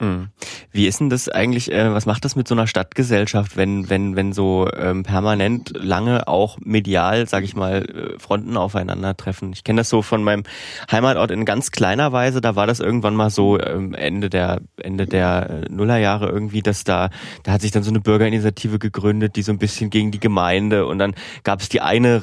Mhm. 0.00 0.28
Wie 0.72 0.86
ist 0.86 1.00
denn 1.00 1.10
das 1.10 1.28
eigentlich, 1.28 1.70
äh, 1.70 1.92
was 1.92 2.06
macht 2.06 2.24
das 2.24 2.34
mit 2.34 2.48
so 2.48 2.54
einer 2.54 2.66
Stadtgesellschaft, 2.66 3.56
wenn, 3.58 3.90
wenn, 3.90 4.16
wenn 4.16 4.32
so 4.32 4.66
ähm, 4.74 5.02
permanent 5.02 5.72
lange 5.76 6.26
auch 6.26 6.56
medial, 6.60 7.28
sag 7.28 7.44
ich 7.44 7.54
mal, 7.54 7.84
äh, 7.84 8.18
Fronten 8.18 8.56
aufeinandertreffen? 8.56 9.52
Ich 9.52 9.62
kenne 9.62 9.80
das 9.80 9.90
so 9.90 10.00
von 10.00 10.24
meinem 10.24 10.44
Heimatort 10.90 11.30
in 11.30 11.44
ganz 11.44 11.70
kleiner 11.70 12.12
Weise, 12.12 12.40
da 12.40 12.56
war 12.56 12.66
das 12.66 12.80
irgendwann 12.80 13.14
mal 13.14 13.28
so 13.28 13.60
ähm, 13.60 13.92
Ende 13.92 14.30
der 14.30 14.62
Ende 14.78 15.04
der 15.04 15.50
äh, 15.50 15.72
Nullerjahre 15.72 16.30
irgendwie, 16.30 16.62
dass 16.62 16.84
da, 16.84 17.10
da 17.42 17.52
hat 17.52 17.60
sich 17.60 17.70
dann 17.70 17.82
so 17.82 17.90
eine 17.90 18.00
Bürgerinitiative 18.00 18.78
gegründet, 18.78 19.36
die 19.36 19.42
so 19.42 19.52
ein 19.52 19.58
bisschen 19.58 19.90
gegen 19.90 20.12
die 20.12 20.20
Gemeinde 20.20 20.86
und 20.86 20.98
dann 20.98 21.14
gab 21.44 21.60
es 21.60 21.68
die 21.68 21.82
eine 21.82 22.22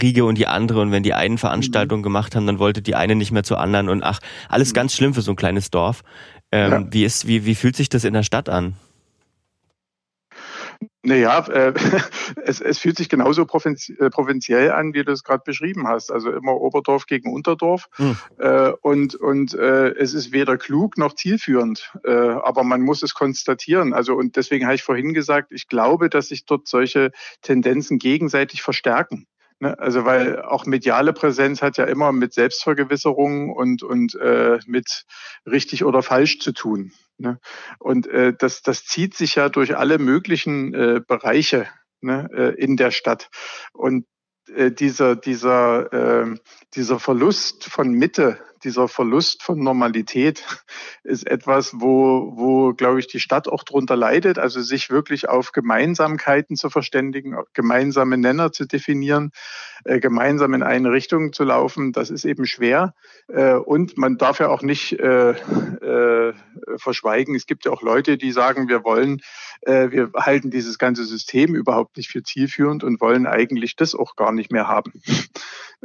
Riege 0.00 0.24
und 0.24 0.38
die 0.38 0.46
andere 0.46 0.80
und 0.80 0.92
wenn 0.92 1.02
die 1.02 1.14
einen 1.14 1.38
Veranstaltungen 1.38 2.02
gemacht 2.02 2.36
haben, 2.36 2.46
dann 2.46 2.58
wollte 2.58 2.80
die 2.80 2.94
eine 2.94 3.16
nicht 3.16 3.32
mehr 3.32 3.42
zur 3.42 3.58
anderen 3.58 3.88
und 3.88 4.04
ach, 4.04 4.20
alles 4.48 4.72
ganz 4.72 4.94
schlimm 4.94 5.14
für 5.14 5.22
so 5.22 5.32
ein 5.32 5.36
kleines 5.36 5.70
Dorf. 5.70 6.04
Ähm, 6.50 6.70
ja. 6.70 6.86
wie, 6.90 7.04
ist, 7.04 7.26
wie, 7.26 7.44
wie 7.44 7.54
fühlt 7.54 7.76
sich 7.76 7.88
das 7.88 8.04
in 8.04 8.14
der 8.14 8.22
Stadt 8.22 8.48
an? 8.48 8.74
Naja, 11.02 11.46
äh, 11.48 11.72
es, 12.44 12.60
es 12.60 12.78
fühlt 12.78 12.96
sich 12.96 13.08
genauso 13.08 13.42
äh, 13.42 14.10
provinziell 14.10 14.72
an, 14.72 14.94
wie 14.94 15.04
du 15.04 15.12
es 15.12 15.24
gerade 15.24 15.42
beschrieben 15.44 15.88
hast. 15.88 16.12
Also 16.12 16.30
immer 16.30 16.54
Oberdorf 16.54 17.06
gegen 17.06 17.32
Unterdorf. 17.32 17.88
Hm. 17.96 18.16
Äh, 18.38 18.72
und 18.82 19.14
und 19.14 19.54
äh, 19.54 19.90
es 19.94 20.14
ist 20.14 20.32
weder 20.32 20.56
klug 20.56 20.98
noch 20.98 21.14
zielführend. 21.14 21.92
Äh, 22.04 22.10
aber 22.10 22.62
man 22.64 22.82
muss 22.82 23.02
es 23.02 23.14
konstatieren. 23.14 23.94
Also 23.94 24.14
und 24.14 24.36
deswegen 24.36 24.66
habe 24.66 24.74
ich 24.74 24.82
vorhin 24.82 25.14
gesagt, 25.14 25.52
ich 25.52 25.68
glaube, 25.68 26.10
dass 26.10 26.28
sich 26.28 26.44
dort 26.44 26.68
solche 26.68 27.12
Tendenzen 27.42 27.98
gegenseitig 27.98 28.62
verstärken. 28.62 29.26
Ne? 29.60 29.78
Also 29.78 30.04
weil 30.04 30.42
auch 30.42 30.66
mediale 30.66 31.12
Präsenz 31.12 31.62
hat 31.62 31.76
ja 31.78 31.84
immer 31.84 32.12
mit 32.12 32.32
Selbstvergewisserung 32.32 33.50
und, 33.50 33.82
und 33.82 34.14
äh, 34.16 34.58
mit 34.66 35.04
richtig 35.46 35.84
oder 35.84 36.02
falsch 36.02 36.38
zu 36.38 36.52
tun. 36.52 36.92
Ne? 37.18 37.40
Und 37.78 38.06
äh, 38.06 38.32
das, 38.38 38.62
das 38.62 38.84
zieht 38.84 39.14
sich 39.14 39.34
ja 39.34 39.48
durch 39.48 39.76
alle 39.76 39.98
möglichen 39.98 40.74
äh, 40.74 41.00
Bereiche 41.06 41.66
ne, 42.00 42.28
äh, 42.32 42.54
in 42.54 42.76
der 42.76 42.92
Stadt. 42.92 43.28
Und 43.72 44.06
äh, 44.54 44.70
dieser, 44.70 45.16
dieser, 45.16 45.92
äh, 45.92 46.36
dieser 46.74 47.00
Verlust 47.00 47.64
von 47.64 47.90
Mitte, 47.90 48.38
dieser 48.64 48.88
Verlust 48.88 49.42
von 49.42 49.58
Normalität 49.58 50.44
ist 51.04 51.26
etwas, 51.26 51.72
wo, 51.74 52.32
wo, 52.36 52.74
glaube 52.74 53.00
ich, 53.00 53.06
die 53.06 53.20
Stadt 53.20 53.48
auch 53.48 53.64
drunter 53.64 53.96
leidet. 53.96 54.38
Also 54.38 54.60
sich 54.60 54.90
wirklich 54.90 55.28
auf 55.28 55.52
Gemeinsamkeiten 55.52 56.56
zu 56.56 56.70
verständigen, 56.70 57.36
gemeinsame 57.54 58.18
Nenner 58.18 58.52
zu 58.52 58.66
definieren, 58.66 59.30
äh, 59.84 60.00
gemeinsam 60.00 60.54
in 60.54 60.62
eine 60.62 60.92
Richtung 60.92 61.32
zu 61.32 61.44
laufen, 61.44 61.92
das 61.92 62.10
ist 62.10 62.24
eben 62.24 62.46
schwer. 62.46 62.94
Äh, 63.28 63.54
und 63.54 63.96
man 63.96 64.18
darf 64.18 64.40
ja 64.40 64.48
auch 64.48 64.62
nicht 64.62 64.98
äh, 64.98 65.30
äh, 65.30 66.32
verschweigen. 66.76 67.34
Es 67.34 67.46
gibt 67.46 67.64
ja 67.64 67.72
auch 67.72 67.82
Leute, 67.82 68.18
die 68.18 68.32
sagen, 68.32 68.68
wir 68.68 68.84
wollen, 68.84 69.20
äh, 69.62 69.90
wir 69.90 70.10
halten 70.14 70.50
dieses 70.50 70.78
ganze 70.78 71.04
System 71.04 71.54
überhaupt 71.54 71.96
nicht 71.96 72.10
für 72.10 72.22
zielführend 72.22 72.84
und 72.84 73.00
wollen 73.00 73.26
eigentlich 73.26 73.76
das 73.76 73.94
auch 73.94 74.16
gar 74.16 74.32
nicht 74.32 74.52
mehr 74.52 74.68
haben. 74.68 74.92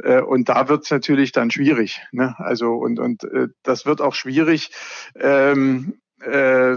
Äh, 0.02 0.22
und 0.22 0.48
da 0.48 0.68
wird 0.68 0.84
es 0.84 0.90
natürlich 0.90 1.32
dann 1.32 1.50
schwierig. 1.50 2.02
Ne? 2.10 2.34
Also 2.38 2.63
und 2.72 2.98
und 2.98 3.24
äh, 3.24 3.48
das 3.62 3.86
wird 3.86 4.00
auch 4.00 4.14
schwierig. 4.14 4.70
Ähm, 5.16 6.00
äh, 6.20 6.76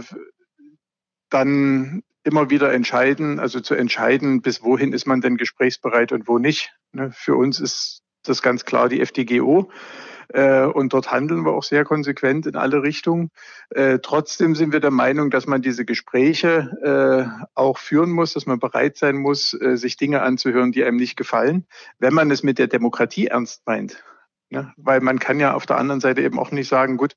dann 1.29 2.03
immer 2.23 2.49
wieder 2.49 2.73
entscheiden, 2.73 3.39
also 3.39 3.59
zu 3.61 3.75
entscheiden, 3.75 4.41
bis 4.41 4.63
wohin 4.63 4.93
ist 4.93 5.07
man 5.07 5.21
denn 5.21 5.37
gesprächsbereit 5.37 6.11
und 6.11 6.27
wo 6.27 6.37
nicht. 6.37 6.73
Ne? 6.91 7.11
Für 7.13 7.35
uns 7.35 7.59
ist 7.59 8.01
das 8.23 8.41
ganz 8.41 8.65
klar 8.65 8.89
die 8.89 9.01
FDGO. 9.01 9.69
Äh, 10.29 10.65
und 10.65 10.91
dort 10.91 11.11
handeln 11.11 11.45
wir 11.45 11.53
auch 11.53 11.63
sehr 11.63 11.85
konsequent 11.85 12.45
in 12.45 12.55
alle 12.55 12.83
Richtungen. 12.83 13.29
Äh, 13.69 13.99
trotzdem 13.99 14.55
sind 14.55 14.73
wir 14.73 14.81
der 14.81 14.91
Meinung, 14.91 15.29
dass 15.29 15.47
man 15.47 15.61
diese 15.61 15.85
Gespräche 15.85 16.69
äh, 16.83 17.47
auch 17.55 17.77
führen 17.77 18.11
muss, 18.11 18.33
dass 18.33 18.45
man 18.45 18.59
bereit 18.59 18.97
sein 18.97 19.15
muss, 19.15 19.51
sich 19.51 19.97
Dinge 19.97 20.21
anzuhören, 20.21 20.71
die 20.71 20.83
einem 20.83 20.97
nicht 20.97 21.15
gefallen, 21.15 21.65
wenn 21.99 22.13
man 22.13 22.29
es 22.31 22.43
mit 22.43 22.59
der 22.59 22.67
Demokratie 22.67 23.27
ernst 23.27 23.61
meint. 23.65 24.03
Ne? 24.49 24.73
Weil 24.77 25.01
man 25.01 25.19
kann 25.19 25.39
ja 25.39 25.53
auf 25.53 25.65
der 25.65 25.77
anderen 25.77 25.99
Seite 25.99 26.21
eben 26.21 26.39
auch 26.39 26.51
nicht 26.51 26.69
sagen, 26.69 26.97
gut, 26.97 27.15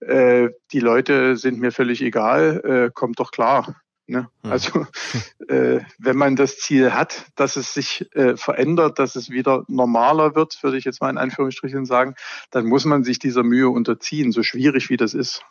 äh, 0.00 0.48
die 0.72 0.80
Leute 0.80 1.36
sind 1.36 1.58
mir 1.58 1.72
völlig 1.72 2.02
egal, 2.02 2.62
äh, 2.64 2.90
kommt 2.92 3.18
doch 3.18 3.32
klar. 3.32 3.76
Ne? 4.06 4.28
Hm. 4.42 4.50
Also 4.50 4.86
äh, 5.48 5.80
wenn 5.98 6.16
man 6.16 6.36
das 6.36 6.58
Ziel 6.58 6.94
hat, 6.94 7.26
dass 7.36 7.56
es 7.56 7.74
sich 7.74 8.08
äh, 8.14 8.36
verändert, 8.36 8.98
dass 8.98 9.16
es 9.16 9.28
wieder 9.28 9.64
normaler 9.68 10.34
wird, 10.34 10.62
würde 10.62 10.78
ich 10.78 10.84
jetzt 10.84 11.02
mal 11.02 11.10
in 11.10 11.18
Anführungsstrichen 11.18 11.84
sagen, 11.84 12.14
dann 12.50 12.66
muss 12.66 12.84
man 12.84 13.04
sich 13.04 13.18
dieser 13.18 13.42
Mühe 13.42 13.68
unterziehen, 13.68 14.32
so 14.32 14.42
schwierig 14.42 14.88
wie 14.88 14.96
das 14.96 15.14
ist. 15.14 15.42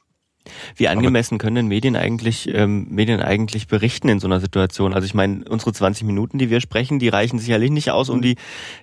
Wie 0.75 0.87
angemessen 0.87 1.37
können 1.37 1.67
Medien 1.67 1.95
eigentlich 1.95 2.53
ähm, 2.53 2.87
Medien 2.89 3.21
eigentlich 3.21 3.67
berichten 3.67 4.09
in 4.09 4.19
so 4.19 4.27
einer 4.27 4.39
Situation? 4.39 4.93
Also 4.93 5.05
ich 5.05 5.13
meine, 5.13 5.45
unsere 5.49 5.73
20 5.73 6.05
Minuten, 6.05 6.37
die 6.37 6.49
wir 6.49 6.61
sprechen, 6.61 6.99
die 6.99 7.09
reichen 7.09 7.39
sicherlich 7.39 7.71
nicht 7.71 7.91
aus, 7.91 8.09
um 8.09 8.21
die 8.21 8.35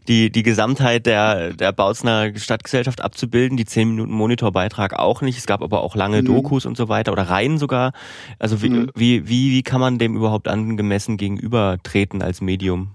die 0.09 0.31
die 0.31 0.43
Gesamtheit 0.43 1.07
der 1.07 1.53
der 1.53 1.73
Bautzner 1.73 2.37
Stadtgesellschaft 2.37 3.01
abzubilden. 3.01 3.57
Die 3.57 3.65
10 3.65 3.89
Minuten 3.89 4.13
Monitorbeitrag 4.13 4.99
auch 4.99 5.23
nicht. 5.23 5.39
Es 5.39 5.47
gab 5.47 5.63
aber 5.63 5.83
auch 5.83 5.97
lange 5.97 6.23
mhm. 6.23 6.27
Dokus 6.27 6.67
und 6.67 6.77
so 6.77 6.89
weiter 6.89 7.13
oder 7.13 7.23
Reihen 7.23 7.59
sogar. 7.59 7.93
Also 8.39 8.63
wie, 8.63 8.71
mhm. 8.71 8.91
wie 8.95 9.29
wie 9.29 9.53
wie 9.53 9.63
kann 9.63 9.81
man 9.81 9.99
dem 9.99 10.17
überhaupt 10.17 10.49
angemessen 10.49 11.17
gegenübertreten 11.17 12.23
als 12.23 12.41
Medium? 12.41 12.91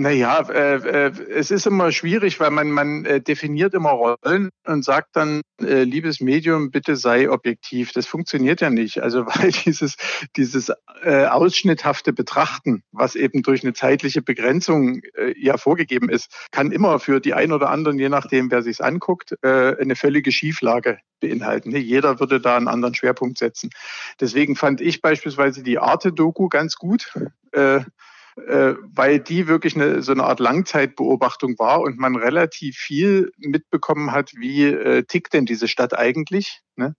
Naja, 0.00 0.40
äh, 0.48 0.76
äh, 0.76 1.12
es 1.28 1.50
ist 1.50 1.66
immer 1.66 1.92
schwierig, 1.92 2.40
weil 2.40 2.50
man, 2.50 2.70
man 2.70 3.04
äh, 3.04 3.20
definiert 3.20 3.74
immer 3.74 3.90
Rollen 3.90 4.48
und 4.64 4.82
sagt 4.82 5.10
dann, 5.12 5.42
äh, 5.60 5.82
liebes 5.82 6.20
Medium, 6.20 6.70
bitte 6.70 6.96
sei 6.96 7.30
objektiv. 7.30 7.92
Das 7.92 8.06
funktioniert 8.06 8.62
ja 8.62 8.70
nicht. 8.70 9.02
Also 9.02 9.26
weil 9.26 9.50
dieses, 9.50 9.96
dieses 10.36 10.72
äh, 11.02 11.26
ausschnitthafte 11.26 12.14
Betrachten, 12.14 12.82
was 12.92 13.14
eben 13.14 13.42
durch 13.42 13.62
eine 13.62 13.74
zeitliche 13.74 14.22
Begrenzung 14.22 15.02
äh, 15.18 15.34
ja 15.38 15.58
vorgegeben 15.58 16.08
ist, 16.08 16.48
kann 16.50 16.72
immer 16.72 16.98
für 16.98 17.20
die 17.20 17.34
einen 17.34 17.52
oder 17.52 17.68
anderen, 17.68 17.98
je 17.98 18.08
nachdem, 18.08 18.50
wer 18.50 18.62
sich's 18.62 18.80
anguckt, 18.80 19.36
äh, 19.42 19.76
eine 19.78 19.96
völlige 19.96 20.32
Schieflage 20.32 21.00
beinhalten. 21.20 21.76
Jeder 21.76 22.20
würde 22.20 22.40
da 22.40 22.56
einen 22.56 22.68
anderen 22.68 22.94
Schwerpunkt 22.94 23.36
setzen. 23.36 23.68
Deswegen 24.18 24.56
fand 24.56 24.80
ich 24.80 25.02
beispielsweise 25.02 25.62
die 25.62 25.78
Arte-Doku 25.78 26.48
ganz 26.48 26.76
gut. 26.76 27.12
Äh, 27.52 27.80
äh, 28.36 28.74
weil 28.82 29.18
die 29.18 29.48
wirklich 29.48 29.74
eine, 29.74 30.02
so 30.02 30.12
eine 30.12 30.24
Art 30.24 30.40
Langzeitbeobachtung 30.40 31.58
war 31.58 31.80
und 31.80 31.98
man 31.98 32.16
relativ 32.16 32.76
viel 32.76 33.32
mitbekommen 33.38 34.12
hat, 34.12 34.32
wie 34.36 34.64
äh, 34.66 35.02
tickt 35.04 35.32
denn 35.32 35.46
diese 35.46 35.68
Stadt 35.68 35.98
eigentlich. 35.98 36.60
Ne? 36.76 36.94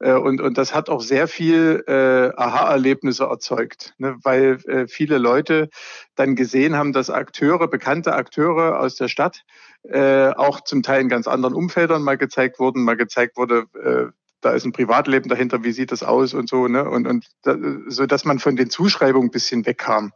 Äh, 0.00 0.12
und, 0.12 0.40
und 0.40 0.58
das 0.58 0.74
hat 0.74 0.88
auch 0.88 1.00
sehr 1.00 1.28
viel 1.28 1.84
äh, 1.86 2.32
Aha-Erlebnisse 2.36 3.24
erzeugt, 3.24 3.94
ne? 3.98 4.16
weil 4.22 4.60
äh, 4.66 4.86
viele 4.88 5.18
Leute 5.18 5.68
dann 6.14 6.36
gesehen 6.36 6.76
haben, 6.76 6.92
dass 6.92 7.10
Akteure, 7.10 7.68
bekannte 7.68 8.14
Akteure 8.14 8.80
aus 8.80 8.94
der 8.94 9.08
Stadt, 9.08 9.42
äh, 9.82 10.28
auch 10.28 10.60
zum 10.62 10.82
Teil 10.82 11.02
in 11.02 11.08
ganz 11.08 11.26
anderen 11.26 11.54
Umfeldern 11.54 12.02
mal 12.02 12.16
gezeigt 12.16 12.58
wurden, 12.58 12.84
mal 12.84 12.96
gezeigt 12.96 13.36
wurde, 13.36 13.66
äh, 13.82 14.12
da 14.40 14.52
ist 14.52 14.64
ein 14.64 14.72
Privatleben 14.72 15.28
dahinter, 15.28 15.64
wie 15.64 15.72
sieht 15.72 15.92
das 15.92 16.02
aus 16.02 16.34
und 16.34 16.48
so, 16.48 16.68
ne? 16.68 16.88
Und, 16.88 17.06
und 17.06 17.26
da, 17.42 17.56
so 17.88 18.06
dass 18.06 18.24
man 18.24 18.38
von 18.38 18.54
den 18.54 18.70
Zuschreibungen 18.70 19.28
ein 19.28 19.32
bisschen 19.32 19.66
wegkam. 19.66 20.12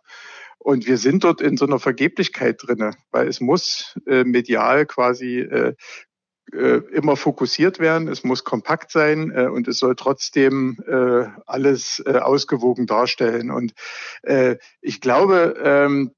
Und 0.62 0.86
wir 0.86 0.98
sind 0.98 1.24
dort 1.24 1.40
in 1.40 1.56
so 1.56 1.64
einer 1.64 1.78
Vergeblichkeit 1.78 2.62
drinne, 2.62 2.92
weil 3.10 3.28
es 3.28 3.40
muss 3.40 3.98
äh, 4.06 4.24
medial 4.24 4.84
quasi 4.84 5.40
äh, 5.40 5.74
äh, 6.52 6.82
immer 6.92 7.16
fokussiert 7.16 7.78
werden, 7.78 8.08
es 8.08 8.24
muss 8.24 8.44
kompakt 8.44 8.90
sein 8.90 9.30
äh, 9.30 9.46
und 9.46 9.68
es 9.68 9.78
soll 9.78 9.96
trotzdem 9.96 10.76
äh, 10.86 11.28
alles 11.46 12.02
äh, 12.04 12.18
ausgewogen 12.18 12.86
darstellen. 12.86 13.50
Und 13.50 13.72
äh, 14.22 14.56
ich 14.82 15.00
glaube, 15.00 15.54
ähm, 15.62 16.12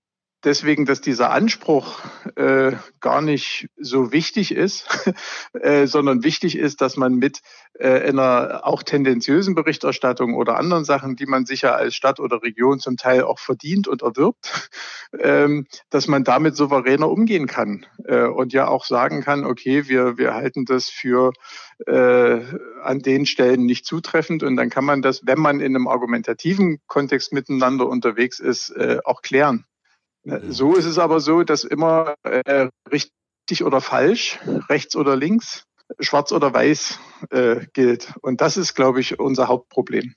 deswegen, 0.45 0.87
dass 0.87 1.01
dieser 1.01 1.31
Anspruch 1.31 2.01
äh, 2.37 2.73
gar 3.01 3.23
nicht 3.23 3.69
so 3.77 4.13
wichtig 4.13 4.53
ist, 4.55 4.87
äh, 5.53 5.87
sondern 5.87 6.25
wichtig 6.25 6.57
ist, 6.57 6.81
dass 6.81 6.97
man 6.97 7.15
mit 7.15 7.41
äh, 7.75 8.09
einer 8.09 8.61
auch 8.65 8.83
tendenziösen 8.83 9.55
Berichterstattung 9.55 10.35
oder 10.35 10.59
anderen 10.59 10.85
Sachen, 10.85 11.17
die 11.17 11.27
man 11.27 11.47
sicher 11.47 11.77
als 11.77 11.95
Stadt 11.95 12.21
oder 12.21 12.43
Region 12.43 12.81
zum 12.81 12.97
Teil 12.97 13.23
auch 13.23 13.39
verdient 13.39 13.89
und 13.89 14.03
erwirbt, 14.03 14.71
ähm, 15.19 15.67
dass 15.91 16.09
man 16.09 16.25
damit 16.25 16.57
souveräner 16.57 17.09
umgehen 17.09 17.47
kann 17.47 17.87
äh, 18.05 18.25
und 18.25 18.53
ja 18.53 18.69
auch 18.69 18.85
sagen 18.85 19.23
kann, 19.23 19.45
okay, 19.45 19.89
wir, 19.89 20.19
wir 20.19 20.35
halten 20.35 20.65
das 20.65 20.89
für 20.89 21.33
äh, 21.87 22.41
an 22.83 23.01
den 23.01 23.27
Stellen 23.27 23.67
nicht 23.67 23.87
zutreffend 23.87 24.43
und 24.43 24.57
dann 24.57 24.71
kann 24.71 24.85
man 24.85 25.03
das, 25.03 25.27
wenn 25.27 25.39
man 25.39 25.61
in 25.61 25.75
einem 25.75 25.89
argumentativen 25.89 26.81
Kontext 26.87 27.33
miteinander 27.33 27.89
unterwegs 27.89 28.39
ist, 28.39 28.71
äh, 28.71 28.99
auch 29.05 29.23
klären. 29.23 29.65
So 30.25 30.75
ist 30.75 30.85
es 30.85 30.99
aber 30.99 31.21
so, 31.21 31.43
dass 31.43 31.65
immer 31.65 32.15
äh, 32.23 32.69
richtig 32.91 33.65
oder 33.65 33.81
falsch, 33.81 34.39
rechts 34.69 34.95
oder 34.95 35.17
links, 35.17 35.65
schwarz 35.99 36.33
oder 36.33 36.55
weiß 36.55 36.99
äh, 37.31 37.67
gilt. 37.73 38.13
Und 38.23 38.41
das 38.41 38.57
ist, 38.57 38.75
glaube 38.75 39.01
ich, 39.01 39.19
unser 39.19 39.49
Hauptproblem. 39.49 40.15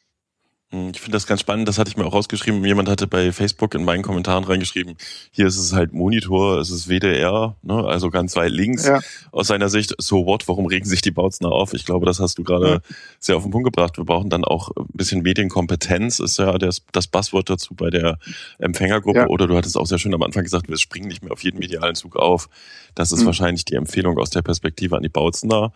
Hm, 0.71 0.91
ich 0.93 0.99
finde 0.99 1.15
das 1.15 1.27
ganz 1.27 1.41
spannend, 1.41 1.67
das 1.67 1.77
hatte 1.77 1.89
ich 1.89 1.97
mir 1.97 2.05
auch 2.05 2.13
rausgeschrieben. 2.13 2.63
Jemand 2.65 2.89
hatte 2.89 3.05
bei 3.05 3.31
Facebook 3.31 3.75
in 3.75 3.85
meinen 3.85 4.01
Kommentaren 4.01 4.43
reingeschrieben, 4.43 4.97
hier 5.31 5.45
ist 5.45 5.57
es 5.57 5.73
halt 5.73 5.93
Monitor, 5.93 6.57
es 6.59 6.71
ist 6.71 6.89
WDR, 6.89 7.55
ne, 7.61 7.85
also 7.85 8.09
ganz 8.09 8.35
weit 8.35 8.51
links. 8.51 8.85
Ja. 8.87 8.99
Aus 9.31 9.47
seiner 9.47 9.69
Sicht, 9.69 9.93
so 9.99 10.25
what, 10.25 10.47
warum 10.47 10.65
regen 10.65 10.85
sich 10.85 11.01
die 11.01 11.11
Bautzner 11.11 11.51
auf? 11.51 11.73
Ich 11.73 11.85
glaube, 11.85 12.07
das 12.07 12.19
hast 12.19 12.39
du 12.39 12.43
gerade 12.43 12.67
ja. 12.67 12.79
sehr 13.19 13.37
auf 13.37 13.43
den 13.43 13.51
Punkt 13.51 13.65
gebracht. 13.65 13.97
Wir 13.97 14.05
brauchen 14.05 14.29
dann 14.29 14.43
auch 14.43 14.71
ein 14.75 14.87
bisschen 14.93 15.21
Medienkompetenz, 15.21 16.19
ist 16.19 16.39
ja 16.39 16.57
das, 16.57 16.81
das 16.91 17.07
Buzzword 17.07 17.49
dazu 17.49 17.75
bei 17.75 17.91
der 17.91 18.17
Empfängergruppe. 18.57 19.19
Ja. 19.19 19.27
Oder 19.27 19.47
du 19.47 19.55
hattest 19.55 19.77
auch 19.77 19.85
sehr 19.85 19.99
schön 19.99 20.15
am 20.15 20.23
Anfang 20.23 20.43
gesagt, 20.43 20.67
wir 20.67 20.77
springen 20.77 21.07
nicht 21.07 21.23
mehr 21.23 21.31
auf 21.31 21.43
jeden 21.43 21.59
medialen 21.59 21.95
Zug 21.95 22.15
auf. 22.15 22.49
Das 22.95 23.11
ist 23.11 23.21
mhm. 23.21 23.27
wahrscheinlich 23.27 23.65
die 23.65 23.75
Empfehlung 23.75 24.17
aus 24.17 24.31
der 24.31 24.41
Perspektive 24.41 24.97
an 24.97 25.03
die 25.03 25.09
Bautzner 25.09 25.73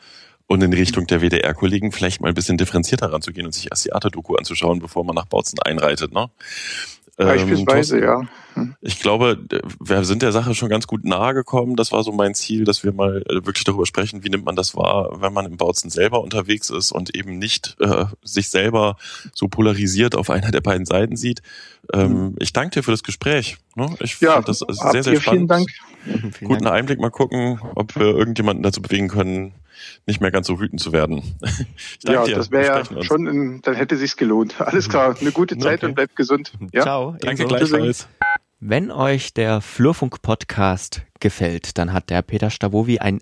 und 0.50 0.64
in 0.64 0.74
Richtung 0.74 1.06
der 1.06 1.22
WDR-Kollegen 1.22 1.92
vielleicht 1.92 2.22
mal 2.22 2.28
ein 2.28 2.34
bisschen 2.34 2.58
differenzierter 2.58 3.14
ranzugehen 3.14 3.46
und 3.46 3.54
sich 3.54 3.70
erst 3.70 3.86
die 3.86 3.94
Arte-Doku 3.94 4.36
anzuschauen, 4.36 4.80
bevor 4.80 5.06
man 5.06 5.16
nach 5.16 5.28
Bautzen 5.28 5.60
einreitet. 5.60 6.12
Ne? 6.12 6.30
Beispielsweise, 7.18 7.98
ähm, 7.98 8.04
ja. 8.04 8.22
Hm. 8.56 8.76
Ich 8.82 9.00
glaube, 9.00 9.38
wir 9.80 10.04
sind 10.06 10.24
der 10.24 10.32
Sache 10.32 10.56
schon 10.56 10.70
ganz 10.70 10.88
gut 10.88 11.06
nahe 11.06 11.36
gekommen. 11.36 11.76
Das 11.76 11.92
war 11.92 12.04
so 12.04 12.12
mein 12.12 12.34
Ziel, 12.34 12.64
dass 12.64 12.84
wir 12.84 12.94
mal 12.94 13.22
äh, 13.30 13.46
wirklich 13.46 13.64
darüber 13.64 13.86
sprechen, 13.86 14.24
wie 14.24 14.30
nimmt 14.30 14.46
man 14.46 14.56
das 14.56 14.76
wahr, 14.76 15.22
wenn 15.22 15.34
man 15.34 15.46
im 15.46 15.58
Bautzen 15.58 15.92
selber 15.92 16.22
unterwegs 16.22 16.72
ist 16.72 16.92
und 16.92 17.16
eben 17.16 17.38
nicht 17.38 17.78
äh, 17.80 18.06
sich 18.24 18.50
selber 18.50 18.98
so 19.36 19.50
polarisiert 19.50 20.16
auf 20.16 20.32
einer 20.32 20.50
der 20.50 20.62
beiden 20.62 20.88
Seiten 20.88 21.16
sieht. 21.16 21.44
Ähm, 21.94 22.12
mhm. 22.12 22.36
Ich 22.40 22.54
danke 22.54 22.72
dir 22.72 22.84
für 22.84 22.92
das 22.92 23.04
Gespräch. 23.04 23.58
Ne? 23.76 23.96
Ich 24.00 24.20
ja, 24.20 24.42
das 24.42 24.60
sehr, 24.68 25.04
sehr 25.04 25.22
spannend. 25.22 25.24
Vielen 25.24 25.48
Dank. 25.48 25.70
Guten 26.40 26.66
Einblick, 26.66 27.00
mal 27.00 27.12
gucken, 27.12 27.60
ob 27.76 27.96
wir 27.98 28.08
irgendjemanden 28.08 28.64
dazu 28.64 28.82
bewegen 28.82 29.10
können, 29.10 29.54
nicht 30.06 30.22
mehr 30.22 30.32
ganz 30.32 30.48
so 30.48 30.60
wütend 30.60 30.82
zu 30.82 30.92
werden. 30.92 31.22
ja, 32.04 32.26
dir. 32.26 32.36
das 32.36 32.52
wäre 32.52 32.66
ja 32.66 33.04
schon, 33.04 33.28
ein, 33.28 33.62
dann 33.62 33.76
hätte 33.76 33.98
sich's 33.98 34.18
gelohnt. 34.18 34.60
Alles 34.62 34.90
klar, 34.90 35.16
eine 35.20 35.32
gute 35.32 35.58
Zeit 35.58 35.80
okay. 35.80 35.88
und 35.88 35.96
bleibt 35.96 36.16
gesund. 36.16 36.54
Ja? 36.72 36.82
Ciao. 36.82 37.16
Danke 37.20 37.46
gleichfalls. 37.46 38.08
Wenn 38.62 38.92
euch 38.92 39.34
der 39.34 39.62
Flurfunk-Podcast 39.62 41.04
gefällt, 41.22 41.78
dann 41.78 41.94
hat 41.94 42.10
der 42.10 42.22
Peter 42.22 42.50
Stavovi 42.50 43.00
ein 43.00 43.22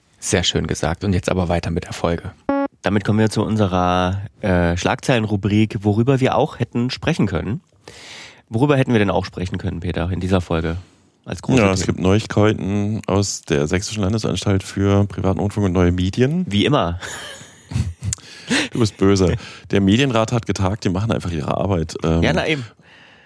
Sehr 0.21 0.43
schön 0.43 0.67
gesagt. 0.67 1.03
Und 1.03 1.13
jetzt 1.13 1.29
aber 1.29 1.49
weiter 1.49 1.71
mit 1.71 1.85
der 1.85 1.93
Folge. 1.93 2.31
Damit 2.83 3.03
kommen 3.03 3.17
wir 3.17 3.29
zu 3.29 3.43
unserer 3.43 4.21
äh, 4.41 4.77
Schlagzeilenrubrik, 4.77 5.79
worüber 5.81 6.19
wir 6.19 6.35
auch 6.35 6.59
hätten 6.59 6.91
sprechen 6.91 7.25
können. 7.25 7.61
Worüber 8.49 8.77
hätten 8.77 8.91
wir 8.91 8.99
denn 8.99 9.09
auch 9.09 9.25
sprechen 9.25 9.57
können, 9.57 9.79
Peter, 9.79 10.11
in 10.11 10.19
dieser 10.19 10.39
Folge? 10.39 10.77
Als 11.25 11.39
ja, 11.47 11.71
es 11.71 11.85
gibt 11.85 11.99
Neuigkeiten 11.99 13.01
aus 13.07 13.41
der 13.41 13.67
Sächsischen 13.67 14.03
Landesanstalt 14.03 14.63
für 14.63 15.05
Privaten 15.05 15.39
Rundfunk 15.39 15.65
und 15.65 15.73
Neue 15.73 15.91
Medien. 15.91 16.45
Wie 16.47 16.65
immer. 16.65 16.99
Du 18.71 18.79
bist 18.79 18.97
böse. 18.97 19.35
Der 19.71 19.81
Medienrat 19.81 20.31
hat 20.31 20.45
getagt, 20.45 20.83
die 20.83 20.89
machen 20.89 21.11
einfach 21.11 21.31
ihre 21.31 21.57
Arbeit. 21.57 21.95
Ähm, 22.03 22.21
ja, 22.21 22.33
na 22.33 22.47
eben. 22.47 22.65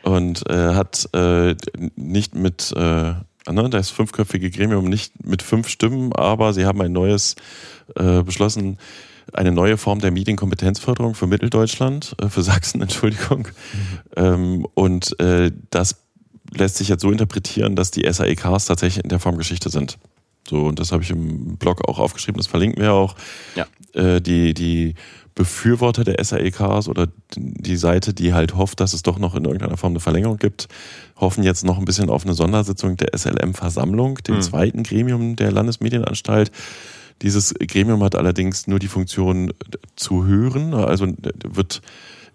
Und 0.03 0.47
äh, 0.49 0.75
hat 0.75 1.09
äh, 1.13 1.55
nicht 1.95 2.35
mit 2.35 2.71
äh, 2.75 3.13
ne, 3.51 3.69
das 3.69 3.89
fünfköpfige 3.89 4.49
Gremium 4.49 4.85
nicht 4.85 5.25
mit 5.25 5.41
fünf 5.41 5.67
Stimmen, 5.67 6.13
aber 6.13 6.53
sie 6.53 6.65
haben 6.65 6.81
ein 6.81 6.91
neues 6.91 7.35
äh, 7.95 8.23
beschlossen, 8.23 8.77
eine 9.33 9.51
neue 9.51 9.77
Form 9.77 9.99
der 9.99 10.11
Medienkompetenzförderung 10.11 11.15
für 11.15 11.27
Mitteldeutschland, 11.27 12.15
äh, 12.21 12.29
für 12.29 12.41
Sachsen, 12.41 12.81
Entschuldigung. 12.81 13.47
Mhm. 13.47 13.99
Ähm, 14.15 14.67
und 14.73 15.19
äh, 15.19 15.51
das 15.69 15.97
lässt 16.53 16.77
sich 16.77 16.87
jetzt 16.87 17.01
so 17.01 17.11
interpretieren, 17.11 17.75
dass 17.75 17.91
die 17.91 18.11
SAEKs 18.11 18.65
tatsächlich 18.65 19.03
in 19.03 19.09
der 19.09 19.19
Form 19.19 19.37
Geschichte 19.37 19.69
sind. 19.69 19.97
So, 20.47 20.65
und 20.65 20.79
das 20.79 20.91
habe 20.91 21.01
ich 21.01 21.09
im 21.09 21.57
Blog 21.57 21.87
auch 21.87 21.97
aufgeschrieben, 21.97 22.37
das 22.37 22.47
verlinken 22.47 22.81
wir 22.81 22.93
auch. 22.93 23.15
Ja. 23.55 23.65
Äh, 23.93 24.21
die, 24.21 24.53
die 24.53 24.95
Befürworter 25.35 26.05
der 26.05 26.23
SAEKs 26.23 26.87
oder 26.87 27.07
die 27.35 27.75
Seite, 27.75 28.13
die 28.13 28.33
halt 28.33 28.55
hofft, 28.55 28.79
dass 28.79 28.93
es 28.93 29.03
doch 29.03 29.19
noch 29.19 29.35
in 29.35 29.43
irgendeiner 29.43 29.75
Form 29.75 29.91
eine 29.91 29.99
Verlängerung 29.99 30.37
gibt, 30.37 30.69
hoffen 31.17 31.43
jetzt 31.43 31.65
noch 31.65 31.77
ein 31.77 31.83
bisschen 31.83 32.09
auf 32.09 32.23
eine 32.23 32.33
Sondersitzung 32.33 32.95
der 32.95 33.09
SLM-Versammlung, 33.17 34.15
dem 34.19 34.35
mhm. 34.35 34.41
zweiten 34.41 34.83
Gremium 34.83 35.35
der 35.35 35.51
Landesmedienanstalt. 35.51 36.51
Dieses 37.21 37.53
Gremium 37.53 38.01
hat 38.01 38.15
allerdings 38.15 38.67
nur 38.67 38.79
die 38.79 38.87
Funktion 38.87 39.53
zu 39.97 40.25
hören, 40.25 40.73
also 40.73 41.07
wird, 41.43 41.81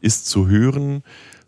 ist 0.02 0.26
zu 0.26 0.46
hören, 0.48 1.02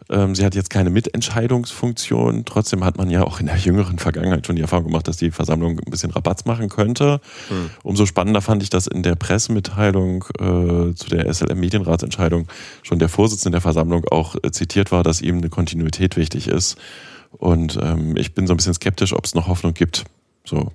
sie 0.08 0.44
hat 0.44 0.54
jetzt 0.54 0.70
keine 0.70 0.90
Mitentscheidungsfunktion. 0.90 2.44
Trotzdem 2.44 2.84
hat 2.84 2.98
man 2.98 3.10
ja 3.10 3.24
auch 3.24 3.40
in 3.40 3.46
der 3.46 3.56
jüngeren 3.56 3.98
Vergangenheit 3.98 4.46
schon 4.46 4.56
die 4.56 4.62
Erfahrung 4.62 4.86
gemacht, 4.86 5.08
dass 5.08 5.16
die 5.16 5.30
Versammlung 5.30 5.78
ein 5.78 5.90
bisschen 5.90 6.10
Rabatz 6.10 6.44
machen 6.44 6.68
könnte. 6.68 7.20
Hm. 7.48 7.70
Umso 7.82 8.06
spannender 8.06 8.40
fand 8.40 8.62
ich, 8.62 8.70
dass 8.70 8.86
in 8.86 9.02
der 9.02 9.14
Pressemitteilung 9.14 10.24
äh, 10.38 10.94
zu 10.94 11.08
der 11.10 11.32
SLM-Medienratsentscheidung 11.32 12.48
schon 12.82 12.98
der 12.98 13.08
Vorsitzende 13.08 13.56
der 13.56 13.60
Versammlung 13.60 14.04
auch 14.10 14.36
äh, 14.42 14.50
zitiert 14.50 14.92
war, 14.92 15.02
dass 15.02 15.20
ihm 15.20 15.38
eine 15.38 15.48
Kontinuität 15.48 16.16
wichtig 16.16 16.48
ist. 16.48 16.76
Und 17.38 17.78
ähm, 17.82 18.16
ich 18.16 18.34
bin 18.34 18.46
so 18.46 18.54
ein 18.54 18.56
bisschen 18.56 18.74
skeptisch, 18.74 19.12
ob 19.14 19.24
es 19.24 19.34
noch 19.34 19.48
Hoffnung 19.48 19.74
gibt. 19.74 20.04
So. 20.44 20.72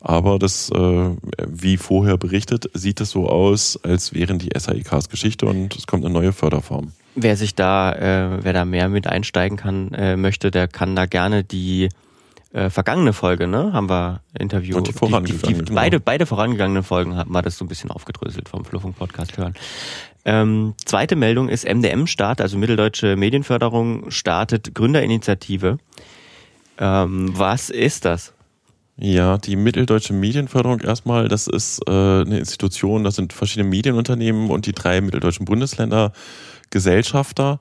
Aber 0.00 0.38
das, 0.38 0.70
äh, 0.70 1.10
wie 1.46 1.76
vorher 1.76 2.16
berichtet, 2.16 2.70
sieht 2.74 3.00
es 3.00 3.10
so 3.10 3.28
aus, 3.28 3.78
als 3.82 4.14
wären 4.14 4.38
die 4.38 4.50
SAIKs 4.56 5.08
Geschichte 5.08 5.46
und 5.46 5.76
es 5.76 5.86
kommt 5.86 6.04
eine 6.04 6.14
neue 6.14 6.32
Förderform. 6.32 6.92
Wer 7.20 7.36
sich 7.36 7.54
da, 7.54 7.92
äh, 7.92 8.44
wer 8.44 8.52
da 8.52 8.64
mehr 8.64 8.88
mit 8.88 9.06
einsteigen 9.06 9.56
kann, 9.56 9.92
äh, 9.92 10.16
möchte, 10.16 10.50
der 10.50 10.68
kann 10.68 10.94
da 10.94 11.06
gerne 11.06 11.42
die 11.42 11.88
äh, 12.52 12.70
vergangene 12.70 13.12
Folge, 13.12 13.46
ne, 13.46 13.72
haben 13.72 13.90
wir 13.90 14.20
interviewt. 14.38 14.76
Und 14.76 14.88
die 14.88 14.92
vorangegangene. 14.92 15.42
Die, 15.46 15.54
die, 15.54 15.64
die, 15.64 15.72
beide, 15.72 16.00
beide 16.00 16.26
vorangegangenen 16.26 16.82
Folgen 16.82 17.16
haben 17.16 17.32
wir 17.32 17.42
das 17.42 17.58
so 17.58 17.64
ein 17.64 17.68
bisschen 17.68 17.90
aufgedröselt 17.90 18.48
vom 18.48 18.64
Fluffung 18.64 18.94
Podcast 18.94 19.36
hören. 19.36 19.54
Ähm, 20.24 20.74
zweite 20.84 21.16
Meldung 21.16 21.48
ist 21.48 21.66
MDM 21.66 22.06
Start, 22.06 22.40
also 22.40 22.56
Mitteldeutsche 22.56 23.16
Medienförderung 23.16 24.10
startet 24.10 24.74
Gründerinitiative. 24.74 25.78
Ähm, 26.78 27.30
was 27.32 27.70
ist 27.70 28.04
das? 28.04 28.32
Ja, 29.00 29.38
die 29.38 29.56
Mitteldeutsche 29.56 30.12
Medienförderung 30.12 30.80
erstmal, 30.80 31.28
das 31.28 31.46
ist 31.46 31.80
äh, 31.86 31.90
eine 31.90 32.38
Institution, 32.38 33.04
das 33.04 33.14
sind 33.14 33.32
verschiedene 33.32 33.68
Medienunternehmen 33.68 34.50
und 34.50 34.66
die 34.66 34.72
drei 34.72 35.00
mitteldeutschen 35.00 35.44
Bundesländer 35.44 36.12
Gesellschafter, 36.70 37.60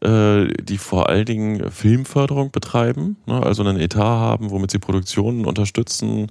äh, 0.00 0.46
die 0.62 0.78
vor 0.78 1.08
allen 1.08 1.24
Dingen 1.24 1.70
Filmförderung 1.70 2.50
betreiben, 2.50 3.16
ne, 3.26 3.42
also 3.42 3.62
einen 3.62 3.78
Etat 3.78 4.00
haben, 4.02 4.50
womit 4.50 4.70
sie 4.70 4.78
Produktionen 4.78 5.44
unterstützen, 5.44 6.28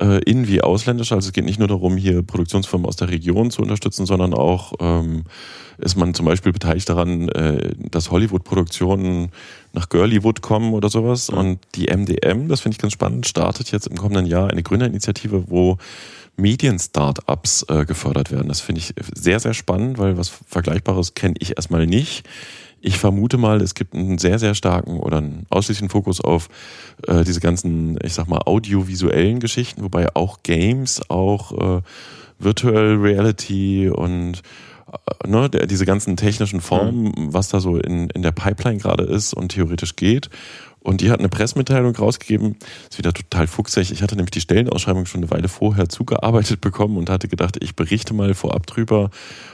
äh, 0.00 0.18
in- 0.24 0.48
wie 0.48 0.62
ausländisch. 0.62 1.12
Also 1.12 1.28
es 1.28 1.32
geht 1.32 1.44
nicht 1.44 1.58
nur 1.58 1.68
darum, 1.68 1.96
hier 1.96 2.22
Produktionsfirmen 2.22 2.86
aus 2.86 2.96
der 2.96 3.10
Region 3.10 3.50
zu 3.50 3.62
unterstützen, 3.62 4.06
sondern 4.06 4.34
auch 4.34 4.72
ähm, 4.80 5.24
ist 5.78 5.96
man 5.96 6.14
zum 6.14 6.26
Beispiel 6.26 6.52
beteiligt 6.52 6.88
daran, 6.88 7.28
äh, 7.30 7.72
dass 7.90 8.10
Hollywood-Produktionen 8.10 9.30
nach 9.72 9.88
Girlywood 9.88 10.40
kommen 10.42 10.74
oder 10.74 10.88
sowas. 10.88 11.28
Und 11.28 11.58
die 11.74 11.88
MDM, 11.88 12.48
das 12.48 12.60
finde 12.60 12.74
ich 12.76 12.80
ganz 12.80 12.92
spannend, 12.92 13.26
startet 13.26 13.72
jetzt 13.72 13.86
im 13.88 13.96
kommenden 13.96 14.26
Jahr 14.26 14.50
eine 14.50 14.62
Gründerinitiative, 14.62 15.44
wo 15.48 15.78
Medien-Startups 16.36 17.66
äh, 17.68 17.84
gefördert 17.84 18.30
werden. 18.30 18.48
Das 18.48 18.60
finde 18.60 18.80
ich 18.80 18.94
sehr, 19.14 19.40
sehr 19.40 19.54
spannend, 19.54 19.98
weil 19.98 20.16
was 20.16 20.28
Vergleichbares 20.28 21.14
kenne 21.14 21.34
ich 21.38 21.56
erstmal 21.56 21.86
nicht. 21.86 22.28
Ich 22.80 22.98
vermute 22.98 23.38
mal, 23.38 23.60
es 23.60 23.74
gibt 23.74 23.94
einen 23.94 24.18
sehr, 24.18 24.40
sehr 24.40 24.54
starken 24.54 24.98
oder 24.98 25.18
einen 25.18 25.46
ausschließlichen 25.50 25.88
Fokus 25.88 26.20
auf 26.20 26.48
äh, 27.06 27.22
diese 27.22 27.40
ganzen, 27.40 27.96
ich 28.02 28.14
sag 28.14 28.26
mal, 28.26 28.42
audiovisuellen 28.44 29.38
Geschichten, 29.38 29.84
wobei 29.84 30.14
auch 30.16 30.42
Games, 30.42 31.00
auch 31.08 31.78
äh, 31.78 31.82
Virtual 32.40 32.96
Reality 32.96 33.88
und 33.88 34.42
äh, 34.92 35.28
ne, 35.28 35.48
der, 35.48 35.66
diese 35.66 35.86
ganzen 35.86 36.16
technischen 36.16 36.60
Formen, 36.60 37.04
mhm. 37.04 37.32
was 37.32 37.48
da 37.48 37.60
so 37.60 37.76
in, 37.76 38.10
in 38.10 38.22
der 38.22 38.32
Pipeline 38.32 38.78
gerade 38.78 39.04
ist 39.04 39.32
und 39.32 39.50
theoretisch 39.50 39.94
geht. 39.94 40.28
Und 40.82 41.00
die 41.00 41.10
hat 41.10 41.20
eine 41.20 41.28
Pressemitteilung 41.28 41.94
rausgegeben. 41.94 42.56
Ist 42.90 42.98
wieder 42.98 43.12
total 43.12 43.46
fuchsig. 43.46 43.92
Ich 43.92 44.02
hatte 44.02 44.16
nämlich 44.16 44.32
die 44.32 44.40
Stellenausschreibung 44.40 45.06
schon 45.06 45.20
eine 45.20 45.30
Weile 45.30 45.48
vorher 45.48 45.88
zugearbeitet 45.88 46.60
bekommen 46.60 46.96
und 46.96 47.08
hatte 47.08 47.28
gedacht, 47.28 47.56
ich 47.62 47.76
berichte 47.76 48.14
mal 48.14 48.34
vorab 48.34 48.66
drüber 48.66 49.10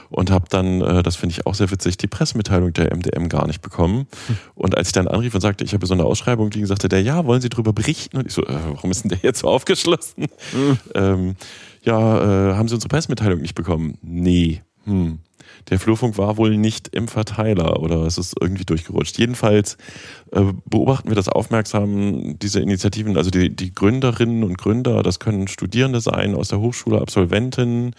und 0.09 0.31
habe 0.31 0.45
dann, 0.49 0.81
äh, 0.81 1.03
das 1.03 1.15
finde 1.15 1.33
ich 1.33 1.45
auch 1.45 1.53
sehr 1.53 1.69
witzig, 1.69 1.97
die 1.97 2.07
Pressemitteilung 2.07 2.73
der 2.73 2.95
MDM 2.95 3.29
gar 3.29 3.45
nicht 3.45 3.61
bekommen. 3.61 4.07
Und 4.55 4.75
als 4.75 4.89
ich 4.89 4.93
dann 4.93 5.07
anrief 5.07 5.35
und 5.35 5.41
sagte, 5.41 5.63
ich 5.63 5.73
habe 5.73 5.85
so 5.85 5.93
eine 5.93 6.03
Ausschreibung 6.03 6.49
liegen, 6.49 6.65
sagte 6.65 6.89
der, 6.89 7.03
ja, 7.03 7.25
wollen 7.25 7.41
Sie 7.41 7.49
drüber 7.49 7.73
berichten? 7.73 8.17
Und 8.17 8.25
ich 8.25 8.33
so, 8.33 8.43
äh, 8.45 8.55
warum 8.73 8.89
ist 8.89 9.03
denn 9.03 9.09
der 9.09 9.19
jetzt 9.21 9.39
so 9.39 9.47
aufgeschlossen? 9.49 10.27
Mhm. 10.53 10.77
Ähm, 10.95 11.35
ja, 11.83 12.49
äh, 12.49 12.55
haben 12.55 12.67
Sie 12.67 12.73
unsere 12.73 12.89
Pressemitteilung 12.89 13.39
nicht 13.39 13.55
bekommen? 13.55 13.97
Nee. 14.01 14.61
Hm 14.85 15.19
der 15.69 15.79
Flurfunk 15.79 16.17
war 16.17 16.37
wohl 16.37 16.57
nicht 16.57 16.89
im 16.89 17.07
Verteiler 17.07 17.79
oder 17.79 18.05
es 18.05 18.17
ist 18.17 18.35
irgendwie 18.39 18.65
durchgerutscht. 18.65 19.17
Jedenfalls 19.17 19.77
äh, 20.31 20.43
beobachten 20.65 21.09
wir 21.09 21.15
das 21.15 21.29
aufmerksam, 21.29 22.37
diese 22.39 22.59
Initiativen, 22.59 23.17
also 23.17 23.29
die, 23.29 23.55
die 23.55 23.73
Gründerinnen 23.73 24.43
und 24.43 24.57
Gründer, 24.57 25.03
das 25.03 25.19
können 25.19 25.47
Studierende 25.47 26.01
sein 26.01 26.35
aus 26.35 26.49
der 26.49 26.59
Hochschule, 26.59 26.99
Absolventinnen, 26.99 27.95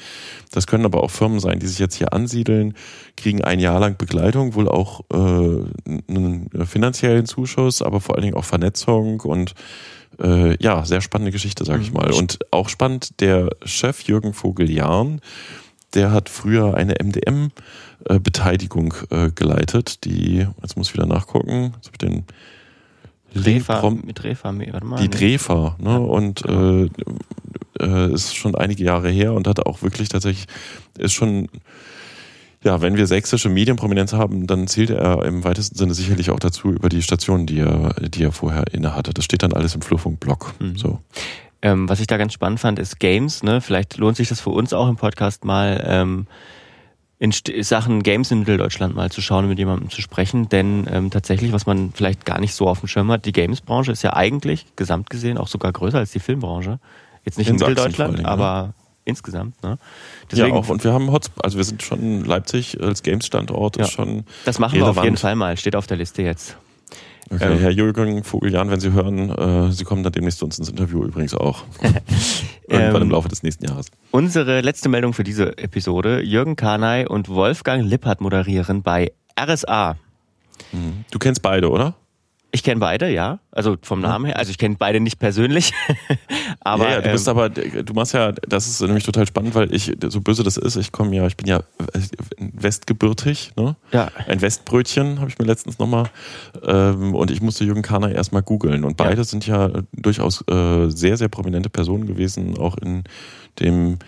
das 0.51 0.67
können 0.67 0.85
aber 0.85 1.03
auch 1.03 1.11
Firmen 1.11 1.41
sein, 1.41 1.59
die 1.61 1.67
sich 1.67 1.79
jetzt 1.79 1.97
hier 1.97 2.13
ansiedeln, 2.13 2.75
kriegen 3.17 3.43
ein 3.43 3.61
Jahr 3.61 3.81
lang 3.81 3.97
Begleitung, 3.97 4.55
wohl 4.55 4.69
auch 4.69 5.03
äh, 5.13 5.17
einen 5.17 6.51
finanziellen 6.65 7.27
Zuschuss, 7.27 7.83
aber 7.83 8.01
vor 8.01 8.17
allen 8.17 8.25
Dingen 8.25 8.37
auch 8.37 8.45
Vernetzung 8.45 9.21
und 9.21 9.55
äh, 10.21 10.63
ja, 10.63 10.85
sehr 10.85 11.01
spannende 11.01 11.33
Geschichte, 11.33 11.65
sage 11.65 11.83
ich 11.83 11.91
mhm. 11.91 11.99
mal. 11.99 12.13
Und 12.13 12.39
auch 12.51 12.69
spannend, 12.69 13.21
der 13.21 13.51
Chef 13.65 14.03
Jürgen 14.03 14.35
Vogel-Jahn, 14.35 15.21
der 15.95 16.13
hat 16.13 16.29
früher 16.29 16.75
eine 16.75 16.95
MDM-Beteiligung 17.03 18.95
äh, 19.11 19.31
geleitet, 19.31 20.05
die, 20.05 20.47
jetzt 20.63 20.77
muss 20.77 20.89
ich 20.89 20.95
wieder 20.95 21.07
nachgucken, 21.07 21.73
jetzt 21.77 21.87
habe 21.87 21.93
ich 21.93 21.99
den 21.99 22.25
Drefa, 23.35 23.91
mit 23.91 24.23
Drefa, 24.23 24.53
warte 24.73 24.87
mal. 24.87 25.01
Die 25.01 25.09
Drefa, 25.09 25.77
ne? 25.79 25.91
Ja, 25.91 25.97
und 25.99 26.43
genau. 26.43 26.85
äh, 26.85 26.91
äh, 27.81 28.13
ist 28.13 28.37
schon 28.37 28.55
einige 28.55 28.85
Jahre 28.85 29.09
her 29.09 29.35
und 29.35 29.47
hat 29.47 29.65
auch 29.67 29.83
wirklich 29.83 30.09
tatsächlich, 30.09 30.47
ist 30.99 31.13
schon, 31.13 31.49
ja, 32.65 32.81
wenn 32.81 32.97
wir 32.97 33.07
sächsische 33.07 33.49
Medienprominenz 33.49 34.13
haben, 34.13 34.47
dann 34.47 34.67
zählt 34.67 34.91
er 34.91 35.25
im 35.25 35.45
weitesten 35.45 35.79
Sinne 35.79 35.95
sicherlich 35.95 36.31
auch 36.31 36.41
dazu 36.41 36.73
über 36.73 36.89
die 36.89 37.03
Stationen, 37.03 37.47
die 37.47 37.61
er, 37.61 37.95
die 38.01 38.25
er 38.25 38.33
vorher 38.33 38.65
innehatte. 38.73 39.15
Das 39.15 39.25
steht 39.25 39.43
dann 39.43 39.53
alles 39.53 39.75
im 39.75 39.83
Flurfunk-Blog. 39.83 40.55
Mhm. 40.59 40.77
So. 40.77 40.99
Ähm, 41.63 41.89
was 41.89 42.01
ich 42.01 42.07
da 42.07 42.17
ganz 42.17 42.33
spannend 42.33 42.61
fand, 42.61 42.79
ist 42.79 42.99
Games. 43.01 43.43
Ne? 43.43 43.61
Vielleicht 43.61 43.99
lohnt 43.99 44.17
sich 44.17 44.29
das 44.29 44.41
für 44.41 44.51
uns 44.51 44.73
auch 44.73 44.89
im 44.89 44.97
Podcast 44.97 45.45
mal 45.45 45.85
ähm, 45.87 46.27
in 47.19 47.33
Sachen 47.63 48.03
Games 48.03 48.31
in 48.31 48.41
Mitteldeutschland 48.41 48.97
mal 48.97 49.11
zu 49.11 49.21
schauen 49.21 49.45
und 49.45 49.51
mit 49.51 49.59
jemandem 49.59 49.91
zu 49.91 50.01
sprechen. 50.01 50.49
Denn 50.49 50.89
ähm, 50.91 51.11
tatsächlich, 51.11 51.53
was 51.53 51.67
man 51.67 51.93
vielleicht 51.93 52.25
gar 52.25 52.41
nicht 52.41 52.55
so 52.55 52.67
auf 52.67 52.81
dem 52.81 52.89
Schirm 52.89 53.11
hat, 53.13 53.27
die 53.27 53.33
Games-Branche 53.33 53.93
ist 53.93 54.03
ja 54.03 54.15
eigentlich 54.15 54.75
gesamt 54.75 55.11
gesehen 55.11 55.37
auch 55.37 55.49
sogar 55.49 55.71
größer 55.71 55.99
als 55.99 56.13
die 56.13 56.19
Filmbranche. 56.19 56.81
Jetzt 57.27 57.37
nicht 57.37 57.49
in, 57.49 57.57
in 57.57 57.61
Mitteldeutschland, 57.61 58.19
Dingen, 58.19 58.27
aber 58.27 58.69
ne? 58.69 58.75
insgesamt. 59.05 59.63
Ne? 59.63 59.77
Deswegen, 60.31 60.49
ja, 60.49 60.55
auch. 60.55 60.71
Und 60.71 60.83
wir 60.83 60.95
haben 60.95 61.13
Hotspot, 61.13 61.45
also 61.45 61.59
wir 61.59 61.65
sind 61.65 61.83
schon 61.83 62.25
Leipzig 62.25 62.83
als 62.83 63.03
Games-Standort. 63.03 63.77
Ja, 63.77 63.85
ist 63.85 63.93
schon 63.93 64.25
das 64.47 64.59
machen 64.59 64.73
relevant. 64.73 64.97
wir 64.97 65.01
auf 65.01 65.05
jeden 65.05 65.19
Fall 65.19 65.37
mal. 65.37 65.59
Steht 65.59 65.77
auf 65.77 65.87
der 65.87 65.99
Liste 65.99 66.23
jetzt. 66.23 66.57
Okay, 67.29 67.53
ähm, 67.53 67.59
Herr 67.59 67.71
Jürgen 67.71 68.25
Vogeljan, 68.25 68.71
wenn 68.71 68.81
Sie 68.81 68.93
hören, 68.93 69.31
äh, 69.31 69.73
Sie 69.73 69.85
kommen 69.85 70.03
dann 70.03 70.13
demnächst 70.13 70.39
zu 70.39 70.45
uns 70.45 70.59
ins 70.59 70.69
Interview 70.69 71.05
übrigens 71.05 71.35
auch. 71.35 71.65
Irgendwann 72.69 73.03
ähm, 73.03 73.09
im 73.09 73.11
Laufe 73.11 73.29
des 73.29 73.43
nächsten 73.43 73.67
Jahres. 73.67 73.87
Unsere 74.11 74.61
letzte 74.61 74.89
Meldung 74.89 75.13
für 75.13 75.25
diese 75.25 75.59
Episode. 75.59 76.23
Jürgen 76.23 76.57
Kanay 76.57 77.07
und 77.07 77.29
Wolfgang 77.29 77.85
Lippert 77.85 78.21
moderieren 78.21 78.83
bei 78.83 79.13
RSA. 79.39 79.97
Mhm. 80.73 81.05
Du 81.11 81.19
kennst 81.19 81.43
beide, 81.43 81.71
oder? 81.71 81.95
Ich 82.53 82.63
kenne 82.63 82.81
beide, 82.81 83.11
ja. 83.11 83.39
Also 83.53 83.77
vom 83.83 84.01
Namen 84.01 84.27
her. 84.27 84.37
Also 84.37 84.51
ich 84.51 84.59
kenne 84.59 84.77
beide 84.79 85.01
nicht 85.01 85.19
persönlich. 85.19 85.73
aber, 86.61 86.85
ja, 86.85 86.91
ja, 86.91 87.01
du 87.01 87.11
bist 87.11 87.27
ähm, 87.27 87.37
aber, 87.37 87.49
du 87.49 87.93
machst 87.95 88.15
ja, 88.15 88.31
das 88.33 88.69
ist 88.69 88.81
nämlich 88.81 89.05
total 89.05 89.27
spannend, 89.27 89.55
weil 89.57 89.75
ich, 89.75 89.93
so 90.09 90.21
böse 90.21 90.45
das 90.45 90.57
ist, 90.57 90.77
ich 90.77 90.93
komme 90.93 91.17
ja, 91.17 91.27
ich 91.27 91.37
bin 91.37 91.49
ja 91.49 91.63
westgebürtig, 92.39 93.53
ne? 93.57 93.75
Ja. 93.91 94.09
Ein 94.29 94.41
Westbrötchen 94.41 95.19
habe 95.19 95.31
ich 95.31 95.39
mir 95.39 95.47
letztens 95.47 95.81
nochmal. 95.81 96.11
Ähm, 96.63 97.15
und 97.15 97.33
ich 97.33 97.43
musste 97.43 97.65
Jürgen 97.65 97.83
Kahner 97.83 98.13
erstmal 98.13 98.43
googeln. 98.43 98.85
Und 98.85 98.97
beide 98.97 99.19
ja. 99.19 99.25
sind 99.25 99.47
ja 99.47 99.71
durchaus 99.93 100.45
äh, 100.49 100.89
sehr, 100.89 101.17
sehr 101.17 101.29
prominente 101.29 101.71
Personen 101.71 102.07
gewesen, 102.07 102.57
auch 102.57 102.77
in 102.79 103.03
dem 103.59 103.99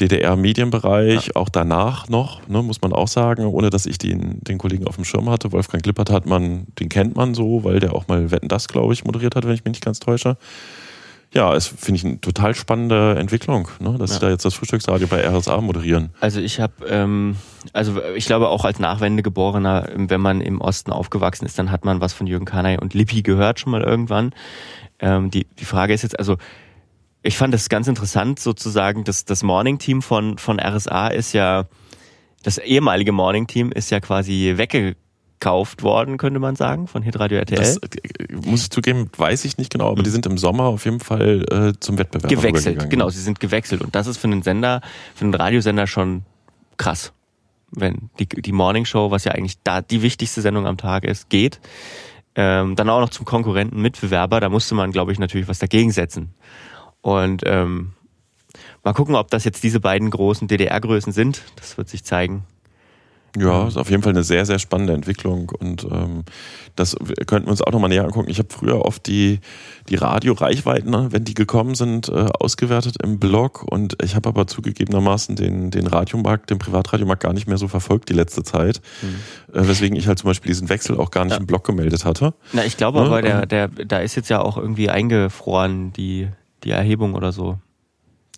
DDR-Medienbereich, 0.00 1.26
ja. 1.28 1.36
auch 1.36 1.48
danach 1.48 2.08
noch, 2.08 2.46
ne, 2.48 2.62
muss 2.62 2.80
man 2.80 2.92
auch 2.92 3.08
sagen, 3.08 3.44
ohne 3.44 3.70
dass 3.70 3.86
ich 3.86 3.98
den, 3.98 4.40
den 4.40 4.58
Kollegen 4.58 4.86
auf 4.86 4.96
dem 4.96 5.04
Schirm 5.04 5.28
hatte. 5.28 5.52
Wolfgang 5.52 5.84
Lippert 5.84 6.10
hat 6.10 6.26
man, 6.26 6.66
den 6.78 6.88
kennt 6.88 7.14
man 7.16 7.34
so, 7.34 7.64
weil 7.64 7.78
der 7.78 7.94
auch 7.94 8.08
mal 8.08 8.30
Wetten 8.30 8.48
das, 8.48 8.68
glaube 8.68 8.91
ich, 8.92 9.04
moderiert 9.04 9.36
hat, 9.36 9.44
wenn 9.44 9.54
ich 9.54 9.64
mich 9.64 9.72
nicht 9.72 9.84
ganz 9.84 10.00
täusche. 10.00 10.36
Ja, 11.34 11.54
es 11.54 11.66
finde 11.66 11.96
ich 11.96 12.04
eine 12.04 12.20
total 12.20 12.54
spannende 12.54 13.16
Entwicklung, 13.16 13.68
ne, 13.80 13.96
dass 13.98 14.10
ja. 14.10 14.14
sie 14.14 14.20
da 14.20 14.30
jetzt 14.30 14.44
das 14.44 14.52
Frühstücksradio 14.52 15.06
bei 15.06 15.26
RSA 15.26 15.62
moderieren. 15.62 16.10
Also 16.20 16.40
ich 16.40 16.60
habe, 16.60 16.86
ähm, 16.86 17.36
also 17.72 18.02
ich 18.14 18.26
glaube 18.26 18.48
auch 18.48 18.66
als 18.66 18.78
Nachwendegeborener, 18.78 19.88
wenn 19.94 20.20
man 20.20 20.42
im 20.42 20.60
Osten 20.60 20.92
aufgewachsen 20.92 21.46
ist, 21.46 21.58
dann 21.58 21.70
hat 21.70 21.86
man 21.86 22.02
was 22.02 22.12
von 22.12 22.26
Jürgen 22.26 22.44
Kanay 22.44 22.78
und 22.78 22.92
Lippi 22.92 23.22
gehört 23.22 23.60
schon 23.60 23.72
mal 23.72 23.82
irgendwann. 23.82 24.34
Ähm, 24.98 25.30
die, 25.30 25.46
die 25.58 25.64
Frage 25.64 25.94
ist 25.94 26.02
jetzt 26.02 26.18
also, 26.18 26.36
ich 27.22 27.38
fand 27.38 27.54
das 27.54 27.70
ganz 27.70 27.88
interessant, 27.88 28.38
sozusagen, 28.38 29.04
dass 29.04 29.24
das 29.24 29.42
Morning-Team 29.42 30.02
von, 30.02 30.36
von 30.36 30.60
RSA 30.60 31.08
ist 31.08 31.32
ja, 31.32 31.64
das 32.42 32.58
ehemalige 32.58 33.12
Morning-Team 33.12 33.72
ist 33.72 33.90
ja 33.90 34.00
quasi 34.00 34.54
weggekauft 35.42 35.82
worden, 35.82 36.18
könnte 36.18 36.38
man 36.38 36.56
sagen, 36.56 36.86
von 36.86 37.02
Hitradio 37.02 37.38
RTL. 37.38 37.58
Das, 37.58 37.76
äh, 37.76 38.34
muss 38.44 38.62
ich 38.62 38.70
zugeben, 38.70 39.10
weiß 39.16 39.44
ich 39.44 39.58
nicht 39.58 39.72
genau, 39.72 39.88
aber 39.88 40.00
mhm. 40.00 40.04
die 40.04 40.10
sind 40.10 40.26
im 40.26 40.38
Sommer 40.38 40.64
auf 40.64 40.84
jeden 40.84 41.00
Fall 41.00 41.44
äh, 41.50 41.80
zum 41.80 41.98
Wettbewerb 41.98 42.30
gewechselt. 42.30 42.90
Genau, 42.90 43.08
sie 43.10 43.20
sind 43.20 43.40
gewechselt 43.40 43.82
und 43.82 43.94
das 43.94 44.06
ist 44.06 44.18
für 44.18 44.28
einen 44.28 44.42
Sender, 44.42 44.80
für 45.14 45.24
einen 45.24 45.34
Radiosender 45.34 45.86
schon 45.86 46.22
krass, 46.76 47.12
wenn 47.70 48.10
die, 48.18 48.26
die 48.26 48.52
Morning 48.52 48.84
Show, 48.84 49.10
was 49.10 49.24
ja 49.24 49.32
eigentlich 49.32 49.58
da 49.64 49.80
die 49.80 50.02
wichtigste 50.02 50.40
Sendung 50.40 50.66
am 50.66 50.76
Tag 50.76 51.04
ist, 51.04 51.28
geht. 51.28 51.60
Ähm, 52.34 52.76
dann 52.76 52.88
auch 52.88 53.00
noch 53.00 53.10
zum 53.10 53.26
Konkurrenten 53.26 53.80
Mitbewerber, 53.82 54.40
da 54.40 54.48
musste 54.48 54.74
man, 54.74 54.90
glaube 54.90 55.12
ich, 55.12 55.18
natürlich 55.18 55.48
was 55.48 55.58
dagegen 55.58 55.90
setzen. 55.90 56.32
Und 57.02 57.42
ähm, 57.44 57.92
mal 58.84 58.94
gucken, 58.94 59.16
ob 59.16 59.30
das 59.30 59.44
jetzt 59.44 59.62
diese 59.64 59.80
beiden 59.80 60.08
großen 60.08 60.48
DDR-Größen 60.48 61.12
sind. 61.12 61.42
Das 61.56 61.76
wird 61.76 61.90
sich 61.90 62.04
zeigen. 62.04 62.44
Ja, 63.38 63.66
ist 63.66 63.78
auf 63.78 63.88
jeden 63.88 64.02
Fall 64.02 64.12
eine 64.12 64.24
sehr, 64.24 64.44
sehr 64.44 64.58
spannende 64.58 64.92
Entwicklung 64.92 65.50
und 65.58 65.84
ähm, 65.84 66.24
das 66.76 66.96
könnten 67.26 67.46
wir 67.46 67.50
uns 67.50 67.62
auch 67.62 67.72
nochmal 67.72 67.88
näher 67.88 68.04
angucken. 68.04 68.30
Ich 68.30 68.38
habe 68.38 68.48
früher 68.50 68.84
oft 68.84 69.06
die, 69.06 69.40
die 69.88 69.96
Radioreichweiten, 69.96 70.90
ne, 70.90 71.08
wenn 71.10 71.24
die 71.24 71.32
gekommen 71.32 71.74
sind, 71.74 72.10
äh, 72.10 72.26
ausgewertet 72.38 72.96
im 73.02 73.18
Blog 73.18 73.62
und 73.62 73.96
ich 74.02 74.16
habe 74.16 74.28
aber 74.28 74.46
zugegebenermaßen 74.46 75.34
den, 75.34 75.70
den 75.70 75.86
Radiomarkt, 75.86 76.50
den 76.50 76.58
Privatradiomarkt 76.58 77.22
gar 77.22 77.32
nicht 77.32 77.48
mehr 77.48 77.56
so 77.56 77.68
verfolgt 77.68 78.10
die 78.10 78.14
letzte 78.14 78.42
Zeit, 78.42 78.82
mhm. 79.00 79.54
äh, 79.54 79.66
weswegen 79.66 79.96
ich 79.96 80.08
halt 80.08 80.18
zum 80.18 80.28
Beispiel 80.28 80.50
diesen 80.50 80.68
Wechsel 80.68 80.98
auch 80.98 81.10
gar 81.10 81.24
nicht 81.24 81.34
ja. 81.34 81.40
im 81.40 81.46
Blog 81.46 81.64
gemeldet 81.64 82.04
hatte. 82.04 82.34
Na, 82.52 82.66
ich 82.66 82.76
glaube 82.76 82.98
ja, 82.98 83.04
aber, 83.06 83.22
der, 83.22 83.46
der, 83.46 83.68
da 83.68 83.98
ist 84.00 84.14
jetzt 84.14 84.28
ja 84.28 84.42
auch 84.42 84.58
irgendwie 84.58 84.90
eingefroren, 84.90 85.94
die, 85.94 86.28
die 86.64 86.70
Erhebung 86.70 87.14
oder 87.14 87.32
so. 87.32 87.58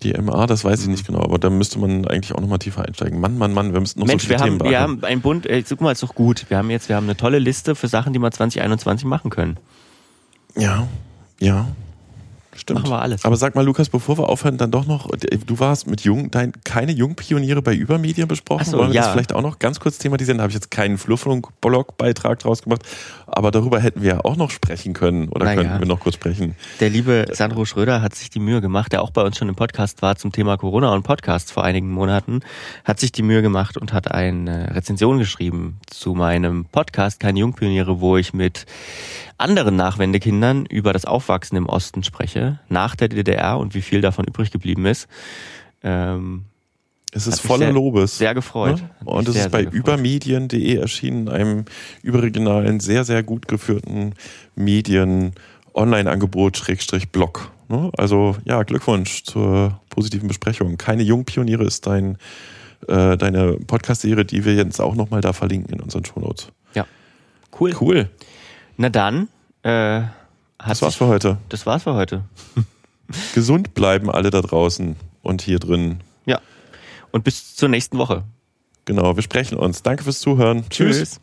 Die 0.02 0.12
MA, 0.12 0.46
das 0.46 0.64
weiß 0.64 0.82
ich 0.82 0.88
nicht 0.88 1.06
genau, 1.06 1.20
aber 1.20 1.38
da 1.38 1.50
müsste 1.50 1.78
man 1.78 2.06
eigentlich 2.06 2.34
auch 2.34 2.40
nochmal 2.40 2.58
tiefer 2.58 2.84
einsteigen. 2.84 3.20
Mann, 3.20 3.38
Mann, 3.38 3.52
Mann, 3.52 3.72
wir 3.72 3.80
müssten 3.80 4.00
noch 4.00 4.06
Mensch, 4.06 4.22
so 4.22 4.28
viele 4.28 4.40
wir 4.40 4.44
Themen 4.44 4.60
haben, 4.60 4.70
wir 4.70 4.80
haben 4.80 5.04
ein 5.04 5.20
Bund, 5.20 5.46
ey, 5.46 5.62
guck 5.62 5.80
mal, 5.80 5.92
ist 5.92 6.02
doch 6.02 6.14
gut. 6.14 6.46
Wir 6.48 6.58
haben 6.58 6.70
jetzt, 6.70 6.88
wir 6.88 6.96
haben 6.96 7.04
eine 7.04 7.16
tolle 7.16 7.38
Liste 7.38 7.74
für 7.74 7.88
Sachen, 7.88 8.12
die 8.12 8.18
wir 8.18 8.30
2021 8.30 9.06
machen 9.06 9.30
können. 9.30 9.56
Ja, 10.56 10.86
ja. 11.40 11.68
Stimmt. 12.56 12.80
Machen 12.80 12.92
wir 12.92 13.02
alles. 13.02 13.24
Aber 13.24 13.36
sag 13.36 13.54
mal, 13.54 13.64
Lukas, 13.64 13.88
bevor 13.88 14.18
wir 14.18 14.28
aufhören, 14.28 14.56
dann 14.56 14.70
doch 14.70 14.86
noch, 14.86 15.10
du 15.10 15.58
warst 15.58 15.86
mit 15.86 16.02
Jung, 16.02 16.30
dein, 16.30 16.52
keine 16.64 16.92
Jungpioniere 16.92 17.62
bei 17.62 17.74
Übermedien 17.74 18.28
besprochen. 18.28 18.64
So, 18.64 18.78
Wollen 18.78 18.90
wir 18.90 18.96
ja. 18.96 19.02
das 19.02 19.12
vielleicht 19.12 19.32
auch 19.32 19.42
noch 19.42 19.58
ganz 19.58 19.80
kurz 19.80 19.98
thematisieren? 19.98 20.38
Da 20.38 20.42
habe 20.42 20.50
ich 20.50 20.54
jetzt 20.54 20.70
keinen 20.70 20.98
Flurfunk-Blog-Beitrag 20.98 22.38
draus 22.38 22.62
gemacht. 22.62 22.82
Aber 23.26 23.50
darüber 23.50 23.80
hätten 23.80 24.02
wir 24.02 24.14
ja 24.14 24.20
auch 24.24 24.36
noch 24.36 24.50
sprechen 24.50 24.92
können. 24.92 25.28
Oder 25.28 25.46
naja. 25.46 25.62
könnten 25.62 25.78
wir 25.80 25.86
noch 25.86 26.00
kurz 26.00 26.14
sprechen? 26.14 26.54
Der 26.80 26.90
liebe 26.90 27.26
Sandro 27.32 27.64
Schröder 27.64 28.02
hat 28.02 28.14
sich 28.14 28.30
die 28.30 28.40
Mühe 28.40 28.60
gemacht, 28.60 28.92
der 28.92 29.02
auch 29.02 29.10
bei 29.10 29.22
uns 29.22 29.36
schon 29.36 29.48
im 29.48 29.56
Podcast 29.56 30.02
war 30.02 30.16
zum 30.16 30.32
Thema 30.32 30.56
Corona 30.56 30.92
und 30.92 31.02
Podcast 31.02 31.52
vor 31.52 31.64
einigen 31.64 31.90
Monaten, 31.90 32.40
hat 32.84 33.00
sich 33.00 33.12
die 33.12 33.22
Mühe 33.22 33.42
gemacht 33.42 33.76
und 33.76 33.92
hat 33.92 34.10
eine 34.10 34.74
Rezension 34.74 35.18
geschrieben 35.18 35.78
zu 35.86 36.14
meinem 36.14 36.66
Podcast 36.66 37.20
Keine 37.20 37.40
Jungpioniere, 37.40 38.00
wo 38.00 38.16
ich 38.16 38.32
mit 38.32 38.66
anderen 39.38 39.76
Nachwendekindern 39.76 40.66
über 40.66 40.92
das 40.92 41.04
Aufwachsen 41.04 41.56
im 41.56 41.66
Osten 41.66 42.04
spreche, 42.04 42.60
nach 42.68 42.96
der 42.96 43.08
DDR 43.08 43.58
und 43.58 43.74
wie 43.74 43.82
viel 43.82 44.00
davon 44.00 44.24
übrig 44.24 44.50
geblieben 44.50 44.86
ist. 44.86 45.08
Ähm, 45.82 46.44
es 47.14 47.28
ist 47.28 47.40
voller 47.40 47.66
sehr, 47.66 47.72
Lobes. 47.72 48.18
Sehr 48.18 48.34
gefreut. 48.34 48.80
Ne? 48.80 48.90
Und 49.04 49.28
es 49.28 49.36
ist 49.36 49.52
bei 49.52 49.62
übermedien.de 49.62 50.76
erschienen, 50.76 51.28
einem 51.28 51.64
überregionalen, 52.02 52.80
sehr, 52.80 53.04
sehr 53.04 53.22
gut 53.22 53.46
geführten 53.46 54.14
Medien-Online-Angebot, 54.56 56.56
Schrägstrich 56.56 57.10
Blog. 57.10 57.52
Ne? 57.68 57.92
Also 57.96 58.36
ja, 58.44 58.64
Glückwunsch 58.64 59.22
zur 59.22 59.80
positiven 59.90 60.26
Besprechung. 60.26 60.76
Keine 60.76 61.04
Jungpioniere 61.04 61.62
ist 61.62 61.86
dein, 61.86 62.18
äh, 62.88 63.16
deine 63.16 63.58
Podcast-Serie, 63.64 64.24
die 64.24 64.44
wir 64.44 64.56
jetzt 64.56 64.80
auch 64.80 64.96
nochmal 64.96 65.20
da 65.20 65.32
verlinken 65.32 65.72
in 65.72 65.80
unseren 65.80 66.04
Shownotes. 66.04 66.48
Ja. 66.74 66.84
Cool. 67.58 67.76
Cool. 67.80 68.08
Na 68.76 68.88
dann, 68.88 69.28
äh, 69.62 70.00
hat 70.00 70.10
Das 70.58 70.82
war's 70.82 70.92
sich- 70.94 70.98
für 70.98 71.06
heute. 71.06 71.38
Das 71.48 71.66
war's 71.66 71.82
für 71.84 71.94
heute. 71.94 72.24
Gesund 73.34 73.74
bleiben 73.74 74.10
alle 74.10 74.30
da 74.30 74.40
draußen 74.40 74.96
und 75.22 75.42
hier 75.42 75.58
drin. 75.58 76.00
Ja. 76.26 76.40
Und 77.12 77.24
bis 77.24 77.54
zur 77.54 77.68
nächsten 77.68 77.98
Woche. 77.98 78.24
Genau, 78.86 79.14
wir 79.16 79.22
sprechen 79.22 79.56
uns. 79.58 79.82
Danke 79.82 80.04
fürs 80.04 80.20
Zuhören. 80.20 80.68
Tschüss. 80.70 81.20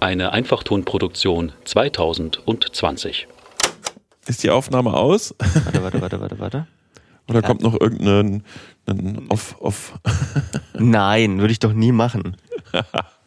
Eine 0.00 0.32
Einfachtonproduktion 0.32 1.52
2020. 1.64 3.26
Ist 4.26 4.42
die 4.42 4.50
Aufnahme 4.50 4.94
aus? 4.94 5.34
Warte, 5.38 5.82
warte, 5.82 6.00
warte, 6.00 6.20
warte, 6.20 6.38
warte. 6.38 6.66
Oder 7.28 7.42
kommt 7.42 7.62
noch 7.62 7.78
irgendein 7.78 8.42
ein 8.86 9.26
off, 9.28 9.56
off? 9.60 9.98
Nein, 10.78 11.38
würde 11.38 11.52
ich 11.52 11.58
doch 11.58 11.72
nie 11.72 11.92
machen. 11.92 12.36